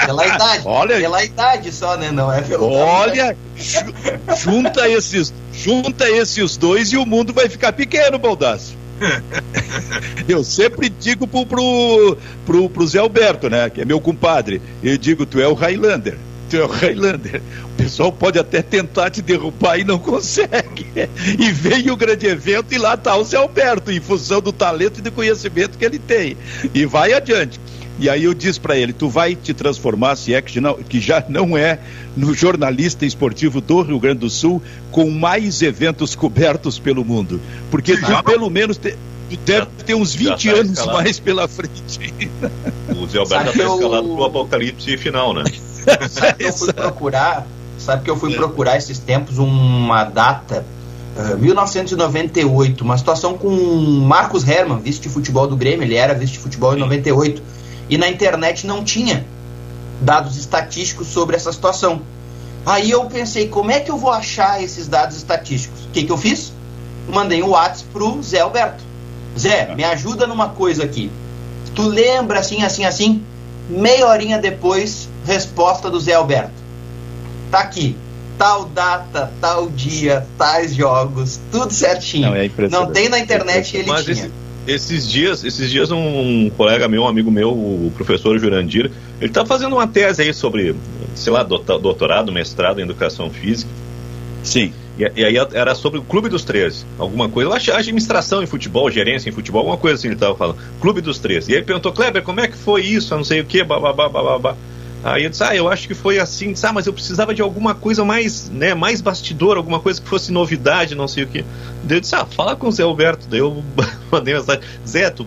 Pela 0.06 0.26
idade. 0.34 0.62
Olha, 0.64 0.96
pela 0.98 1.24
idade 1.24 1.72
só, 1.72 1.96
né? 1.96 2.10
Não 2.10 2.32
é 2.32 2.40
pelo 2.40 2.70
Olha, 2.70 3.36
junta 4.36 4.88
esses, 4.88 5.32
junta 5.52 6.08
esses 6.08 6.56
dois 6.56 6.92
e 6.92 6.96
o 6.96 7.06
mundo 7.06 7.32
vai 7.32 7.48
ficar 7.48 7.72
pequeno, 7.72 8.18
Baldassio. 8.18 8.84
Eu 10.28 10.44
sempre 10.44 10.88
digo 10.88 11.26
pro, 11.26 11.44
pro, 11.46 12.18
pro, 12.46 12.70
pro 12.70 12.86
Zé 12.86 12.98
Alberto, 12.98 13.48
né? 13.50 13.68
Que 13.70 13.82
é 13.82 13.84
meu 13.84 14.00
compadre. 14.00 14.60
Eu 14.82 14.96
digo, 14.96 15.26
tu 15.26 15.40
é 15.40 15.48
o 15.48 15.54
Highlander. 15.54 16.16
Tu 16.48 16.56
é 16.56 16.64
o 16.64 16.68
Highlander. 16.68 17.42
O 17.64 17.76
pessoal 17.76 18.12
pode 18.12 18.38
até 18.38 18.62
tentar 18.62 19.10
te 19.10 19.20
derrubar 19.20 19.78
e 19.78 19.84
não 19.84 19.98
consegue. 19.98 20.86
E 21.38 21.50
vem 21.50 21.90
o 21.90 21.96
grande 21.96 22.26
evento 22.26 22.72
e 22.72 22.78
lá 22.78 22.94
está 22.94 23.16
o 23.16 23.24
Zé 23.24 23.36
Alberto, 23.36 23.90
em 23.90 24.00
função 24.00 24.40
do 24.40 24.52
talento 24.52 24.98
e 24.98 25.02
do 25.02 25.10
conhecimento 25.10 25.76
que 25.76 25.84
ele 25.84 25.98
tem. 25.98 26.36
E 26.72 26.86
vai 26.86 27.12
adiante. 27.12 27.60
E 27.98 28.10
aí 28.10 28.24
eu 28.24 28.34
disse 28.34 28.58
para 28.58 28.76
ele: 28.76 28.92
tu 28.92 29.08
vai 29.08 29.34
te 29.34 29.54
transformar, 29.54 30.16
se 30.16 30.34
é 30.34 30.42
que, 30.42 30.60
não, 30.60 30.74
que 30.74 31.00
já 31.00 31.24
não 31.28 31.56
é, 31.56 31.78
no 32.16 32.34
jornalista 32.34 33.06
esportivo 33.06 33.60
do 33.60 33.82
Rio 33.82 34.00
Grande 34.00 34.20
do 34.20 34.30
Sul 34.30 34.60
com 34.90 35.10
mais 35.10 35.62
eventos 35.62 36.14
cobertos 36.14 36.78
pelo 36.78 37.04
mundo. 37.04 37.40
Porque 37.70 37.96
tu, 37.96 38.22
pelo 38.24 38.50
menos, 38.50 38.76
te, 38.76 38.96
tu 39.30 39.36
deve 39.44 39.66
ter 39.86 39.94
uns 39.94 40.14
20 40.14 40.48
tá 40.48 40.54
anos 40.56 40.72
escalado. 40.72 41.02
mais 41.02 41.20
pela 41.20 41.46
frente. 41.46 42.14
O 42.88 43.06
Zé 43.06 43.18
Alberto 43.18 43.50
está 43.50 43.62
eu... 43.62 43.74
escalado 43.74 44.08
pro 44.08 44.24
apocalipse 44.24 44.96
final, 44.96 45.32
né? 45.32 45.44
Sabe 46.10 46.34
que 46.34 46.44
eu 46.44 46.52
fui 46.52 46.72
procurar? 46.72 47.46
Sabe 47.78 48.04
que 48.04 48.10
eu 48.10 48.16
fui 48.16 48.34
procurar 48.34 48.76
esses 48.76 48.98
tempos 48.98 49.38
uma 49.38 50.04
data. 50.04 50.64
Uh, 51.16 51.38
1998, 51.38 52.82
uma 52.82 52.98
situação 52.98 53.38
com 53.38 53.48
Marcos 54.04 54.48
Herman, 54.48 54.80
vice 54.80 55.00
de 55.00 55.08
futebol 55.08 55.46
do 55.46 55.56
Grêmio, 55.56 55.84
ele 55.84 55.94
era 55.94 56.12
vice 56.12 56.32
de 56.32 56.38
futebol 56.40 56.74
em 56.74 56.80
98 56.80 57.40
e 57.88 57.98
na 57.98 58.08
internet 58.08 58.66
não 58.66 58.84
tinha 58.84 59.24
dados 60.00 60.36
estatísticos 60.36 61.08
sobre 61.08 61.36
essa 61.36 61.52
situação. 61.52 62.02
Aí 62.66 62.90
eu 62.90 63.04
pensei, 63.06 63.48
como 63.48 63.70
é 63.70 63.80
que 63.80 63.90
eu 63.90 63.98
vou 63.98 64.10
achar 64.10 64.62
esses 64.62 64.88
dados 64.88 65.16
estatísticos? 65.16 65.84
O 65.84 65.88
que, 65.90 66.04
que 66.04 66.12
eu 66.12 66.16
fiz? 66.16 66.52
Mandei 67.08 67.42
um 67.42 67.50
WhatsApp 67.50 67.90
pro 67.92 68.22
Zé 68.22 68.40
Alberto. 68.40 68.82
Zé, 69.38 69.74
me 69.74 69.84
ajuda 69.84 70.26
numa 70.26 70.50
coisa 70.50 70.84
aqui. 70.84 71.10
Tu 71.74 71.82
lembra 71.82 72.38
assim, 72.38 72.62
assim, 72.62 72.84
assim? 72.84 73.22
Meia 73.68 74.06
horinha 74.06 74.38
depois, 74.38 75.08
resposta 75.26 75.90
do 75.90 76.00
Zé 76.00 76.14
Alberto. 76.14 76.52
Tá 77.50 77.60
aqui. 77.60 77.96
Tal 78.38 78.64
data, 78.64 79.32
tal 79.40 79.68
dia, 79.68 80.26
tais 80.36 80.74
jogos, 80.74 81.38
tudo 81.52 81.72
certinho. 81.72 82.30
Não, 82.30 82.36
é 82.36 82.50
Não 82.70 82.86
tem 82.90 83.08
na 83.08 83.18
internet, 83.18 83.76
ele 83.76 83.88
Mas 83.88 84.04
tinha. 84.04 84.12
Esse 84.12 84.43
esses 84.66 85.08
dias, 85.08 85.44
esses 85.44 85.70
dias 85.70 85.90
um 85.90 86.50
colega 86.50 86.88
meu, 86.88 87.02
um 87.02 87.08
amigo 87.08 87.30
meu, 87.30 87.50
o 87.50 87.92
professor 87.96 88.38
Jurandir, 88.38 88.90
ele 89.20 89.30
está 89.30 89.44
fazendo 89.44 89.74
uma 89.74 89.86
tese 89.86 90.22
aí 90.22 90.32
sobre, 90.32 90.74
sei 91.14 91.32
lá, 91.32 91.42
doutorado, 91.42 92.32
mestrado 92.32 92.80
em 92.80 92.82
educação 92.82 93.30
física. 93.30 93.70
Sim. 94.42 94.72
E, 94.98 95.02
e 95.16 95.24
aí 95.24 95.36
era 95.52 95.74
sobre 95.74 95.98
o 95.98 96.02
Clube 96.02 96.28
dos 96.28 96.44
13, 96.44 96.84
alguma 96.98 97.28
coisa. 97.28 97.50
Eu 97.50 97.54
acho 97.54 97.72
administração 97.72 98.42
em 98.42 98.46
futebol, 98.46 98.90
gerência 98.90 99.28
em 99.28 99.32
futebol, 99.32 99.60
alguma 99.60 99.76
coisa 99.76 99.96
assim 99.96 100.08
ele 100.08 100.14
estava 100.14 100.34
falando. 100.34 100.58
Clube 100.80 101.00
dos 101.00 101.18
13. 101.18 101.50
E 101.50 101.54
aí 101.54 101.58
ele 101.58 101.66
perguntou, 101.66 101.92
Kleber, 101.92 102.22
como 102.22 102.40
é 102.40 102.48
que 102.48 102.56
foi 102.56 102.82
isso? 102.82 103.12
Eu 103.12 103.18
não 103.18 103.24
sei 103.24 103.40
o 103.40 103.44
que, 103.44 103.62
babá, 103.64 103.92
babá. 103.92 104.56
Aí 105.04 105.24
eu 105.24 105.28
disse, 105.28 105.44
ah, 105.44 105.54
eu 105.54 105.68
acho 105.68 105.86
que 105.86 105.92
foi 105.92 106.18
assim, 106.18 106.54
disse, 106.54 106.66
ah, 106.66 106.72
mas 106.72 106.86
eu 106.86 106.92
precisava 106.92 107.34
de 107.34 107.42
alguma 107.42 107.74
coisa 107.74 108.02
mais, 108.06 108.48
né, 108.48 108.72
mais 108.72 109.02
bastidor, 109.02 109.58
alguma 109.58 109.78
coisa 109.78 110.00
que 110.00 110.08
fosse 110.08 110.32
novidade, 110.32 110.94
não 110.94 111.06
sei 111.06 111.24
o 111.24 111.26
que. 111.26 111.44
Daí 111.82 111.98
eu 111.98 112.00
disse, 112.00 112.14
ah, 112.14 112.24
fala 112.24 112.56
com 112.56 112.68
o 112.68 112.72
Zé 112.72 112.84
Alberto. 112.84 113.26
Daí 113.28 113.40
eu 113.40 113.62
mandei 114.10 114.32
mensagem, 114.32 114.62
Zé, 114.88 115.10
tu 115.10 115.26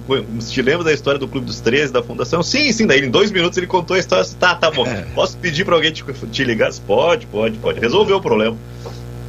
te 0.49 0.61
lembra 0.63 0.83
da 0.83 0.91
história 0.91 1.19
do 1.19 1.27
Clube 1.27 1.45
dos 1.45 1.59
13, 1.59 1.93
da 1.93 2.01
fundação? 2.01 2.41
Sim, 2.41 2.71
sim, 2.71 2.87
daí 2.87 3.05
em 3.05 3.11
dois 3.11 3.29
minutos 3.29 3.55
ele 3.55 3.67
contou 3.67 3.95
a 3.95 3.99
história, 3.99 4.25
tá, 4.39 4.55
tá 4.55 4.71
bom. 4.71 4.87
É. 4.87 5.05
Posso 5.13 5.37
pedir 5.37 5.63
para 5.63 5.75
alguém 5.75 5.91
te, 5.91 6.03
te 6.31 6.43
ligar? 6.43 6.71
Pode, 6.87 7.27
pode, 7.27 7.59
pode. 7.59 7.79
Resolveu 7.79 8.17
o 8.17 8.21
problema. 8.21 8.57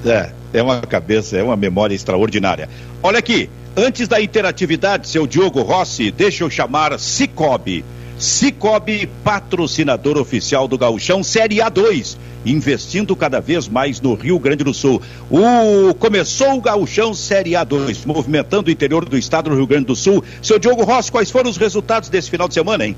É, 0.07 0.31
é 0.55 0.63
uma 0.63 0.81
cabeça, 0.81 1.37
é 1.37 1.43
uma 1.43 1.57
memória 1.57 1.95
extraordinária. 1.95 2.71
Olha 3.03 3.19
aqui, 3.19 3.51
antes 3.77 4.09
da 4.09 4.19
interatividade, 4.19 5.09
seu 5.09 5.27
Diogo 5.27 5.61
Rossi, 5.61 6.11
deixa 6.11 6.43
eu 6.43 6.49
chamar 6.49 6.99
Cicobi. 6.99 7.85
Cicobi, 8.19 9.09
patrocinador 9.23 10.19
oficial 10.19 10.67
do 10.67 10.77
Gauchão 10.77 11.23
Série 11.23 11.59
A2, 11.59 12.17
investindo 12.45 13.15
cada 13.15 13.41
vez 13.41 13.69
mais 13.69 14.01
no 14.01 14.15
Rio 14.15 14.41
Grande 14.41 14.65
do 14.65 14.75
Sul. 14.75 15.01
O 15.31 15.95
começou 15.95 16.55
o 16.55 16.61
Gauchão 16.61 17.15
Série 17.15 17.53
A2, 17.53 18.05
movimentando 18.05 18.69
o 18.69 18.73
interior 18.73 19.05
do 19.05 19.17
estado 19.17 19.51
do 19.51 19.57
Rio 19.57 19.69
Grande 19.69 19.85
do 19.85 19.95
Sul. 19.95 20.25
Seu 20.43 20.59
Diogo 20.59 20.83
Rossi, 20.83 21.13
quais 21.13 21.31
foram 21.31 21.49
os 21.49 21.57
resultados 21.57 22.09
desse 22.09 22.29
final 22.29 22.49
de 22.49 22.55
semana, 22.55 22.85
hein? 22.87 22.97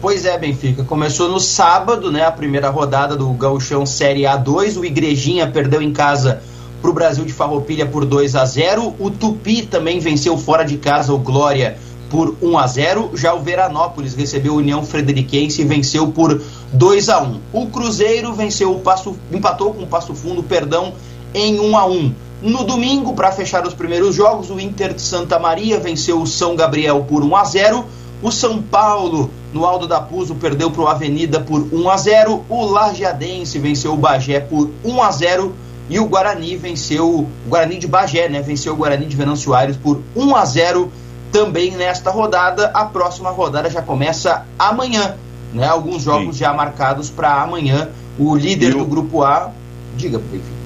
Pois 0.00 0.24
é, 0.24 0.38
Benfica. 0.38 0.84
Começou 0.84 1.28
no 1.28 1.40
sábado, 1.40 2.12
né, 2.12 2.24
a 2.24 2.30
primeira 2.30 2.70
rodada 2.70 3.16
do 3.16 3.28
Gauchão 3.32 3.84
Série 3.84 4.22
A2. 4.22 4.78
O 4.78 4.84
Igrejinha 4.84 5.48
perdeu 5.48 5.82
em 5.82 5.92
casa 5.92 6.42
para 6.80 6.90
o 6.90 6.94
Brasil 6.94 7.24
de 7.24 7.32
Farroupilha 7.32 7.86
por 7.86 8.04
2 8.04 8.36
a 8.36 8.44
0. 8.44 8.94
O 9.00 9.10
Tupi 9.10 9.62
também 9.62 9.98
venceu 9.98 10.38
fora 10.38 10.62
de 10.64 10.76
casa 10.76 11.12
o 11.12 11.18
Glória 11.18 11.76
por 12.10 12.36
1 12.42 12.58
a 12.58 12.66
0. 12.66 13.10
Já 13.14 13.32
o 13.32 13.40
Veranópolis 13.40 14.14
recebeu 14.14 14.54
a 14.54 14.56
União 14.56 14.84
Frederiquense 14.84 15.62
e 15.62 15.64
venceu 15.64 16.08
por 16.08 16.42
2 16.72 17.08
a 17.08 17.22
1. 17.22 17.40
O 17.52 17.66
Cruzeiro 17.66 18.34
venceu 18.34 18.72
o 18.72 18.80
Passo, 18.80 19.16
empatou 19.32 19.72
com 19.72 19.84
o 19.84 19.86
Passo 19.86 20.14
Fundo, 20.14 20.42
perdão, 20.42 20.92
em 21.32 21.58
1 21.60 21.78
a 21.78 21.86
1. 21.86 22.14
No 22.42 22.64
domingo, 22.64 23.12
para 23.12 23.32
fechar 23.32 23.66
os 23.66 23.74
primeiros 23.74 24.14
jogos, 24.14 24.50
o 24.50 24.58
Inter 24.58 24.92
de 24.92 25.02
Santa 25.02 25.38
Maria 25.38 25.78
venceu 25.78 26.20
o 26.20 26.26
São 26.26 26.56
Gabriel 26.56 27.04
por 27.08 27.22
1 27.22 27.36
a 27.36 27.44
0. 27.44 27.84
O 28.22 28.30
São 28.30 28.60
Paulo, 28.60 29.30
no 29.52 29.64
Aldo 29.64 29.86
da 29.86 30.00
Puso, 30.00 30.34
perdeu 30.34 30.70
para 30.70 30.82
o 30.82 30.88
Avenida 30.88 31.40
por 31.40 31.66
1 31.72 31.88
a 31.88 31.96
0. 31.96 32.44
O 32.48 32.64
Lajeadense 32.64 33.58
venceu 33.58 33.92
o 33.92 33.96
Bagé 33.96 34.40
por 34.40 34.68
1 34.84 35.02
a 35.02 35.10
0. 35.10 35.54
E 35.88 35.98
o 35.98 36.06
Guarani 36.06 36.56
venceu, 36.56 37.08
o 37.08 37.28
Guarani 37.48 37.76
de 37.76 37.86
Bagé, 37.86 38.28
né? 38.28 38.40
Venceu 38.40 38.72
o 38.72 38.76
Guarani 38.76 39.06
de 39.06 39.16
Venâncio 39.16 39.52
Aires 39.52 39.76
por 39.76 40.00
1 40.14 40.36
a 40.36 40.44
0 40.44 40.92
também 41.32 41.72
nesta 41.72 42.10
rodada. 42.10 42.70
A 42.74 42.84
próxima 42.84 43.30
rodada 43.30 43.70
já 43.70 43.82
começa 43.82 44.46
amanhã, 44.58 45.16
né? 45.52 45.66
Alguns 45.66 46.02
jogos 46.02 46.36
Sim. 46.36 46.42
já 46.44 46.52
marcados 46.52 47.10
para 47.10 47.42
amanhã. 47.42 47.88
O 48.18 48.36
líder 48.36 48.74
do 48.74 48.84
grupo 48.84 49.22
A, 49.22 49.50
diga, 49.96 50.18
prefeito. 50.18 50.60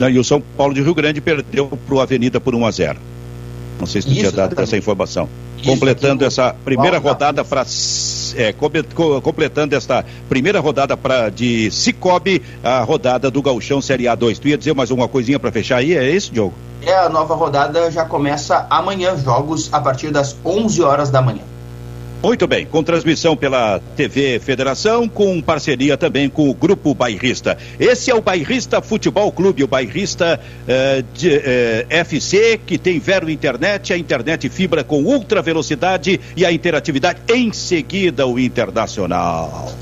E 0.00 0.18
o 0.18 0.24
São 0.24 0.42
Paulo 0.56 0.74
de 0.74 0.82
Rio 0.82 0.94
Grande 0.94 1.20
perdeu 1.20 1.66
para 1.68 1.94
o 1.94 2.00
Avenida 2.00 2.40
por 2.40 2.54
1 2.54 2.66
a 2.66 2.70
0. 2.70 2.98
Não 3.78 3.86
sei 3.86 4.02
se 4.02 4.08
tu 4.08 4.14
tinha 4.14 4.32
dado 4.32 4.60
essa 4.60 4.76
informação. 4.76 5.28
Isso, 5.56 5.70
completando 5.70 6.24
essa 6.24 6.54
primeira 6.64 6.98
rodada 6.98 7.44
para 7.44 7.64
é, 8.34 8.52
completando 9.22 9.74
esta 9.74 10.04
primeira 10.28 10.60
rodada 10.60 10.96
para 10.96 11.30
de 11.30 11.70
Cicobi, 11.70 12.42
a 12.62 12.80
rodada 12.80 13.30
do 13.30 13.40
Gauchão 13.40 13.80
Série 13.80 14.04
A2. 14.04 14.38
Tu 14.38 14.48
ia 14.48 14.58
dizer 14.58 14.74
mais 14.74 14.90
alguma 14.90 15.08
coisinha 15.08 15.38
para 15.38 15.50
fechar 15.52 15.78
aí? 15.78 15.96
É 15.96 16.10
isso, 16.10 16.32
Diogo? 16.32 16.54
É, 16.86 16.94
a 16.94 17.08
nova 17.08 17.34
rodada 17.34 17.90
já 17.90 18.04
começa 18.04 18.64
amanhã, 18.70 19.16
jogos 19.16 19.68
a 19.72 19.80
partir 19.80 20.12
das 20.12 20.36
11 20.44 20.82
horas 20.82 21.10
da 21.10 21.20
manhã. 21.20 21.42
Muito 22.22 22.46
bem, 22.46 22.64
com 22.64 22.80
transmissão 22.80 23.36
pela 23.36 23.80
TV 23.96 24.38
Federação, 24.38 25.08
com 25.08 25.42
parceria 25.42 25.96
também 25.96 26.28
com 26.28 26.48
o 26.48 26.54
Grupo 26.54 26.94
Bairrista. 26.94 27.58
Esse 27.80 28.12
é 28.12 28.14
o 28.14 28.20
Bairrista 28.20 28.80
Futebol 28.80 29.32
Clube, 29.32 29.64
o 29.64 29.66
Bairrista 29.66 30.40
eh, 30.68 31.02
de, 31.12 31.34
eh, 31.34 31.86
FC, 31.90 32.60
que 32.64 32.78
tem 32.78 33.00
Vero 33.00 33.28
Internet, 33.28 33.92
a 33.92 33.98
internet 33.98 34.48
fibra 34.48 34.84
com 34.84 35.02
ultra 35.02 35.42
velocidade 35.42 36.20
e 36.36 36.46
a 36.46 36.52
interatividade. 36.52 37.18
Em 37.28 37.52
seguida, 37.52 38.28
o 38.28 38.38
Internacional. 38.38 39.72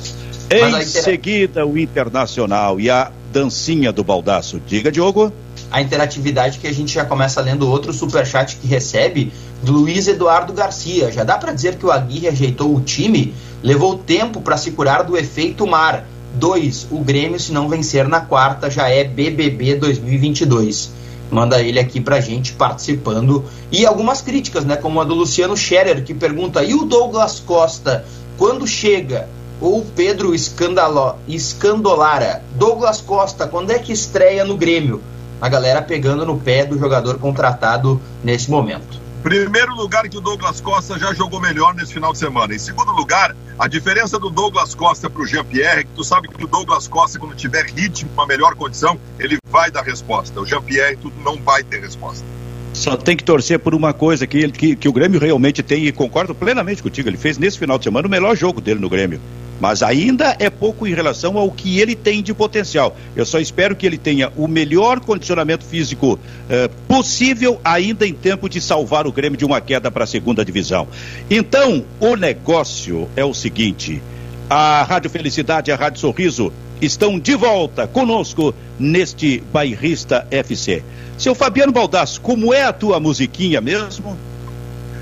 Em 0.51 0.69
inter... 0.69 0.85
seguida, 0.87 1.67
o 1.67 1.77
Internacional 1.79 2.81
e 2.81 2.89
a 2.89 3.13
dancinha 3.31 3.93
do 3.93 4.03
baldaço. 4.03 4.59
Diga, 4.67 4.91
Diogo 4.91 5.31
a 5.75 5.83
interatividade 5.83 6.61
que 6.61 6.69
a 6.69 6.73
gente 6.73 6.95
já 6.95 7.05
começa 7.05 7.41
lendo 7.41 7.69
outro 7.69 7.93
superchat 7.93 8.59
que 8.59 8.69
recebe 8.69 9.33
do 9.61 9.73
Luiz 9.73 10.07
Eduardo 10.07 10.53
Garcia. 10.53 11.11
Já 11.11 11.25
dá 11.25 11.37
para 11.37 11.53
dizer 11.53 11.75
que 11.75 11.85
o 11.85 11.91
Aguirre 11.91 12.29
ajeitou 12.29 12.73
o 12.73 12.81
time? 12.81 13.35
Levou 13.61 13.99
tempo 13.99 14.41
para 14.41 14.57
se 14.57 14.71
curar 14.71 15.03
do 15.03 15.17
efeito 15.17 15.67
mar. 15.67 16.07
2. 16.35 16.89
O 16.93 17.01
Grêmio, 17.01 17.41
se 17.41 17.51
não 17.51 17.69
vencer 17.69 18.07
na 18.07 18.21
quarta, 18.21 18.71
já 18.71 18.89
é 18.89 19.03
BBB 19.03 19.75
2022. 19.75 20.93
Manda 21.29 21.61
ele 21.61 21.81
aqui 21.81 22.01
pra 22.01 22.21
gente 22.21 22.53
participando. 22.53 23.45
E 23.73 23.85
algumas 23.85 24.23
críticas, 24.23 24.65
né? 24.65 24.77
Como 24.77 25.01
a 25.01 25.05
do 25.05 25.15
Luciano 25.15 25.57
Scherer, 25.57 26.05
que 26.05 26.15
pergunta: 26.15 26.63
e 26.63 26.73
o 26.73 26.85
Douglas 26.85 27.41
Costa, 27.41 28.05
quando 28.39 28.65
chega? 28.65 29.29
Ou 29.61 29.85
Pedro 29.97 30.37
Escandalo, 30.37 31.17
Escandolara. 31.27 32.45
Douglas 32.55 33.01
Costa, 33.01 33.49
quando 33.49 33.73
é 33.73 33.79
que 33.81 33.93
estreia 33.93 34.45
no 34.45 34.57
Grêmio? 34.57 35.03
A 35.45 35.49
galera 35.51 35.83
pegando 35.83 36.25
no 36.25 36.41
pé 36.41 36.65
do 36.65 36.79
jogador 36.79 37.19
contratado 37.19 38.01
nesse 38.25 38.51
momento. 38.51 38.99
Primeiro 39.23 39.75
lugar 39.75 40.09
que 40.09 40.17
o 40.17 40.21
Douglas 40.23 40.59
Costa 40.59 40.99
já 40.99 41.13
jogou 41.13 41.39
melhor 41.39 41.75
nesse 41.75 41.93
final 41.93 42.15
de 42.15 42.19
semana. 42.19 42.55
Em 42.55 42.59
segundo 42.59 42.93
lugar, 42.93 43.37
a 43.59 43.69
diferença 43.69 44.19
do 44.19 44.31
Douglas 44.31 44.75
Costa 44.75 45.11
para 45.11 45.21
o 45.21 45.27
Jean-Pierre 45.27 45.81
é 45.81 45.85
que 45.85 45.91
tu 45.95 46.03
sabe 46.03 46.29
que 46.29 46.43
o 46.43 46.49
Douglas 46.49 46.89
Costa, 46.89 47.19
quando 47.19 47.37
tiver 47.37 47.67
ritmo, 47.67 48.09
uma 48.15 48.27
melhor 48.27 48.55
condição, 48.55 48.99
ele 49.19 49.37
vai 49.51 49.71
dar 49.71 49.83
resposta. 49.83 50.41
O 50.41 50.47
Jean-Pierre 50.47 50.97
tudo 50.97 51.15
não 51.23 51.37
vai 51.37 51.63
ter 51.63 51.83
resposta. 51.83 52.25
Só 52.73 52.97
tem 52.97 53.15
que 53.15 53.23
torcer 53.23 53.59
por 53.59 53.75
uma 53.75 53.93
coisa 53.93 54.27
que, 54.27 54.51
que, 54.51 54.75
que 54.75 54.89
o 54.89 54.93
Grêmio 54.95 55.21
realmente 55.21 55.63
tem, 55.63 55.85
e 55.85 55.93
concordo 55.93 56.35
plenamente 56.35 56.83
contigo, 56.83 57.07
ele 57.07 57.19
fez 57.19 57.37
nesse 57.37 57.59
final 57.59 57.77
de 57.77 57.85
semana 57.85 58.09
o 58.09 58.11
melhor 58.11 58.35
jogo 58.35 58.63
dele 58.63 58.81
no 58.81 58.89
Grêmio 58.89 59.21
mas 59.61 59.83
ainda 59.83 60.37
é 60.39 60.51
pouco 60.51 60.87
em 60.87 60.95
relação 60.95 61.39
ao 61.39 61.51
que 61.51 61.79
ele 61.79 61.95
tem 61.95 62.23
de 62.23 62.35
potencial. 62.35 62.97
Eu 63.15 63.25
só 63.25 63.39
espero 63.39 63.77
que 63.77 63.87
ele 63.87 63.99
tenha 63.99 64.33
o 64.37 64.49
melhor 64.49 65.01
condicionamento 65.01 65.65
físico 65.65 66.19
eh, 66.49 66.69
possível, 66.89 67.61
ainda 67.65 68.07
em 68.07 68.13
tempo 68.13 68.49
de 68.49 68.61
salvar 68.61 69.07
o 69.07 69.13
Grêmio 69.13 69.39
de 69.39 69.45
uma 69.45 69.61
queda 69.61 69.91
para 69.91 70.05
a 70.05 70.07
segunda 70.07 70.45
divisão. 70.45 70.89
Então, 71.31 71.85
o 72.01 72.17
negócio 72.17 73.09
é 73.17 73.25
o 73.25 73.33
seguinte: 73.33 74.03
a 74.49 74.83
Rádio 74.83 75.11
Felicidade 75.11 75.71
e 75.71 75.73
a 75.73 75.77
Rádio 75.77 76.01
Sorriso 76.01 76.53
estão 76.81 77.19
de 77.19 77.35
volta 77.35 77.87
conosco 77.87 78.55
neste 78.79 79.43
Bairrista 79.53 80.27
FC. 80.31 80.83
Seu 81.17 81.35
Fabiano 81.35 81.73
Baldasso, 81.73 82.21
como 82.21 82.53
é 82.53 82.65
a 82.65 82.73
tua 82.73 82.99
musiquinha 82.99 83.61
mesmo? 83.61 84.19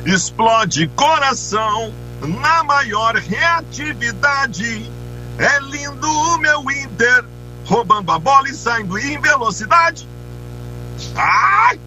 Explode 0.05 0.89
coração 0.95 1.93
na 2.27 2.63
maior 2.65 3.17
reatividade. 3.17 4.91
É 5.39 5.59
lindo 5.61 6.07
o 6.07 6.39
meu 6.39 6.61
Inter, 6.71 7.25
roubando 7.65 8.13
a 8.13 8.19
bola 8.19 8.49
e 8.49 8.55
saindo 8.55 8.99
em 8.99 9.21
velocidade. 9.21 10.07
Ai! 11.17 11.81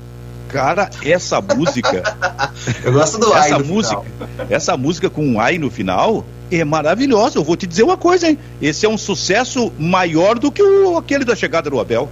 Cara, 0.49 0.89
essa 1.03 1.41
música. 1.41 2.03
Eu 2.83 2.93
gosto 2.93 3.17
do 3.17 3.33
essa 3.33 3.59
música, 3.59 4.01
final. 4.01 4.47
essa 4.49 4.77
música 4.77 5.09
com 5.09 5.25
um 5.25 5.39
ai 5.39 5.57
no 5.57 5.69
final 5.69 6.25
é 6.51 6.63
maravilhosa. 6.63 7.37
Eu 7.37 7.43
vou 7.43 7.55
te 7.55 7.67
dizer 7.67 7.83
uma 7.83 7.97
coisa, 7.97 8.29
hein? 8.29 8.37
Esse 8.61 8.85
é 8.85 8.89
um 8.89 8.97
sucesso 8.97 9.71
maior 9.77 10.37
do 10.37 10.51
que 10.51 10.61
o, 10.61 10.97
aquele 10.97 11.25
da 11.25 11.35
chegada 11.35 11.69
do 11.69 11.79
Abel. 11.79 12.09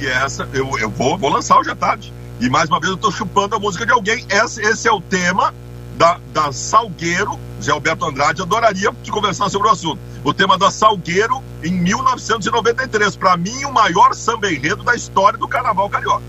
E 0.00 0.06
essa, 0.06 0.48
eu, 0.52 0.78
eu 0.78 0.90
vou, 0.90 1.18
vou 1.18 1.30
lançar 1.30 1.58
hoje 1.58 1.70
à 1.70 1.76
tarde. 1.76 2.12
E 2.40 2.48
mais 2.48 2.68
uma 2.68 2.80
vez 2.80 2.90
eu 2.90 2.96
tô 2.96 3.10
chupando 3.10 3.54
a 3.56 3.58
música 3.58 3.84
de 3.84 3.92
alguém. 3.92 4.24
Esse, 4.28 4.60
esse 4.62 4.88
é 4.88 4.92
o 4.92 5.00
tema 5.00 5.52
da, 5.96 6.18
da 6.32 6.52
Salgueiro, 6.52 7.38
Zé 7.62 7.72
Alberto 7.72 8.04
Andrade 8.04 8.42
adoraria 8.42 8.92
te 9.02 9.10
conversar 9.10 9.48
sobre 9.48 9.68
o 9.68 9.70
assunto. 9.70 9.98
O 10.22 10.34
tema 10.34 10.58
da 10.58 10.70
Salgueiro 10.70 11.42
em 11.62 11.72
1993. 11.72 13.16
Para 13.16 13.36
mim, 13.36 13.64
o 13.64 13.72
maior 13.72 14.14
samba 14.14 14.50
enredo 14.50 14.82
da 14.82 14.94
história 14.94 15.38
do 15.38 15.48
carnaval 15.48 15.88
carioca. 15.88 16.22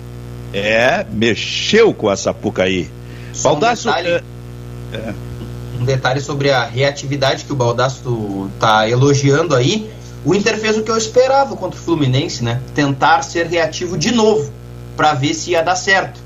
É, 0.53 1.05
mexeu 1.11 1.93
com 1.93 2.11
essa 2.11 2.33
puca 2.33 2.63
aí. 2.63 2.89
Baldaço. 3.41 3.89
Um 3.89 3.91
detalhe, 3.91 4.09
é, 4.09 4.23
é. 4.93 5.13
um 5.79 5.85
detalhe 5.85 6.21
sobre 6.21 6.51
a 6.51 6.63
reatividade 6.63 7.43
que 7.43 7.51
o 7.51 7.55
Baldaço 7.55 8.49
tá 8.59 8.87
elogiando 8.87 9.55
aí. 9.55 9.89
O 10.23 10.33
Inter 10.33 10.57
fez 10.57 10.77
o 10.77 10.83
que 10.83 10.89
eu 10.89 10.97
esperava 10.97 11.55
contra 11.55 11.79
o 11.79 11.81
Fluminense, 11.83 12.43
né? 12.43 12.61
Tentar 12.73 13.21
ser 13.21 13.45
reativo 13.47 13.97
de 13.97 14.11
novo, 14.11 14.51
para 14.95 15.13
ver 15.13 15.33
se 15.33 15.51
ia 15.51 15.61
dar 15.61 15.75
certo. 15.75 16.24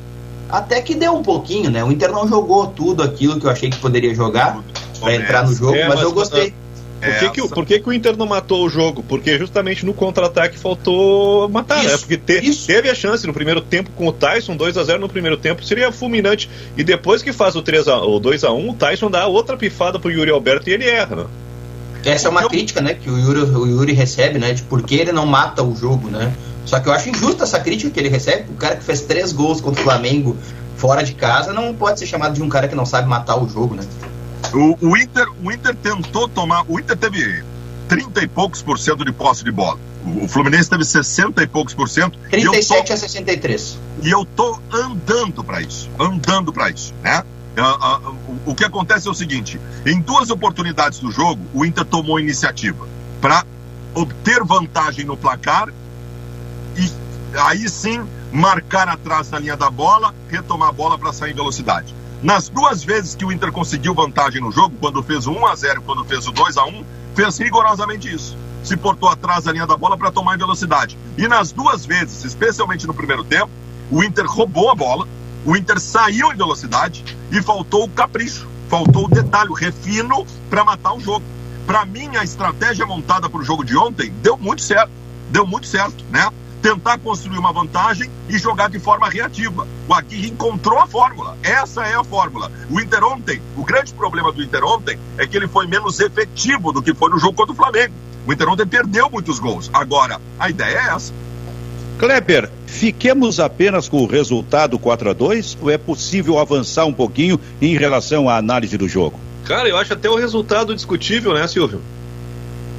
Até 0.50 0.82
que 0.82 0.96
deu 0.96 1.14
um 1.14 1.22
pouquinho, 1.22 1.70
né? 1.70 1.84
O 1.84 1.92
Inter 1.92 2.12
não 2.12 2.28
jogou 2.28 2.68
tudo 2.68 3.04
aquilo 3.04 3.40
que 3.40 3.46
eu 3.46 3.52
achei 3.52 3.70
que 3.70 3.78
poderia 3.78 4.14
jogar 4.16 4.62
para 5.00 5.16
entrar 5.16 5.46
no 5.46 5.54
jogo, 5.54 5.76
é, 5.76 5.88
mas, 5.88 5.96
mas, 5.96 6.04
eu 6.04 6.12
gostei. 6.12 6.54
Por, 7.00 7.20
que, 7.20 7.30
que, 7.30 7.48
por 7.48 7.66
que, 7.66 7.80
que 7.80 7.90
o 7.90 7.94
Inter 7.94 8.18
não 8.18 8.26
matou 8.26 8.66
o 8.66 8.70
jogo? 8.70 9.02
Porque 9.08 9.38
justamente 9.38 9.86
no 9.86 9.94
contra-ataque 9.94 10.58
faltou 10.58 11.48
matar, 11.48 11.78
né? 11.78 11.86
isso, 11.86 11.92
né? 11.92 11.98
Porque 12.00 12.18
te, 12.18 12.66
teve 12.66 12.90
a 12.90 12.96
chance 12.96 13.26
no 13.26 13.34
primeiro 13.34 13.62
tempo 13.62 13.90
com 13.96 14.08
o 14.08 14.12
Tyson, 14.12 14.58
2 14.58 14.78
a 14.78 14.84
0 14.84 15.00
no 15.00 15.08
primeiro 15.08 15.38
tempo, 15.38 15.64
seria 15.64 15.92
fulminante. 15.94 16.50
E 16.76 16.84
depois 16.84 17.22
que 17.22 17.32
faz 17.32 17.56
o, 17.56 17.62
3 17.62 17.88
a, 17.88 18.02
o 18.02 18.20
2 18.20 18.44
a 18.44 18.52
1 18.52 18.70
o 18.70 18.74
Tyson 18.74 19.10
dá 19.10 19.28
outra 19.28 19.56
pifada 19.56 19.98
pro 19.98 20.12
Yuri 20.12 20.32
Alberto 20.32 20.70
e 20.70 20.74
ele 20.74 20.86
erra, 20.86 21.16
né? 21.16 21.26
Essa 22.04 22.28
é 22.28 22.32
uma 22.32 22.48
crítica, 22.48 22.82
né, 22.82 22.94
que 22.94 23.10
o 23.10 23.18
Yuri, 23.18 23.40
o 23.52 23.66
Yuri 23.66 23.94
recebe, 23.94 24.40
né, 24.40 24.54
de 24.54 24.62
por 24.64 24.82
que 24.84 24.96
ele 24.96 25.12
não 25.12 25.26
mata 25.26 25.62
o 25.62 25.76
jogo, 25.76 26.10
né? 26.10 26.34
Só 26.70 26.80
que 26.80 26.88
eu 26.88 26.94
acho 26.94 27.10
injusta 27.10 27.46
essa 27.46 27.60
crítica 27.60 27.90
que 27.90 28.00
ele 28.00 28.10
recebe. 28.10 28.46
O 28.52 28.56
cara 28.56 28.76
que 28.76 28.84
fez 28.84 29.02
três 29.02 29.34
gols 29.34 29.60
contra 29.60 29.82
o 29.82 29.84
Flamengo 29.84 30.38
fora 30.78 31.02
de 31.02 31.16
casa 31.16 31.52
não 31.52 31.74
pode 31.74 31.98
ser 31.98 32.06
chamado 32.06 32.36
de 32.36 32.44
um 32.44 32.48
cara 32.48 32.68
que 32.68 32.76
não 32.76 32.86
sabe 32.86 33.10
matar 33.10 33.38
o 33.38 33.50
jogo, 33.50 33.74
né? 33.74 33.84
O, 34.54 34.78
o, 34.80 34.96
Inter, 34.96 35.28
o 35.44 35.52
Inter 35.52 35.76
tentou 35.76 36.28
tomar. 36.28 36.64
O 36.68 36.80
Inter 36.80 36.96
teve 36.96 37.44
30 37.88 38.22
e 38.22 38.28
poucos 38.28 38.62
por 38.62 38.78
cento 38.78 39.04
de 39.04 39.12
posse 39.12 39.44
de 39.44 39.52
bola. 39.52 39.80
O, 40.06 40.26
o 40.26 40.28
Fluminense 40.28 40.70
teve 40.70 40.86
60 40.86 41.42
e 41.42 41.48
poucos 41.48 41.74
por 41.74 41.90
cento. 41.90 42.20
37 42.30 42.86
tô, 42.86 42.94
a 42.94 42.98
63. 42.98 43.80
E 44.04 44.12
eu 44.12 44.24
tô 44.24 44.60
andando 44.72 45.44
para 45.44 45.62
isso. 45.62 45.90
Andando 46.00 46.54
para 46.54 46.70
isso, 46.70 46.94
né? 47.02 47.24
Uh, 47.58 48.12
uh, 48.12 48.16
o 48.46 48.54
que 48.54 48.64
acontece 48.64 49.08
é 49.08 49.12
o 49.12 49.16
seguinte: 49.16 49.60
em 49.88 50.00
duas 50.02 50.30
oportunidades 50.30 51.00
do 51.00 51.12
jogo, 51.12 51.42
o 51.52 51.66
Inter 51.66 51.84
tomou 51.84 52.20
iniciativa 52.20 52.88
para 53.20 53.44
obter 53.96 54.44
vantagem 54.44 55.04
no 55.04 55.18
placar 55.18 55.68
aí 57.36 57.70
sim 57.70 58.06
marcar 58.32 58.88
atrás 58.88 59.30
na 59.32 59.40
linha 59.40 59.58
da 59.58 59.70
bola, 59.70 60.14
retomar 60.30 60.70
a 60.70 60.72
bola 60.72 60.98
para 60.98 61.14
sair 61.14 61.32
em 61.32 61.36
velocidade. 61.36 61.94
Nas 62.22 62.50
duas 62.50 62.84
vezes 62.84 63.16
que 63.16 63.24
o 63.24 63.32
Inter 63.32 63.52
conseguiu 63.52 63.94
vantagem 63.94 64.42
no 64.42 64.52
jogo, 64.52 64.76
quando 64.80 65.02
fez 65.02 65.26
o 65.26 65.32
1 65.32 65.48
a 65.48 65.56
0 65.56 65.82
quando 65.84 66.04
fez 66.04 66.28
o 66.28 66.32
2 66.32 66.58
a 66.58 66.66
1 66.66 66.84
fez 67.16 67.38
rigorosamente 67.38 68.14
isso. 68.14 68.38
Se 68.64 68.76
portou 68.76 69.10
atrás 69.10 69.46
da 69.46 69.52
linha 69.52 69.66
da 69.66 69.78
bola 69.78 69.98
para 69.98 70.12
tomar 70.12 70.36
em 70.36 70.38
velocidade. 70.38 70.98
E 71.18 71.28
nas 71.28 71.52
duas 71.52 71.86
vezes, 71.86 72.26
especialmente 72.26 72.86
no 72.86 72.94
primeiro 72.94 73.24
tempo, 73.24 73.50
o 73.90 74.04
Inter 74.04 74.26
roubou 74.26 74.70
a 74.70 74.76
bola, 74.76 75.08
o 75.46 75.56
Inter 75.56 75.80
saiu 75.80 76.32
em 76.32 76.36
velocidade 76.36 77.04
e 77.32 77.42
faltou 77.42 77.86
o 77.86 77.90
capricho, 77.90 78.48
faltou 78.70 79.06
o 79.06 79.10
detalhe, 79.10 79.50
o 79.50 79.54
refino 79.54 80.26
para 80.50 80.64
matar 80.64 80.94
o 80.94 81.00
jogo. 81.00 81.24
Para 81.66 81.86
mim, 81.86 82.16
a 82.18 82.24
estratégia 82.24 82.86
montada 82.86 83.30
para 83.30 83.40
o 83.40 83.44
jogo 83.44 83.64
de 83.64 83.78
ontem 83.78 84.12
deu 84.22 84.36
muito 84.38 84.62
certo. 84.62 84.92
Deu 85.30 85.46
muito 85.46 85.68
certo, 85.68 86.04
né? 86.10 86.28
Tentar 86.62 86.98
construir 87.00 87.38
uma 87.38 87.52
vantagem 87.52 88.10
e 88.28 88.38
jogar 88.38 88.70
de 88.70 88.80
forma 88.80 89.10
reativa. 89.10 89.68
O 89.88 89.94
Aguirre 89.94 90.30
encontrou 90.30 90.80
a 90.80 90.88
fórmula. 90.88 91.38
Essa 91.42 91.86
é 91.86 91.96
a 91.96 92.04
fórmula. 92.04 92.52
O 92.70 92.80
Inter 92.80 93.04
ontem, 93.04 93.42
o 93.58 93.64
grande 93.64 93.94
problema 93.94 94.32
do 94.32 94.44
Inter 94.44 94.64
ontem 94.64 95.00
é 95.18 95.26
que 95.26 95.36
ele 95.36 95.48
foi 95.48 95.68
menos 95.68 96.00
efetivo 96.00 96.72
do 96.72 96.82
que 96.82 96.94
foi 96.94 97.10
no 97.10 97.20
jogo 97.20 97.34
contra 97.34 97.54
o 97.54 97.56
Flamengo. 97.56 97.94
O 98.28 98.34
Inter 98.34 98.50
ontem 98.50 98.68
perdeu 98.68 99.10
muitos 99.10 99.40
gols. 99.40 99.70
Agora, 99.74 100.20
a 100.40 100.50
ideia 100.50 100.78
é 100.78 100.96
essa. 100.96 101.14
Kleber, 101.98 102.50
fiquemos 102.66 103.40
apenas 103.42 103.90
com 103.90 104.02
o 104.02 104.08
resultado 104.08 104.80
4 104.80 105.10
a 105.10 105.14
2 105.14 105.58
ou 105.62 105.70
é 105.70 105.78
possível 105.78 106.40
avançar 106.40 106.86
um 106.86 106.94
pouquinho 106.94 107.40
em 107.62 107.76
relação 107.78 108.30
à 108.30 108.38
análise 108.38 108.78
do 108.78 108.88
jogo? 108.88 109.20
Cara, 109.44 109.68
eu 109.68 109.76
acho 109.76 109.94
até 109.94 110.10
o 110.10 110.16
resultado 110.16 110.74
discutível, 110.74 111.34
né, 111.34 111.48
Silvio? 111.48 111.82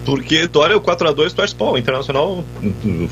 Porque 0.05 0.47
Dória, 0.47 0.77
o 0.77 0.81
4x2, 0.81 1.33
tu 1.33 1.43
acha, 1.43 1.55
pô, 1.55 1.73
o 1.73 1.79
Internacional 1.79 2.43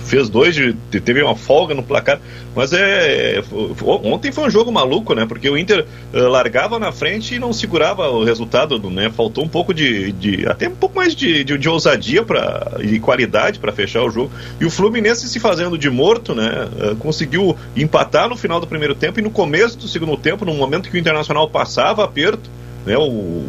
fez 0.06 0.28
dois, 0.28 0.56
teve 0.90 1.22
uma 1.22 1.36
folga 1.36 1.74
no 1.74 1.82
placar. 1.82 2.20
Mas 2.54 2.72
é. 2.72 3.42
Ontem 3.84 4.32
foi 4.32 4.46
um 4.46 4.50
jogo 4.50 4.72
maluco, 4.72 5.14
né? 5.14 5.26
Porque 5.26 5.48
o 5.48 5.56
Inter 5.56 5.86
uh, 6.12 6.18
largava 6.28 6.78
na 6.78 6.90
frente 6.90 7.34
e 7.34 7.38
não 7.38 7.52
segurava 7.52 8.08
o 8.08 8.24
resultado, 8.24 8.78
né? 8.90 9.10
Faltou 9.10 9.44
um 9.44 9.48
pouco 9.48 9.74
de. 9.74 10.12
de 10.12 10.48
até 10.48 10.68
um 10.68 10.74
pouco 10.74 10.96
mais 10.96 11.14
de, 11.14 11.44
de, 11.44 11.58
de 11.58 11.68
ousadia 11.68 12.22
pra, 12.24 12.78
e 12.80 12.98
qualidade 12.98 13.58
para 13.58 13.70
fechar 13.70 14.02
o 14.02 14.10
jogo. 14.10 14.30
E 14.60 14.64
o 14.64 14.70
Fluminense 14.70 15.28
se 15.28 15.38
fazendo 15.38 15.76
de 15.76 15.90
morto, 15.90 16.34
né? 16.34 16.68
Uh, 16.80 16.96
conseguiu 16.96 17.56
empatar 17.76 18.28
no 18.28 18.36
final 18.36 18.58
do 18.60 18.66
primeiro 18.66 18.94
tempo 18.94 19.20
e 19.20 19.22
no 19.22 19.30
começo 19.30 19.76
do 19.76 19.86
segundo 19.86 20.16
tempo, 20.16 20.44
no 20.44 20.54
momento 20.54 20.90
que 20.90 20.96
o 20.96 20.98
Internacional 20.98 21.48
passava 21.50 22.02
aperto, 22.02 22.50
né? 22.86 22.96
o, 22.96 23.44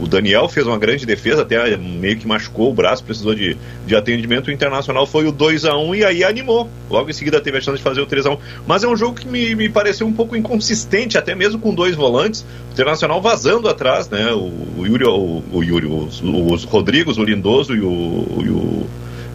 o 0.00 0.06
Daniel 0.08 0.48
fez 0.48 0.66
uma 0.66 0.78
grande 0.78 1.06
defesa, 1.06 1.42
até 1.42 1.76
meio 1.76 2.16
que 2.16 2.26
machucou 2.26 2.70
o 2.70 2.74
braço, 2.74 3.04
precisou 3.04 3.34
de, 3.34 3.56
de 3.86 3.94
atendimento. 3.94 4.48
O 4.48 4.52
Internacional 4.52 5.06
foi 5.06 5.26
o 5.26 5.32
2 5.32 5.64
a 5.64 5.76
1 5.76 5.94
e 5.94 6.04
aí 6.04 6.24
animou. 6.24 6.68
Logo 6.90 7.08
em 7.08 7.12
seguida 7.12 7.40
teve 7.40 7.58
a 7.58 7.60
chance 7.60 7.78
de 7.78 7.82
fazer 7.82 8.00
o 8.00 8.06
3 8.06 8.26
a 8.26 8.30
1 8.30 8.38
Mas 8.66 8.82
é 8.82 8.88
um 8.88 8.96
jogo 8.96 9.18
que 9.18 9.28
me, 9.28 9.54
me 9.54 9.68
pareceu 9.68 10.06
um 10.06 10.12
pouco 10.12 10.36
inconsistente, 10.36 11.16
até 11.16 11.34
mesmo 11.34 11.60
com 11.60 11.74
dois 11.74 11.94
volantes. 11.94 12.44
O 12.70 12.72
Internacional 12.72 13.20
vazando 13.22 13.68
atrás, 13.68 14.08
né? 14.08 14.32
O, 14.32 14.50
o 14.78 14.86
Yuri, 14.86 15.04
o, 15.04 15.42
o 15.52 15.62
Yuri 15.62 15.86
os, 15.86 16.22
os 16.22 16.64
Rodrigos, 16.64 17.16
o 17.16 17.22
Lindoso 17.22 17.74
e 17.74 17.80
o, 17.80 18.42
e 18.44 18.48
o 18.48 18.86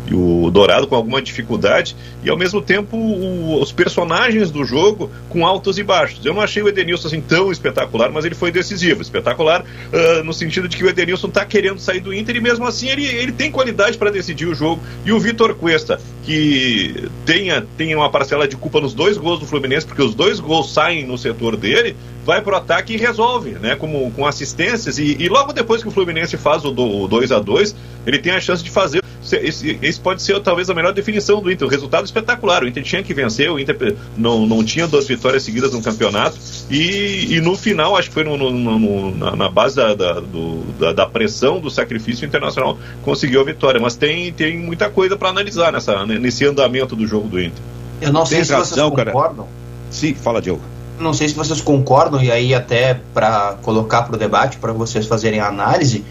e 0.10 0.14
o 0.14 0.50
Dourado 0.50 0.88
com 0.88 0.96
alguma 0.96 1.22
dificuldade, 1.22 1.96
e 2.24 2.30
ao 2.30 2.38
mesmo 2.38 2.62
tempo 2.62 2.98
o, 2.98 3.62
os 3.62 3.72
personagens 3.72 4.50
do 4.52 4.66
jogo 4.66 5.12
com 5.30 5.46
altos 5.46 5.78
e 5.78 5.84
baixos. 5.84 6.26
Eu 6.26 6.34
não 6.34 6.42
achei 6.42 6.62
o 6.64 6.68
Edenilson 6.68 7.08
assim 7.08 7.22
tão 7.22 7.52
espetacular, 7.52 8.12
mas 8.12 8.26
ele 8.26 8.36
foi 8.36 8.52
decisivo. 8.52 9.02
Espetacular 9.02 9.62
uh, 9.62 10.24
no 10.24 10.34
sentido 10.34 10.68
de 10.68 10.76
que 10.76 10.84
o 10.84 10.90
Edenilson 10.90 11.28
está 11.28 11.46
querendo 11.46 11.80
sair 11.80 12.00
do 12.00 12.14
Inter 12.14 12.36
e 12.36 12.42
mesmo 12.42 12.66
assim 12.66 12.88
ele, 12.88 13.06
ele 13.06 13.32
tem 13.32 13.52
qualidade 13.52 13.98
para 13.98 14.10
decidir 14.10 14.48
o 14.48 14.56
jogo. 14.56 14.82
E 15.06 15.12
o 15.12 15.20
Vitor 15.20 15.54
Cuesta, 15.56 16.00
que 16.24 17.10
tenha, 17.26 17.66
tenha 17.78 17.98
uma 17.98 18.10
parcela 18.10 18.48
de 18.48 18.56
culpa 18.56 18.82
nos 18.82 18.94
dois 18.94 19.18
gols 19.18 19.40
do 19.40 19.46
Fluminense, 19.46 19.86
porque 19.86 20.02
os 20.02 20.16
dois 20.16 20.40
gols 20.40 20.74
saem 20.74 21.06
no 21.06 21.18
setor 21.18 21.56
dele, 21.56 21.96
vai 22.26 22.42
pro 22.42 22.56
ataque 22.56 22.94
e 22.94 22.98
resolve, 22.98 23.52
né? 23.52 23.76
Como, 23.76 24.12
com 24.12 24.26
assistências. 24.26 24.98
E, 24.98 25.18
e 25.20 25.30
logo 25.30 25.54
depois 25.54 25.82
que 25.82 25.88
o 25.88 25.92
Fluminense 25.92 26.38
faz 26.38 26.66
o, 26.66 26.72
do, 26.72 27.04
o 27.04 27.08
2 27.08 27.32
a 27.32 27.40
2 27.40 27.76
ele 28.06 28.20
tem 28.20 28.32
a 28.32 28.40
chance 28.40 28.64
de 28.64 28.70
fazer 28.70 28.99
esse, 29.38 29.78
esse, 29.82 30.00
pode 30.00 30.22
ser 30.22 30.40
talvez 30.42 30.70
a 30.70 30.74
melhor 30.74 30.94
definição 30.94 31.42
do 31.42 31.52
Inter. 31.52 31.68
O 31.68 31.72
resultado 31.72 32.06
espetacular. 32.06 32.64
O 32.64 32.68
Inter 32.68 32.84
tinha 32.84 33.04
que 33.04 33.14
vencer, 33.14 33.52
o 33.52 33.60
Inter 33.60 33.96
não, 34.18 34.46
não 34.46 34.64
tinha 34.64 34.88
duas 34.88 35.08
vitórias 35.08 35.44
seguidas 35.44 35.74
no 35.74 35.82
campeonato. 35.82 36.38
E, 36.70 37.36
e 37.36 37.42
no 37.42 37.56
final, 37.58 37.96
acho 37.96 38.10
que 38.10 38.14
foi 38.14 38.24
no, 38.24 38.38
no, 38.38 38.52
no, 38.52 39.16
na, 39.16 39.36
na, 39.36 39.50
base 39.50 39.76
da, 39.76 39.94
da, 39.94 40.14
do, 40.20 40.64
da, 40.80 40.94
da, 40.94 41.06
pressão 41.06 41.60
do 41.60 41.70
sacrifício 41.70 42.26
internacional, 42.26 42.78
conseguiu 43.04 43.42
a 43.42 43.44
vitória. 43.44 43.80
Mas 43.80 43.96
tem, 43.96 44.32
tem 44.34 44.58
muita 44.58 44.90
coisa 44.90 45.16
para 45.16 45.30
analisar 45.30 45.72
nessa, 45.72 46.06
nesse 46.06 46.46
andamento 46.46 46.96
do 46.96 47.06
jogo 47.06 47.28
do 47.28 47.42
Inter. 47.42 47.62
Eu 48.02 48.14
não 48.14 48.26
sei 48.26 48.38
tem 48.38 48.46
se 48.46 48.54
razão, 48.54 48.90
vocês 48.90 49.06
concordam. 49.06 49.46
Cara. 49.46 49.58
Sim, 49.90 50.14
fala, 50.14 50.42
Diogo. 50.42 50.62
Não 51.00 51.14
sei 51.14 51.30
se 51.30 51.36
vocês 51.36 51.62
concordam, 51.62 52.22
e 52.22 52.32
aí 52.32 52.54
até 52.54 53.00
para 53.14 53.58
colocar 53.62 54.04
para 54.04 54.16
o 54.16 54.20
debate, 54.20 54.58
para 54.58 54.74
vocês 54.74 55.06
fazerem 55.06 55.40
a 55.40 55.48
análise, 55.48 56.04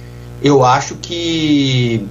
eu 0.43 0.65
acho 0.65 0.95
que 0.97 2.07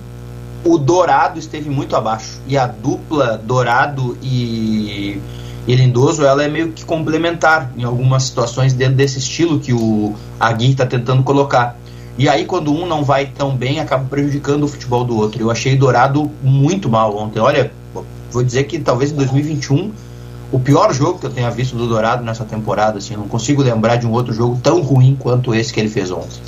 o 0.64 0.78
Dourado 0.78 1.40
esteve 1.40 1.70
muito 1.70 1.96
abaixo. 1.96 2.40
E 2.48 2.58
a 2.58 2.68
dupla 2.68 3.38
Dourado 3.38 4.18
e, 4.22 5.22
e 5.68 5.76
Lindoso, 5.76 6.26
ela 6.26 6.44
é 6.44 6.48
meio 6.48 6.72
que 6.72 6.84
complementar 6.84 7.72
em 7.78 7.84
algumas 7.84 8.24
situações 8.24 8.74
dentro 8.74 8.96
desse 8.96 9.20
estilo 9.20 9.60
que 9.60 9.74
o 9.74 10.16
Agui 10.40 10.72
está 10.72 10.86
tentando 10.86 11.24
colocar. 11.24 11.78
E 12.18 12.28
aí, 12.28 12.46
quando 12.46 12.74
um 12.74 12.86
não 12.86 13.04
vai 13.04 13.28
tão 13.28 13.56
bem, 13.56 13.80
acaba 13.80 14.06
prejudicando 14.06 14.64
o 14.64 14.68
futebol 14.68 15.04
do 15.04 15.16
outro. 15.16 15.42
Eu 15.42 15.52
achei 15.52 15.76
Dourado 15.76 16.32
muito 16.42 16.90
mal 16.90 17.16
ontem. 17.16 17.40
Olha, 17.40 17.72
vou 18.32 18.44
dizer 18.44 18.64
que 18.64 18.80
talvez 18.80 19.12
em 19.12 19.16
2021 19.16 19.92
o 20.52 20.60
pior 20.60 20.94
jogo 20.94 21.20
que 21.20 21.26
eu 21.26 21.30
tenha 21.30 21.52
visto 21.52 21.76
do 21.76 21.88
Dourado 21.88 22.24
nessa 22.24 22.44
temporada. 22.44 22.98
Assim, 22.98 23.16
não 23.16 23.28
consigo 23.28 23.62
lembrar 23.62 23.98
de 23.98 24.08
um 24.08 24.12
outro 24.12 24.34
jogo 24.34 24.60
tão 24.64 24.82
ruim 24.82 25.16
quanto 25.20 25.54
esse 25.54 25.72
que 25.72 25.80
ele 25.80 25.90
fez 25.90 26.10
ontem. 26.10 26.42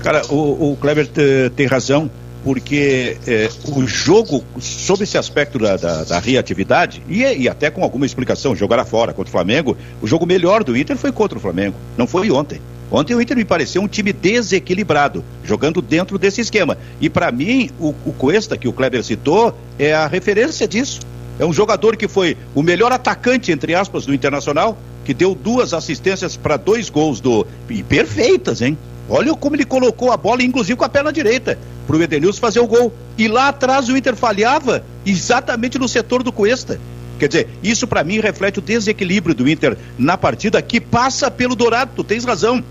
Cara, 0.00 0.22
o, 0.30 0.72
o 0.72 0.76
Kleber 0.80 1.06
tem 1.54 1.66
razão 1.66 2.10
porque 2.44 3.16
é, 3.26 3.48
o 3.68 3.86
jogo, 3.86 4.44
sob 4.60 5.04
esse 5.04 5.16
aspecto 5.16 5.58
da, 5.58 5.76
da, 5.76 6.04
da 6.04 6.18
reatividade, 6.18 7.02
e, 7.08 7.22
e, 7.22 7.48
até 7.48 7.70
com 7.70 7.82
alguma 7.82 8.06
explicação, 8.06 8.54
jogar 8.56 8.84
fora 8.84 9.12
contra 9.12 9.28
o 9.28 9.32
Flamengo, 9.32 9.76
o 10.00 10.06
jogo 10.06 10.26
melhor 10.26 10.64
do 10.64 10.76
Inter 10.76 10.96
foi 10.96 11.12
contra 11.12 11.38
o 11.38 11.40
Flamengo, 11.40 11.76
não 11.96 12.06
foi 12.06 12.30
ontem. 12.30 12.60
Ontem 12.90 13.14
o 13.14 13.22
Inter 13.22 13.36
me 13.36 13.44
pareceu 13.44 13.80
um 13.80 13.88
time 13.88 14.12
desequilibrado, 14.12 15.24
jogando 15.42 15.80
dentro 15.80 16.18
desse 16.18 16.42
esquema. 16.42 16.76
E 17.00 17.08
para 17.08 17.32
mim, 17.32 17.70
o, 17.80 17.94
o 18.04 18.12
Cuesta, 18.12 18.56
que 18.56 18.68
o 18.68 18.72
Kleber 18.72 19.02
citou, 19.02 19.56
é 19.78 19.94
a 19.94 20.06
referência 20.06 20.68
disso. 20.68 21.00
É 21.38 21.46
um 21.46 21.52
jogador 21.54 21.96
que 21.96 22.06
foi 22.06 22.36
o 22.54 22.62
melhor 22.62 22.92
atacante, 22.92 23.50
entre 23.50 23.74
aspas, 23.74 24.04
do 24.04 24.12
Internacional, 24.12 24.76
que 25.06 25.14
deu 25.14 25.34
duas 25.34 25.72
assistências 25.72 26.36
para 26.36 26.58
dois 26.58 26.90
gols 26.90 27.18
do. 27.18 27.46
E 27.70 27.82
perfeitas, 27.82 28.60
hein? 28.60 28.76
Olha 29.08 29.34
como 29.34 29.56
ele 29.56 29.64
colocou 29.64 30.12
a 30.12 30.16
bola, 30.16 30.42
inclusive 30.42 30.76
com 30.76 30.84
a 30.84 30.88
perna 30.88 31.12
direita, 31.12 31.58
para 31.92 31.98
o 31.98 32.02
Edenilson 32.02 32.40
fazer 32.40 32.60
o 32.60 32.66
gol. 32.66 32.90
E 33.18 33.28
lá 33.28 33.48
atrás 33.48 33.86
o 33.90 33.96
Inter 33.96 34.16
falhava 34.16 34.82
exatamente 35.04 35.78
no 35.78 35.86
setor 35.86 36.22
do 36.22 36.32
Cuesta. 36.32 36.80
Quer 37.18 37.28
dizer, 37.28 37.48
isso 37.62 37.86
para 37.86 38.02
mim 38.02 38.18
reflete 38.18 38.58
o 38.58 38.62
desequilíbrio 38.62 39.34
do 39.34 39.46
Inter 39.46 39.76
na 39.98 40.16
partida 40.16 40.62
que 40.62 40.80
passa 40.80 41.30
pelo 41.30 41.54
Dourado, 41.54 41.92
tu 41.94 42.02
tens 42.02 42.24
razão. 42.24 42.64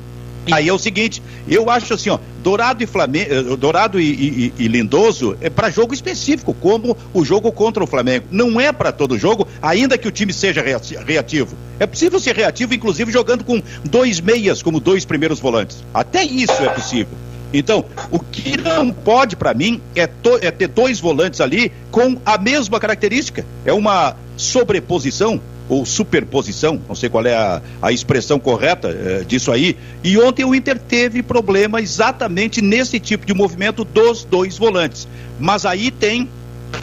Aí 0.52 0.68
é 0.68 0.74
o 0.74 0.80
seguinte, 0.80 1.22
eu 1.48 1.70
acho 1.70 1.94
assim, 1.94 2.10
ó, 2.10 2.18
Dourado 2.42 2.84
e 2.84 2.88
Flamengo, 2.88 3.32
eh, 3.32 3.56
Dourado 3.56 4.02
e, 4.02 4.12
e, 4.12 4.54
e 4.58 4.68
Lindoso 4.68 5.38
é 5.40 5.52
para 5.52 5.70
jogo 5.70 5.94
específico, 5.94 6.52
como 6.56 6.98
o 7.14 7.24
jogo 7.24 7.52
contra 7.52 7.84
o 7.84 7.86
Flamengo. 7.86 8.26
Não 8.32 8.60
é 8.60 8.72
para 8.72 8.92
todo 8.92 9.20
jogo, 9.20 9.48
ainda 9.62 10.00
que 10.00 10.08
o 10.08 10.12
time 10.12 10.34
seja 10.34 10.64
reativo. 10.64 11.56
É 11.80 11.86
possível 11.86 12.20
ser 12.20 12.36
reativo, 12.36 12.74
inclusive 12.74 13.12
jogando 13.12 13.44
com 13.44 13.62
dois 13.84 14.20
meias 14.20 14.64
como 14.64 14.80
dois 14.80 15.06
primeiros 15.06 15.40
volantes. 15.40 15.84
Até 15.94 16.24
isso 16.24 16.54
é 16.54 16.70
possível. 16.70 17.16
Então, 17.54 17.86
o 18.10 18.20
que 18.20 18.58
não 18.58 18.92
pode 18.92 19.36
para 19.36 19.54
mim 19.54 19.82
é, 19.96 20.10
é, 20.42 20.52
ter 20.52 20.68
dois 20.68 21.00
volantes 21.00 21.42
ali 21.42 21.72
com 21.92 22.18
a 22.26 22.38
mesma 22.38 22.80
característica. 22.80 23.46
É 23.66 23.74
uma 23.74 24.16
sobreposição 24.38 25.42
ou 25.70 25.86
superposição, 25.86 26.82
não 26.88 26.96
sei 26.96 27.08
qual 27.08 27.26
é 27.26 27.34
a, 27.34 27.62
a 27.82 27.92
expressão 27.94 28.38
correta 28.40 28.90
é, 28.90 29.24
disso 29.24 29.52
aí. 29.52 29.78
E 30.04 30.18
ontem 30.18 30.44
o 30.44 30.54
Inter 30.54 30.78
teve 30.78 31.24
problema 31.24 31.82
exatamente 31.82 32.62
nesse 32.62 33.00
tipo 33.00 33.26
de 33.26 33.34
movimento 33.34 33.86
dos 33.86 34.24
dois 34.24 34.58
volantes. 34.58 35.08
Mas 35.40 35.66
aí 35.66 35.90
tem 35.90 36.30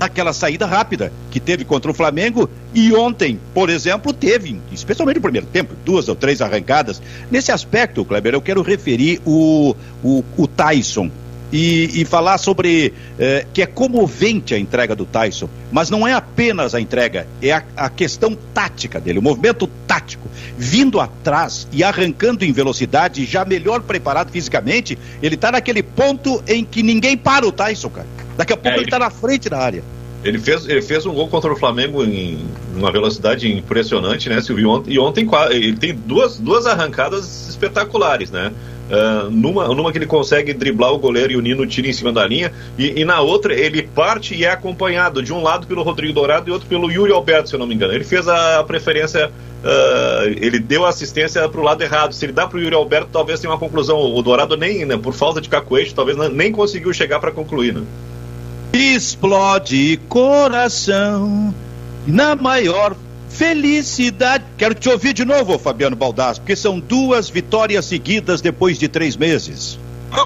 aquela 0.00 0.32
saída 0.32 0.66
rápida 0.66 1.12
que 1.30 1.40
teve 1.40 1.64
contra 1.64 1.90
o 1.90 1.94
Flamengo 1.94 2.48
e 2.74 2.92
ontem, 2.94 3.38
por 3.54 3.70
exemplo, 3.70 4.12
teve, 4.12 4.60
especialmente 4.72 5.16
no 5.16 5.22
primeiro 5.22 5.46
tempo, 5.46 5.74
duas 5.84 6.08
ou 6.08 6.14
três 6.14 6.40
arrancadas. 6.40 7.00
Nesse 7.30 7.50
aspecto, 7.50 8.04
Kleber, 8.04 8.34
eu 8.34 8.42
quero 8.42 8.62
referir 8.62 9.20
o, 9.24 9.74
o, 10.02 10.24
o 10.36 10.46
Tyson 10.46 11.10
e, 11.52 12.02
e 12.02 12.04
falar 12.04 12.38
sobre 12.38 12.92
eh, 13.18 13.46
que 13.52 13.62
é 13.62 13.66
comovente 13.66 14.54
a 14.54 14.58
entrega 14.58 14.94
do 14.94 15.06
Tyson, 15.06 15.48
mas 15.72 15.88
não 15.90 16.06
é 16.06 16.12
apenas 16.12 16.74
a 16.74 16.80
entrega, 16.80 17.26
é 17.40 17.52
a, 17.52 17.62
a, 17.76 17.88
questão 17.88 18.36
tática 18.52 19.00
dele, 19.00 19.18
o 19.18 19.22
movimento 19.22 19.66
tático, 19.86 20.28
vindo 20.56 21.00
atrás 21.00 21.66
e 21.72 21.82
arrancando 21.82 22.44
em 22.44 22.52
velocidade, 22.52 23.24
já 23.24 23.44
melhor 23.44 23.82
preparado 23.82 24.30
fisicamente, 24.30 24.98
ele 25.22 25.36
está 25.36 25.50
naquele 25.50 25.82
ponto 25.82 26.42
em 26.46 26.64
que 26.64 26.82
ninguém 26.82 27.16
para 27.16 27.46
o 27.46 27.52
Tyson, 27.52 27.88
cara. 27.90 28.27
Daqui 28.38 28.52
a 28.52 28.56
pouco 28.56 28.68
é, 28.68 28.78
ele 28.78 28.84
está 28.84 29.00
na 29.00 29.10
frente 29.10 29.50
da 29.50 29.58
área. 29.58 29.82
Ele 30.24 30.38
fez, 30.38 30.68
ele 30.68 30.80
fez 30.80 31.04
um 31.04 31.12
gol 31.12 31.26
contra 31.26 31.52
o 31.52 31.56
Flamengo 31.56 32.04
em 32.04 32.38
uma 32.76 32.92
velocidade 32.92 33.52
impressionante, 33.52 34.28
né, 34.28 34.40
Silvio? 34.40 34.84
E 34.86 34.96
ontem 34.96 35.28
ele 35.50 35.76
tem 35.76 35.92
duas, 35.92 36.38
duas 36.38 36.64
arrancadas 36.64 37.48
espetaculares, 37.48 38.30
né? 38.30 38.52
Uh, 38.88 39.28
numa, 39.30 39.68
numa 39.68 39.92
que 39.92 39.98
ele 39.98 40.06
consegue 40.06 40.54
driblar 40.54 40.92
o 40.92 40.98
goleiro 40.98 41.32
e 41.32 41.36
o 41.36 41.40
Nino 41.42 41.66
tira 41.66 41.88
em 41.88 41.92
cima 41.92 42.12
da 42.12 42.26
linha, 42.26 42.52
e, 42.78 43.00
e, 43.00 43.04
na 43.04 43.20
outra 43.20 43.52
ele 43.52 43.82
parte 43.82 44.34
e 44.34 44.44
é 44.44 44.50
acompanhado 44.50 45.22
de 45.22 45.30
um 45.30 45.42
lado 45.42 45.66
pelo 45.66 45.82
Rodrigo 45.82 46.14
Dourado 46.14 46.48
e 46.48 46.52
outro 46.52 46.66
pelo 46.66 46.90
Yuri 46.90 47.12
Alberto, 47.12 47.50
se 47.50 47.54
eu 47.54 47.58
não 47.58 47.66
me 47.66 47.74
engano. 47.74 47.92
Ele 47.92 48.04
fez 48.04 48.26
a 48.28 48.64
preferência, 48.64 49.26
uh, 49.28 50.28
ele 50.40 50.58
deu 50.58 50.86
assistência 50.86 51.46
para 51.48 51.60
o 51.60 51.64
lado 51.64 51.82
errado. 51.82 52.14
Se 52.14 52.24
ele 52.24 52.32
dá 52.32 52.46
para 52.46 52.56
o 52.56 52.60
Yuri 52.60 52.74
Alberto, 52.74 53.10
talvez 53.12 53.40
tenha 53.40 53.52
uma 53.52 53.58
conclusão. 53.58 53.98
O 53.98 54.22
Dourado 54.22 54.56
nem, 54.56 54.86
né, 54.86 54.96
por 54.96 55.12
falta 55.12 55.40
de 55.40 55.48
cacoete, 55.48 55.94
talvez 55.94 56.16
nem 56.32 56.50
conseguiu 56.50 56.92
chegar 56.94 57.20
para 57.20 57.30
concluir. 57.30 57.74
Né? 57.74 57.82
Explode 58.72 59.98
coração 60.08 61.54
na 62.06 62.36
maior 62.36 62.94
Felicidade. 63.30 64.44
Quero 64.56 64.74
te 64.74 64.88
ouvir 64.88 65.12
de 65.12 65.24
novo, 65.24 65.58
Fabiano 65.58 65.94
Baldassi, 65.94 66.40
porque 66.40 66.56
são 66.56 66.80
duas 66.80 67.30
vitórias 67.30 67.84
seguidas 67.84 68.40
depois 68.40 68.78
de 68.78 68.88
três 68.88 69.16
meses. 69.16 69.78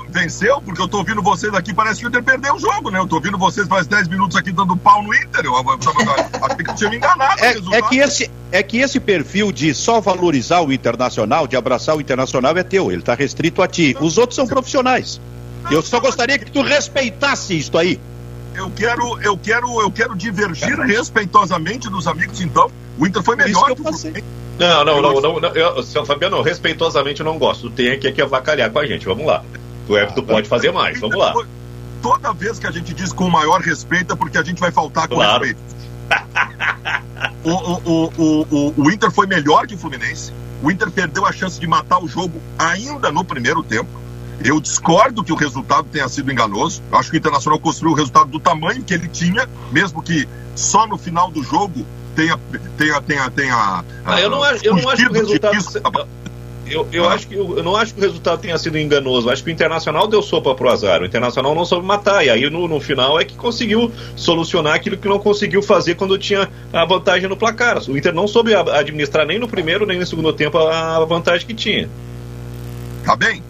Venceu, 0.08 0.60
porque 0.62 0.80
eu 0.80 0.86
tô 0.86 0.98
ouvindo 0.98 1.20
vocês 1.22 1.52
aqui, 1.54 1.74
parece 1.74 2.00
que 2.00 2.06
o 2.06 2.08
Inter 2.08 2.22
perdeu 2.22 2.54
o 2.54 2.58
jogo, 2.58 2.90
né? 2.90 2.98
Eu 2.98 3.06
tô 3.06 3.16
ouvindo 3.16 3.36
vocês 3.36 3.66
faz 3.66 3.86
10 3.86 4.08
minutos 4.08 4.36
aqui 4.36 4.52
dando 4.52 4.76
pau 4.76 5.02
no 5.02 5.12
Inter. 5.14 5.44
Eu, 5.44 5.54
acho 5.56 6.56
que 6.56 6.74
tinha 6.74 6.90
me 6.90 6.96
enganado. 6.96 7.42
É, 7.42 7.78
é, 7.78 7.82
que 7.82 7.98
esse, 7.98 8.30
é 8.52 8.62
que 8.62 8.78
esse 8.78 9.00
perfil 9.00 9.50
de 9.50 9.74
só 9.74 10.00
valorizar 10.00 10.60
o 10.60 10.72
internacional, 10.72 11.46
de 11.46 11.56
abraçar 11.56 11.96
o 11.96 12.00
internacional, 12.00 12.56
é 12.56 12.62
teu. 12.62 12.92
Ele 12.92 13.02
tá 13.02 13.14
restrito 13.14 13.60
a 13.60 13.66
ti. 13.66 13.96
Os 14.00 14.18
outros 14.18 14.36
são 14.36 14.46
profissionais. 14.46 15.20
Eu 15.70 15.82
só 15.82 15.98
gostaria 16.00 16.38
que 16.38 16.50
tu 16.50 16.62
respeitasse 16.62 17.58
isso 17.58 17.76
aí. 17.76 17.98
Eu 18.54 18.70
quero, 18.70 19.20
eu 19.22 19.36
quero, 19.36 19.80
eu 19.80 19.90
quero 19.90 20.14
divergir 20.14 20.78
respeitosamente 20.78 21.88
dos 21.88 22.06
amigos, 22.06 22.40
então. 22.40 22.70
O 22.98 23.06
Inter 23.06 23.22
foi 23.22 23.36
melhor 23.36 23.74
que, 23.74 23.82
que 23.82 24.24
Não, 24.58 24.84
não, 24.84 25.02
não, 25.02 25.20
não, 25.20 25.40
não 25.40 25.48
eu, 25.50 25.82
seu 25.82 26.04
Fabiano, 26.04 26.42
respeitosamente 26.42 27.20
eu 27.20 27.26
não 27.26 27.38
gosto. 27.38 27.70
Tem 27.70 27.90
aqui 27.90 28.12
que 28.12 28.20
avacalhar 28.20 28.70
com 28.70 28.78
a 28.78 28.86
gente. 28.86 29.06
Vamos 29.06 29.26
lá. 29.26 29.42
O 29.88 29.96
Everton 29.96 30.22
pode 30.22 30.48
fazer 30.48 30.70
mais. 30.72 31.00
Vamos 31.00 31.16
lá. 31.16 31.34
Toda 32.02 32.32
vez 32.32 32.58
que 32.58 32.66
a 32.66 32.70
gente 32.70 32.92
diz 32.92 33.12
com 33.12 33.24
o 33.24 33.30
maior 33.30 33.60
respeito 33.60 34.12
é 34.12 34.16
porque 34.16 34.36
a 34.36 34.42
gente 34.42 34.60
vai 34.60 34.70
faltar 34.70 35.08
com 35.08 35.14
claro. 35.14 35.44
respeito. 35.44 35.60
o, 37.44 37.50
o, 37.50 38.12
o, 38.18 38.46
o, 38.50 38.74
o 38.76 38.90
Inter 38.90 39.10
foi 39.10 39.26
melhor 39.26 39.66
que 39.66 39.74
o 39.74 39.78
Fluminense. 39.78 40.32
O 40.62 40.70
Inter 40.70 40.90
perdeu 40.90 41.24
a 41.24 41.32
chance 41.32 41.58
de 41.58 41.66
matar 41.66 42.02
o 42.02 42.06
jogo 42.06 42.40
ainda 42.58 43.10
no 43.10 43.24
primeiro 43.24 43.62
tempo. 43.62 43.88
Eu 44.44 44.60
discordo 44.60 45.22
que 45.22 45.32
o 45.32 45.36
resultado 45.36 45.86
tenha 45.90 46.08
sido 46.08 46.30
enganoso. 46.30 46.82
Eu 46.90 46.98
acho 46.98 47.10
que 47.10 47.16
o 47.16 47.18
Internacional 47.18 47.58
construiu 47.58 47.92
o 47.92 47.96
resultado 47.96 48.30
do 48.30 48.40
tamanho 48.40 48.82
que 48.82 48.94
ele 48.94 49.08
tinha, 49.08 49.48
mesmo 49.70 50.02
que 50.02 50.28
só 50.54 50.86
no 50.86 50.98
final 50.98 51.30
do 51.30 51.42
jogo 51.42 51.86
tenha. 52.14 52.38
tenha, 52.76 53.00
tenha, 53.00 53.30
tenha 53.30 53.84
ah, 54.04 54.20
eu 54.20 54.30
não, 54.30 54.42
acho, 54.42 54.64
eu 54.64 54.76
não 54.76 54.88
acho 54.88 55.04
que 55.04 55.10
o 55.10 55.12
resultado. 55.12 56.08
Eu, 56.64 56.88
eu, 56.92 57.08
acho 57.08 57.26
que, 57.26 57.34
eu 57.34 57.62
não 57.62 57.76
acho 57.76 57.92
que 57.92 58.00
o 58.00 58.02
resultado 58.02 58.40
tenha 58.40 58.56
sido 58.56 58.78
enganoso. 58.78 59.28
Acho 59.28 59.42
que 59.42 59.50
o 59.50 59.52
Internacional 59.52 60.06
deu 60.06 60.22
sopa 60.22 60.54
pro 60.54 60.70
azar. 60.70 61.02
O 61.02 61.04
Internacional 61.04 61.54
não 61.54 61.64
soube 61.64 61.86
matar. 61.86 62.24
E 62.24 62.30
aí 62.30 62.48
no, 62.48 62.66
no 62.66 62.80
final 62.80 63.20
é 63.20 63.24
que 63.24 63.34
conseguiu 63.34 63.92
solucionar 64.16 64.74
aquilo 64.74 64.96
que 64.96 65.08
não 65.08 65.18
conseguiu 65.18 65.62
fazer 65.62 65.96
quando 65.96 66.16
tinha 66.16 66.48
a 66.72 66.84
vantagem 66.84 67.28
no 67.28 67.36
placar. 67.36 67.78
O 67.88 67.96
Inter 67.96 68.14
não 68.14 68.26
soube 68.26 68.54
administrar 68.54 69.26
nem 69.26 69.38
no 69.38 69.48
primeiro 69.48 69.84
nem 69.84 69.98
no 69.98 70.06
segundo 70.06 70.32
tempo 70.32 70.56
a 70.56 71.04
vantagem 71.04 71.46
que 71.46 71.54
tinha. 71.54 71.90
Tá 73.04 73.16
bem. 73.16 73.42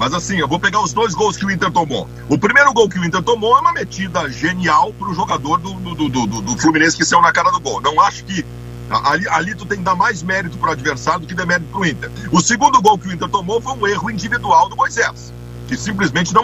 Mas 0.00 0.14
assim, 0.14 0.38
eu 0.38 0.48
vou 0.48 0.58
pegar 0.58 0.80
os 0.80 0.94
dois 0.94 1.12
gols 1.12 1.36
que 1.36 1.44
o 1.44 1.50
Inter 1.50 1.70
tomou. 1.70 2.08
O 2.26 2.38
primeiro 2.38 2.72
gol 2.72 2.88
que 2.88 2.98
o 2.98 3.04
Inter 3.04 3.22
tomou 3.22 3.54
é 3.58 3.60
uma 3.60 3.74
metida 3.74 4.30
genial 4.30 4.94
para 4.94 5.10
o 5.10 5.14
jogador 5.14 5.58
do, 5.58 5.74
do, 5.74 6.08
do, 6.08 6.26
do, 6.40 6.58
Fluminense 6.58 6.96
que 6.96 7.04
saiu 7.04 7.20
na 7.20 7.30
cara 7.30 7.50
do 7.50 7.60
gol. 7.60 7.82
Não 7.82 8.00
acho 8.00 8.24
que. 8.24 8.42
Ali, 8.88 9.28
ali 9.28 9.54
tu 9.54 9.66
tem 9.66 9.76
que 9.76 9.84
dar 9.84 9.94
mais 9.94 10.22
mérito 10.22 10.56
para 10.56 10.70
o 10.70 10.72
adversário 10.72 11.20
do 11.20 11.26
que 11.26 11.34
demérito 11.34 11.70
para 11.70 11.80
o 11.82 11.84
Inter. 11.84 12.10
O 12.32 12.40
segundo 12.40 12.80
gol 12.80 12.98
que 12.98 13.08
o 13.08 13.12
Inter 13.12 13.28
tomou 13.28 13.60
foi 13.60 13.74
um 13.74 13.86
erro 13.86 14.10
individual 14.10 14.70
do 14.70 14.76
Moisés 14.76 15.34
que 15.68 15.76
simplesmente 15.76 16.34
não. 16.34 16.42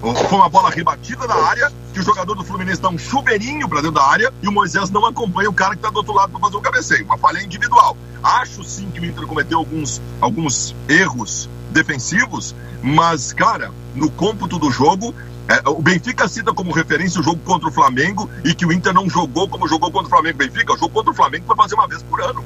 Foi 0.00 0.38
uma 0.38 0.48
bola 0.48 0.70
rebatida 0.70 1.26
na 1.26 1.34
área, 1.34 1.70
que 1.92 2.00
o 2.00 2.02
jogador 2.02 2.34
do 2.34 2.44
Fluminense 2.44 2.80
dá 2.80 2.88
um 2.88 2.96
chuveirinho 2.96 3.68
para 3.68 3.82
dentro 3.82 3.96
da 3.96 4.06
área 4.06 4.32
e 4.40 4.48
o 4.48 4.52
Moisés 4.52 4.90
não 4.90 5.04
acompanha 5.04 5.50
o 5.50 5.52
cara 5.52 5.72
que 5.72 5.80
está 5.80 5.90
do 5.90 5.98
outro 5.98 6.14
lado 6.14 6.30
para 6.30 6.40
fazer 6.40 6.56
o 6.56 6.60
cabeceio. 6.60 7.04
Uma 7.04 7.18
falha 7.18 7.42
individual. 7.42 7.96
Acho 8.22 8.64
sim 8.64 8.88
que 8.90 9.00
o 9.00 9.04
Inter 9.04 9.26
cometeu 9.26 9.58
alguns, 9.58 10.00
alguns 10.20 10.74
erros 10.88 11.50
defensivos, 11.76 12.54
mas, 12.82 13.32
cara, 13.32 13.70
no 13.94 14.10
cômputo 14.10 14.58
do 14.58 14.70
jogo, 14.70 15.14
é, 15.46 15.68
o 15.68 15.82
Benfica 15.82 16.26
cita 16.26 16.52
como 16.52 16.72
referência 16.72 17.20
o 17.20 17.22
jogo 17.22 17.40
contra 17.44 17.68
o 17.68 17.72
Flamengo 17.72 18.28
e 18.44 18.54
que 18.54 18.64
o 18.64 18.72
Inter 18.72 18.94
não 18.94 19.08
jogou 19.08 19.46
como 19.48 19.68
jogou 19.68 19.92
contra 19.92 20.06
o 20.06 20.10
Flamengo. 20.10 20.38
Benfica, 20.38 20.72
o 20.72 20.78
jogo 20.78 20.94
contra 20.94 21.12
o 21.12 21.14
Flamengo 21.14 21.44
vai 21.46 21.56
fazer 21.56 21.74
uma 21.74 21.86
vez 21.86 22.02
por 22.02 22.20
ano. 22.20 22.42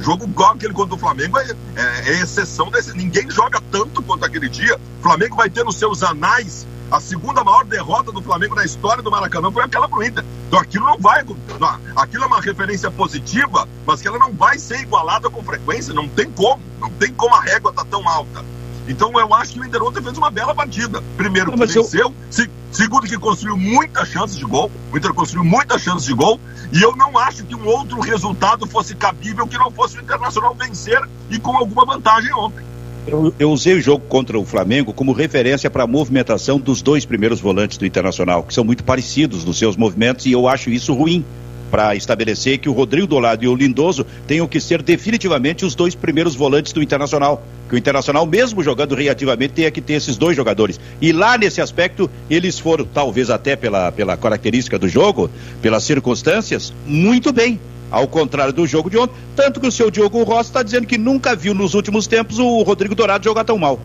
Jogo 0.00 0.24
igual 0.24 0.52
aquele 0.52 0.74
contra 0.74 0.94
o 0.96 0.98
Flamengo 0.98 1.38
é, 1.38 1.50
é, 1.76 1.82
é, 2.10 2.20
exceção 2.20 2.68
desse. 2.70 2.94
Ninguém 2.96 3.30
joga 3.30 3.60
tanto 3.70 4.02
quanto 4.02 4.24
aquele 4.24 4.48
dia. 4.48 4.76
O 4.98 5.02
Flamengo 5.02 5.36
vai 5.36 5.48
ter 5.48 5.64
nos 5.64 5.76
seus 5.76 6.02
anais 6.02 6.66
a 6.90 7.00
segunda 7.00 7.42
maior 7.42 7.64
derrota 7.64 8.12
do 8.12 8.22
Flamengo 8.22 8.54
na 8.54 8.64
história 8.64 9.02
do 9.02 9.10
Maracanã 9.10 9.50
foi 9.50 9.64
aquela 9.64 9.88
pro 9.88 10.04
Inter. 10.04 10.24
Então 10.46 10.58
aquilo 10.58 10.84
não 10.84 10.98
vai. 10.98 11.24
Não, 11.24 11.80
aquilo 11.96 12.24
é 12.24 12.26
uma 12.26 12.40
referência 12.40 12.90
positiva, 12.90 13.68
mas 13.86 14.00
que 14.00 14.08
ela 14.08 14.18
não 14.18 14.32
vai 14.32 14.58
ser 14.58 14.80
igualada 14.80 15.28
com 15.30 15.42
frequência. 15.42 15.94
Não 15.94 16.08
tem 16.08 16.30
como. 16.30 16.62
Não 16.78 16.90
tem 16.90 17.12
como 17.12 17.34
a 17.34 17.40
régua 17.40 17.72
tá 17.72 17.84
tão 17.84 18.06
alta. 18.08 18.44
Então 18.88 19.12
eu 19.18 19.32
acho 19.34 19.54
que 19.54 19.60
o 19.60 19.64
Inter 19.64 19.82
ontem 19.82 20.02
fez 20.02 20.16
uma 20.18 20.30
bela 20.30 20.54
partida. 20.54 21.02
Primeiro 21.16 21.52
que 21.52 21.58
venceu, 21.58 21.88
eu... 21.92 22.14
se, 22.30 22.50
segundo 22.70 23.06
que 23.06 23.16
construiu 23.16 23.56
muitas 23.56 24.08
chances 24.08 24.36
de 24.36 24.44
gol. 24.44 24.70
O 24.92 24.96
Inter 24.96 25.14
construiu 25.14 25.44
muitas 25.44 25.82
chances 25.82 26.06
de 26.06 26.14
gol. 26.14 26.38
E 26.72 26.82
eu 26.82 26.94
não 26.96 27.16
acho 27.18 27.44
que 27.44 27.54
um 27.54 27.66
outro 27.66 28.00
resultado 28.00 28.66
fosse 28.66 28.94
cabível 28.94 29.46
que 29.46 29.56
não 29.56 29.70
fosse 29.70 29.98
o 29.98 30.02
Internacional 30.02 30.54
vencer 30.54 31.00
e 31.30 31.38
com 31.38 31.56
alguma 31.56 31.84
vantagem 31.84 32.32
ontem. 32.34 32.64
Eu, 33.06 33.34
eu, 33.38 33.50
usei 33.50 33.74
o 33.74 33.82
jogo 33.82 34.06
contra 34.06 34.38
o 34.38 34.46
Flamengo 34.46 34.92
como 34.92 35.12
referência 35.12 35.70
para 35.70 35.84
a 35.84 35.86
movimentação 35.86 36.58
dos 36.58 36.80
dois 36.80 37.04
primeiros 37.04 37.38
volantes 37.38 37.76
do 37.76 37.84
Internacional, 37.84 38.42
que 38.42 38.54
são 38.54 38.64
muito 38.64 38.82
parecidos 38.82 39.44
nos 39.44 39.58
seus 39.58 39.76
movimentos, 39.76 40.24
e 40.24 40.32
eu 40.32 40.48
acho 40.48 40.70
isso 40.70 40.94
ruim 40.94 41.22
para 41.70 41.94
estabelecer 41.94 42.58
que 42.58 42.68
o 42.68 42.72
Rodrigo 42.72 43.06
Dolado 43.06 43.44
e 43.44 43.48
o 43.48 43.54
Lindoso 43.54 44.06
tenham 44.26 44.46
que 44.46 44.60
ser 44.60 44.82
definitivamente 44.82 45.64
os 45.64 45.74
dois 45.74 45.94
primeiros 45.94 46.34
volantes 46.34 46.72
do 46.72 46.82
Internacional. 46.82 47.42
Que 47.68 47.74
o 47.74 47.78
Internacional, 47.78 48.26
mesmo 48.26 48.62
jogando 48.62 48.94
reativamente, 48.94 49.54
tenha 49.54 49.70
que 49.70 49.80
ter 49.80 49.94
esses 49.94 50.16
dois 50.16 50.36
jogadores. 50.36 50.78
E 51.00 51.12
lá 51.12 51.36
nesse 51.36 51.60
aspecto, 51.60 52.10
eles 52.28 52.58
foram, 52.58 52.84
talvez 52.84 53.30
até 53.30 53.56
pela, 53.56 53.90
pela 53.90 54.16
característica 54.16 54.78
do 54.78 54.88
jogo, 54.88 55.30
pelas 55.60 55.84
circunstâncias, 55.84 56.72
muito 56.86 57.32
bem 57.32 57.58
ao 57.90 58.08
contrário 58.08 58.52
do 58.52 58.66
jogo 58.66 58.90
de 58.90 58.98
ontem. 58.98 59.14
Tanto 59.36 59.60
que 59.60 59.66
o 59.66 59.72
seu 59.72 59.90
Diogo 59.90 60.22
Rossi 60.24 60.50
está 60.50 60.62
dizendo 60.62 60.86
que 60.86 60.98
nunca 60.98 61.36
viu 61.36 61.54
nos 61.54 61.74
últimos 61.74 62.06
tempos 62.06 62.38
o 62.38 62.62
Rodrigo 62.62 62.94
Dourado 62.94 63.24
jogar 63.24 63.44
tão 63.44 63.56
mal. 63.56 63.80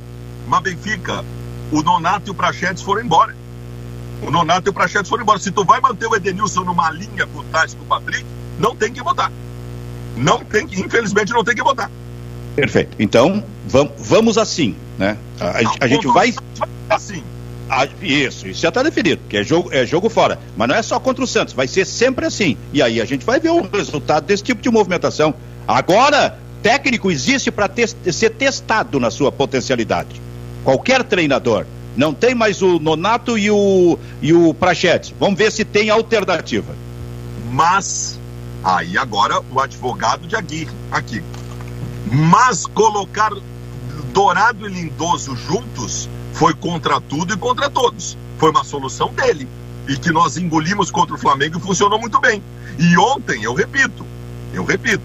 Mas 0.48 0.62
Benfica, 0.62 1.24
o 1.72 1.84
Nonato 1.84 2.30
e 2.30 2.32
o 2.32 2.34
Prachetes 2.34 2.82
foram 2.82 3.04
embora. 3.04 3.39
O 4.22 4.32
Nonato 4.32 4.70
e 4.70 4.72
o 4.72 4.74
Prachetes 4.74 5.10
foram 5.10 5.24
embora. 5.24 5.40
Se 5.40 5.52
tu 5.52 5.64
vai 5.64 5.80
manter 5.80 6.08
o 6.08 6.16
Edenilson 6.16 6.64
numa 6.64 6.90
linha 6.92 7.26
com 7.28 7.40
o 7.40 7.44
Tais 7.46 7.74
com 7.74 7.84
o 7.84 7.86
Patrick, 7.86 8.26
não 8.60 8.76
tem 8.76 8.92
que 8.92 9.02
botar. 9.02 9.32
Não 10.18 10.44
tem 10.44 10.68
que, 10.68 10.80
infelizmente, 10.80 11.32
não 11.32 11.44
tem 11.44 11.56
que 11.56 11.64
botar. 11.64 11.90
Perfeito. 12.56 12.96
Então, 13.00 13.44
vamos, 13.68 13.94
vamos 13.98 14.38
assim, 14.38 14.76
né? 14.98 15.18
A, 15.40 15.46
a, 15.46 15.60
a 15.82 15.88
gente 15.88 16.08
vai. 16.08 16.34
Assim. 16.90 17.24
A, 17.70 17.88
isso, 18.02 18.48
isso 18.48 18.62
já 18.62 18.70
está 18.70 18.82
definido, 18.82 19.22
que 19.30 19.38
é 19.38 19.44
jogo, 19.44 19.70
é 19.72 19.86
jogo 19.86 20.10
fora. 20.10 20.40
Mas 20.58 20.68
não 20.68 20.76
é 20.76 20.82
só 20.82 21.00
contra 21.00 21.24
o 21.24 21.28
Santos, 21.28 21.54
vai 21.54 21.68
ser 21.68 21.86
sempre 21.86 22.26
assim. 22.26 22.58
E 22.74 22.82
aí 22.82 23.00
a 23.00 23.06
gente 23.06 23.24
vai 23.24 23.40
ver 23.40 23.50
o 23.50 23.62
resultado 23.62 24.26
desse 24.26 24.44
tipo 24.44 24.62
de 24.62 24.70
movimentação. 24.70 25.34
Agora, 25.68 26.38
técnico 26.64 27.12
existe 27.12 27.52
para 27.52 27.70
te 27.70 27.88
ser 28.12 28.32
testado 28.32 29.00
na 29.00 29.12
sua 29.12 29.32
potencialidade. 29.32 30.20
Qualquer 30.64 31.04
treinador. 31.04 31.66
Não 32.00 32.14
tem 32.14 32.34
mais 32.34 32.62
o 32.62 32.80
Nonato 32.80 33.38
e 33.38 33.52
o, 33.52 34.00
e 34.22 34.32
o 34.32 34.54
Prachetes. 34.54 35.14
Vamos 35.20 35.38
ver 35.38 35.52
se 35.52 35.66
tem 35.66 35.90
alternativa. 35.90 36.74
Mas, 37.52 38.18
aí 38.64 38.98
agora 38.98 39.42
o 39.52 39.60
advogado 39.60 40.26
de 40.26 40.34
Aguirre, 40.34 40.72
aqui. 40.90 41.22
Mas 42.10 42.66
colocar 42.66 43.34
Dourado 44.14 44.66
e 44.66 44.72
Lindoso 44.72 45.36
juntos 45.36 46.08
foi 46.32 46.54
contra 46.54 47.02
tudo 47.02 47.34
e 47.34 47.38
contra 47.38 47.70
todos. 47.70 48.18
Foi 48.38 48.50
uma 48.50 48.64
solução 48.64 49.12
dele. 49.14 49.46
E 49.86 49.98
que 49.98 50.10
nós 50.10 50.38
engolimos 50.38 50.90
contra 50.90 51.16
o 51.16 51.18
Flamengo 51.18 51.58
e 51.58 51.62
funcionou 51.62 52.00
muito 52.00 52.18
bem. 52.22 52.42
E 52.78 52.98
ontem, 52.98 53.44
eu 53.44 53.54
repito, 53.54 54.06
eu 54.54 54.64
repito, 54.64 55.04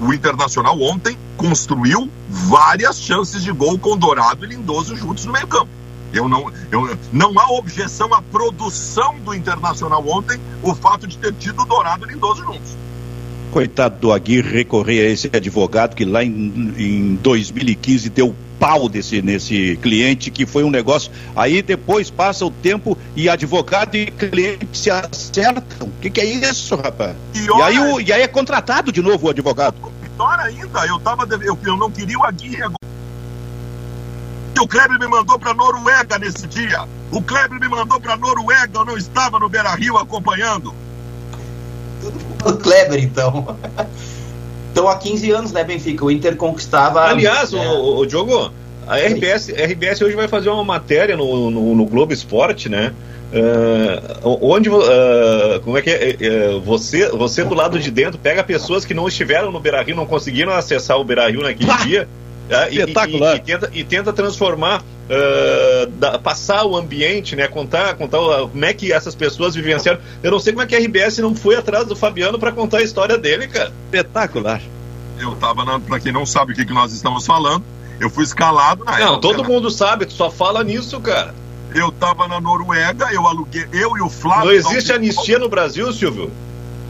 o 0.00 0.14
Internacional 0.14 0.80
ontem 0.80 1.18
construiu 1.36 2.08
várias 2.28 3.00
chances 3.00 3.42
de 3.42 3.50
gol 3.50 3.76
com 3.80 3.96
Dourado 3.96 4.44
e 4.44 4.48
Lindoso 4.48 4.94
juntos 4.94 5.24
no 5.24 5.32
meio 5.32 5.48
campo. 5.48 5.85
Eu 6.16 6.28
não, 6.28 6.50
eu, 6.70 6.96
não 7.12 7.38
há 7.38 7.50
objeção 7.50 8.12
à 8.14 8.22
produção 8.22 9.14
do 9.20 9.34
Internacional 9.34 10.02
ontem, 10.08 10.40
o 10.62 10.74
fato 10.74 11.06
de 11.06 11.18
ter 11.18 11.32
tido 11.34 11.64
Dourado 11.64 12.06
e 12.06 12.14
Lindoso 12.14 12.42
juntos. 12.42 12.76
Coitado 13.52 13.98
do 14.00 14.12
Aguirre 14.12 14.50
recorrer 14.50 15.06
a 15.06 15.10
esse 15.10 15.30
advogado 15.32 15.94
que 15.94 16.04
lá 16.04 16.24
em, 16.24 16.74
em 16.76 17.14
2015 17.16 18.10
deu 18.10 18.34
pau 18.58 18.88
desse, 18.88 19.20
nesse 19.20 19.78
cliente, 19.82 20.30
que 20.30 20.46
foi 20.46 20.64
um 20.64 20.70
negócio. 20.70 21.12
Aí 21.34 21.60
depois 21.60 22.10
passa 22.10 22.44
o 22.44 22.50
tempo 22.50 22.96
e 23.14 23.28
advogado 23.28 23.94
e 23.94 24.06
cliente 24.10 24.66
se 24.72 24.90
acertam. 24.90 25.88
O 25.88 26.00
que, 26.00 26.10
que, 26.10 26.20
é 26.20 26.24
isso, 26.24 26.76
rapaz? 26.76 27.14
E, 27.34 27.44
e 27.44 27.62
aí, 27.62 27.78
o, 27.78 28.00
e 28.00 28.12
aí 28.12 28.22
é 28.22 28.28
contratado 28.28 28.90
de 28.90 29.02
novo 29.02 29.26
o 29.26 29.30
advogado. 29.30 29.76
Pior 30.16 30.40
ainda, 30.40 30.86
eu, 30.86 30.98
tava, 30.98 31.26
eu, 31.42 31.58
eu 31.62 31.76
não 31.76 31.90
queria 31.90 32.18
o 32.18 32.24
Aguirre 32.24 32.62
agora 32.62 32.85
o 34.60 34.68
Kleber 34.68 34.98
me 34.98 35.06
mandou 35.06 35.38
para 35.38 35.54
Noruega 35.54 36.18
nesse 36.18 36.46
dia. 36.46 36.84
O 37.10 37.22
Kleber 37.22 37.60
me 37.60 37.68
mandou 37.68 38.00
para 38.00 38.16
Noruega, 38.16 38.70
eu 38.74 38.84
não 38.84 38.96
estava 38.96 39.38
no 39.38 39.48
Beira 39.48 39.74
Rio 39.74 39.96
acompanhando. 39.96 40.74
Tudo 42.00 42.18
culpa 42.24 42.52
do 42.52 42.58
Kleber, 42.58 43.02
então. 43.02 43.56
Então, 44.72 44.88
há 44.88 44.96
15 44.96 45.30
anos, 45.30 45.52
né, 45.52 45.64
Benfica? 45.64 46.04
O 46.04 46.10
Inter 46.10 46.36
conquistava. 46.36 47.00
Aliás, 47.04 47.50
é... 47.52 47.56
o, 47.56 47.96
o 47.96 48.06
Diogo, 48.06 48.52
a 48.86 48.98
RBS, 48.98 49.48
RBS 49.48 50.02
hoje 50.02 50.14
vai 50.14 50.28
fazer 50.28 50.50
uma 50.50 50.62
matéria 50.62 51.16
no, 51.16 51.50
no, 51.50 51.74
no 51.74 51.86
Globo 51.86 52.12
Esporte, 52.12 52.68
né? 52.68 52.92
Uh, 53.32 54.38
onde 54.42 54.68
uh, 54.68 55.60
como 55.64 55.78
é 55.78 55.82
que 55.82 55.90
é, 55.90 56.50
uh, 56.54 56.60
você 56.60 57.08
você 57.08 57.42
do 57.42 57.54
lado 57.54 57.76
de 57.78 57.90
dentro 57.90 58.20
pega 58.20 58.44
pessoas 58.44 58.84
que 58.84 58.94
não 58.94 59.08
estiveram 59.08 59.50
no 59.50 59.58
Beira 59.58 59.82
Rio, 59.82 59.96
não 59.96 60.06
conseguiram 60.06 60.52
acessar 60.52 60.96
o 60.96 61.04
Beira 61.04 61.28
Rio 61.28 61.42
naquele 61.42 61.74
dia 61.78 62.06
é, 62.48 62.68
Espetacular. 62.68 63.36
E, 63.36 63.38
e, 63.38 63.40
e, 63.40 63.44
tenta, 63.44 63.70
e 63.74 63.84
tenta 63.84 64.12
transformar, 64.12 64.82
uh, 64.82 65.86
da, 65.92 66.18
passar 66.18 66.64
o 66.64 66.76
ambiente, 66.76 67.34
né? 67.34 67.46
Contar, 67.48 67.94
contar 67.94 68.18
como 68.18 68.64
é 68.64 68.72
que 68.72 68.92
essas 68.92 69.14
pessoas 69.14 69.54
vivenciaram. 69.54 70.00
Eu 70.22 70.30
não 70.30 70.38
sei 70.38 70.52
como 70.52 70.62
é 70.62 70.66
que 70.66 70.74
a 70.74 70.78
RBS 70.78 71.18
não 71.18 71.34
foi 71.34 71.56
atrás 71.56 71.86
do 71.86 71.96
Fabiano 71.96 72.38
para 72.38 72.52
contar 72.52 72.78
a 72.78 72.82
história 72.82 73.18
dele, 73.18 73.48
cara. 73.48 73.72
Espetacular. 73.86 74.60
Eu 75.18 75.34
tava, 75.36 75.64
na, 75.64 75.80
pra 75.80 75.98
quem 75.98 76.12
não 76.12 76.26
sabe 76.26 76.52
o 76.52 76.54
que, 76.54 76.64
que 76.64 76.74
nós 76.74 76.92
estamos 76.92 77.24
falando, 77.26 77.64
eu 77.98 78.10
fui 78.10 78.24
escalado 78.24 78.84
na 78.84 78.92
Não, 78.92 78.98
época, 78.98 79.20
todo 79.20 79.42
né? 79.42 79.48
mundo 79.48 79.70
sabe, 79.70 80.06
tu 80.06 80.12
só 80.12 80.30
fala 80.30 80.62
nisso, 80.62 81.00
cara. 81.00 81.34
Eu 81.74 81.90
tava 81.90 82.28
na 82.28 82.40
Noruega, 82.40 83.08
eu 83.12 83.26
aluguei, 83.26 83.66
eu 83.72 83.96
e 83.96 84.02
o 84.02 84.08
Flávio. 84.08 84.46
Não 84.46 84.52
existe 84.52 84.92
anistia 84.92 85.38
no 85.38 85.48
Brasil, 85.48 85.92
Silvio? 85.92 86.30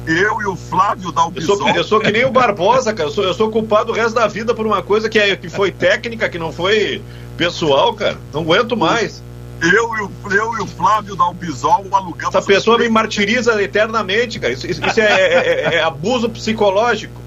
Eu 0.06 0.40
e 0.40 0.46
o 0.46 0.56
Flávio 0.56 1.10
Dalpisol. 1.12 1.56
Eu 1.56 1.58
sou, 1.58 1.68
eu 1.76 1.84
sou 1.84 2.00
que 2.00 2.12
nem 2.12 2.24
o 2.24 2.30
Barbosa, 2.30 2.92
cara. 2.92 3.08
Eu 3.08 3.12
sou, 3.12 3.24
eu 3.24 3.34
sou 3.34 3.50
culpado 3.50 3.92
o 3.92 3.94
resto 3.94 4.14
da 4.14 4.26
vida 4.26 4.54
por 4.54 4.66
uma 4.66 4.82
coisa 4.82 5.08
que, 5.08 5.18
é, 5.18 5.36
que 5.36 5.48
foi 5.48 5.70
técnica, 5.70 6.28
que 6.28 6.38
não 6.38 6.52
foi 6.52 7.02
pessoal, 7.36 7.92
cara. 7.94 8.16
Não 8.32 8.42
aguento 8.42 8.76
mais. 8.76 9.22
Eu 9.60 9.96
e 9.96 10.02
o, 10.02 10.10
eu 10.32 10.58
e 10.58 10.62
o 10.62 10.66
Flávio 10.66 11.16
Dalpisol 11.16 11.86
alugamos. 11.90 12.34
Essa 12.34 12.46
pessoa 12.46 12.78
me 12.78 12.88
martiriza 12.88 13.60
eternamente, 13.62 14.38
cara. 14.38 14.52
Isso, 14.52 14.66
isso 14.66 15.00
é, 15.00 15.02
é, 15.02 15.74
é, 15.74 15.74
é 15.76 15.82
abuso 15.82 16.28
psicológico. 16.28 17.20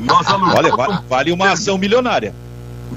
Nós 0.00 0.26
alugamos 0.26 0.58
Olha, 0.58 0.74
um... 0.74 1.02
vale 1.08 1.32
uma 1.32 1.52
ação 1.52 1.78
milionária. 1.78 2.34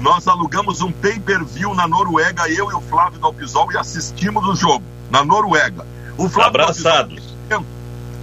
Nós 0.00 0.28
alugamos 0.28 0.82
um 0.82 0.92
pay-per-view 0.92 1.74
na 1.74 1.88
Noruega, 1.88 2.48
eu 2.48 2.70
e 2.70 2.74
o 2.74 2.80
Flávio 2.80 3.18
Dalpisol, 3.18 3.72
e 3.72 3.78
assistimos 3.78 4.44
o 4.44 4.54
jogo 4.54 4.84
na 5.10 5.24
Noruega. 5.24 5.86
O 6.18 6.28
Flávio 6.28 6.60
Abraçados. 6.60 7.36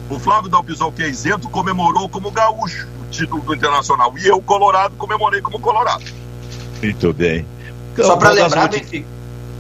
O 0.10 0.20
Flávio 0.20 0.50
Dalpisol, 0.50 0.92
que 0.92 1.04
é 1.04 1.10
isento, 1.10 1.50
comemorou 1.50 2.08
como 2.10 2.32
gaúcho 2.32 2.88
o 3.02 3.10
título 3.10 3.42
do 3.42 3.56
Internacional. 3.56 4.14
E 4.18 4.28
eu, 4.28 4.42
Colorado, 4.42 4.96
comemorei 4.98 5.42
como 5.42 5.60
Colorado. 5.60 6.04
Muito 6.82 7.14
bem. 7.14 7.46
Então, 7.94 8.06
Só 8.06 8.18
para 8.18 8.32
lembrar, 8.32 8.70
Benfica. 8.70 9.08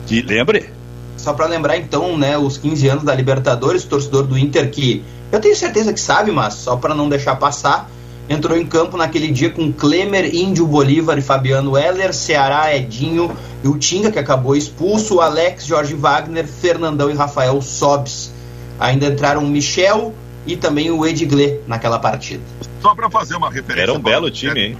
Que 0.05 0.21
lembre? 0.21 0.69
Só 1.17 1.33
para 1.33 1.45
lembrar, 1.45 1.77
então, 1.77 2.17
né, 2.17 2.37
os 2.37 2.57
15 2.57 2.87
anos 2.89 3.03
da 3.03 3.15
Libertadores, 3.15 3.85
torcedor 3.85 4.23
do 4.23 4.37
Inter 4.37 4.69
que 4.69 5.03
eu 5.33 5.39
tenho 5.39 5.55
certeza 5.55 5.91
que 5.91 5.99
sabe, 5.99 6.31
mas 6.31 6.53
só 6.53 6.75
para 6.75 6.93
não 6.93 7.09
deixar 7.09 7.35
passar, 7.37 7.89
entrou 8.29 8.55
em 8.55 8.63
campo 8.65 8.97
naquele 8.97 9.31
dia 9.31 9.49
com 9.49 9.73
Klemer, 9.73 10.35
Índio, 10.35 10.67
Bolívar 10.67 11.17
e 11.17 11.23
Fabiano 11.23 11.75
Heller, 11.75 12.13
Ceará, 12.13 12.75
Edinho 12.75 13.35
e 13.63 13.67
o 13.67 13.75
Tinga, 13.75 14.11
que 14.11 14.19
acabou 14.19 14.55
expulso, 14.55 15.21
Alex, 15.21 15.65
Jorge 15.65 15.95
Wagner, 15.95 16.45
Fernandão 16.45 17.09
e 17.09 17.15
Rafael 17.15 17.59
Sobes. 17.63 18.31
Ainda 18.79 19.07
entraram 19.07 19.41
Michel, 19.41 20.13
e 20.45 20.55
também 20.57 20.91
o 20.91 21.05
Edgley 21.05 21.61
naquela 21.67 21.99
partida. 21.99 22.43
Só 22.81 22.93
para 22.93 23.09
fazer 23.09 23.35
uma 23.35 23.49
referência. 23.49 23.83
Era 23.83 23.93
um 23.93 23.99
belo 23.99 24.29
time, 24.29 24.59
hein? 24.59 24.77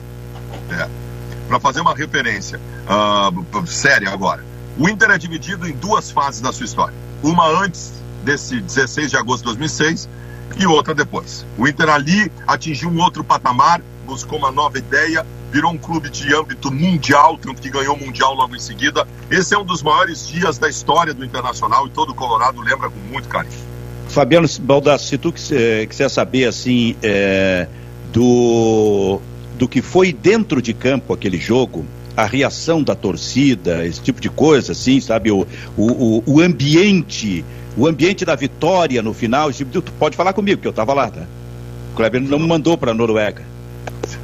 É. 0.70 0.88
Para 1.48 1.60
fazer 1.60 1.82
uma 1.82 1.96
referência 1.96 2.60
uh, 2.88 3.68
séria 3.68 4.10
agora. 4.10 4.44
O 4.78 4.90
Inter 4.90 5.12
é 5.12 5.18
dividido 5.18 5.68
em 5.68 5.74
duas 5.74 6.12
fases 6.12 6.42
da 6.42 6.52
sua 6.52 6.66
história. 6.66 6.96
Uma 7.22 7.48
antes 7.48 7.94
desse 8.24 8.60
16 8.60 9.12
de 9.12 9.18
agosto 9.18 9.40
de 9.40 9.46
2006 9.46 10.10
e 10.58 10.66
outra 10.66 10.94
depois. 10.94 11.46
O 11.58 11.68
Inter 11.68 11.90
ali 11.90 12.32
atingiu 12.48 12.90
um 12.90 13.00
outro 13.00 13.24
patamar, 13.24 13.82
buscou 14.06 14.38
uma 14.38 14.52
nova 14.52 14.78
ideia, 14.78 15.26
virou 15.52 15.72
um 15.72 15.78
clube 15.78 16.10
de 16.10 16.34
âmbito 16.34 16.72
mundial, 16.72 17.38
tanto 17.38 17.62
que 17.62 17.70
ganhou 17.70 17.96
o 17.96 18.00
Mundial 18.00 18.34
logo 18.34 18.56
em 18.56 18.60
seguida. 18.60 19.08
Esse 19.30 19.54
é 19.54 19.58
um 19.58 19.64
dos 19.64 19.84
maiores 19.84 20.28
dias 20.28 20.58
da 20.58 20.68
história 20.68 21.14
do 21.14 21.24
Internacional 21.24 21.86
e 21.86 21.92
todo 21.92 22.10
o 22.12 22.16
Colorado 22.16 22.60
lembra 22.62 22.90
com 22.90 23.00
muito 23.00 23.28
carinho. 23.30 23.73
Fabiano 24.14 24.48
Baldassi, 24.62 25.08
se 25.08 25.18
tu 25.18 25.34
quiser, 25.34 25.88
quiser 25.88 26.08
saber 26.08 26.46
assim 26.46 26.96
é, 27.02 27.68
do, 28.14 29.20
do 29.58 29.68
que 29.68 29.82
foi 29.82 30.14
dentro 30.14 30.62
de 30.62 30.72
campo 30.72 31.14
aquele 31.14 31.38
jogo, 31.38 31.84
a 32.16 32.24
reação 32.24 32.84
da 32.84 32.94
torcida, 32.94 33.84
esse 33.84 34.00
tipo 34.00 34.22
de 34.22 34.30
coisa, 34.30 34.74
assim, 34.74 35.02
sabe? 35.02 35.32
O, 35.32 35.48
o, 35.76 36.24
o 36.28 36.40
ambiente, 36.42 37.44
o 37.76 37.88
ambiente 37.88 38.24
da 38.24 38.36
vitória 38.36 39.02
no 39.02 39.16
final, 39.16 39.52
tipo 39.52 39.82
tu 39.82 39.92
pode 39.94 40.16
falar 40.16 40.32
comigo, 40.34 40.62
que 40.62 40.68
eu 40.68 40.72
estava 40.72 40.94
lá, 40.94 41.10
tá? 41.10 41.24
O 41.92 41.96
Kleber 41.96 42.22
não 42.22 42.38
me 42.38 42.48
mandou 42.48 42.78
para 42.78 42.92
a 42.92 42.94
Noruega. 42.94 43.42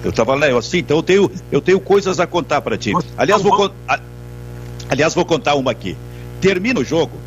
Eu 0.03 0.11
estava 0.11 0.35
lá, 0.35 0.47
eu 0.47 0.59
assim, 0.59 0.77
então 0.77 0.97
eu 0.97 1.03
tenho, 1.03 1.31
eu 1.51 1.61
tenho 1.61 1.79
coisas 1.79 2.19
a 2.19 2.27
contar 2.27 2.61
para 2.61 2.77
ti. 2.77 2.93
Aliás, 3.17 3.41
vou, 3.41 3.73
aliás, 4.87 5.15
vou 5.15 5.25
contar 5.25 5.55
uma 5.55 5.71
aqui. 5.71 5.97
Termina 6.39 6.79
o 6.79 6.83
jogo 6.83 7.17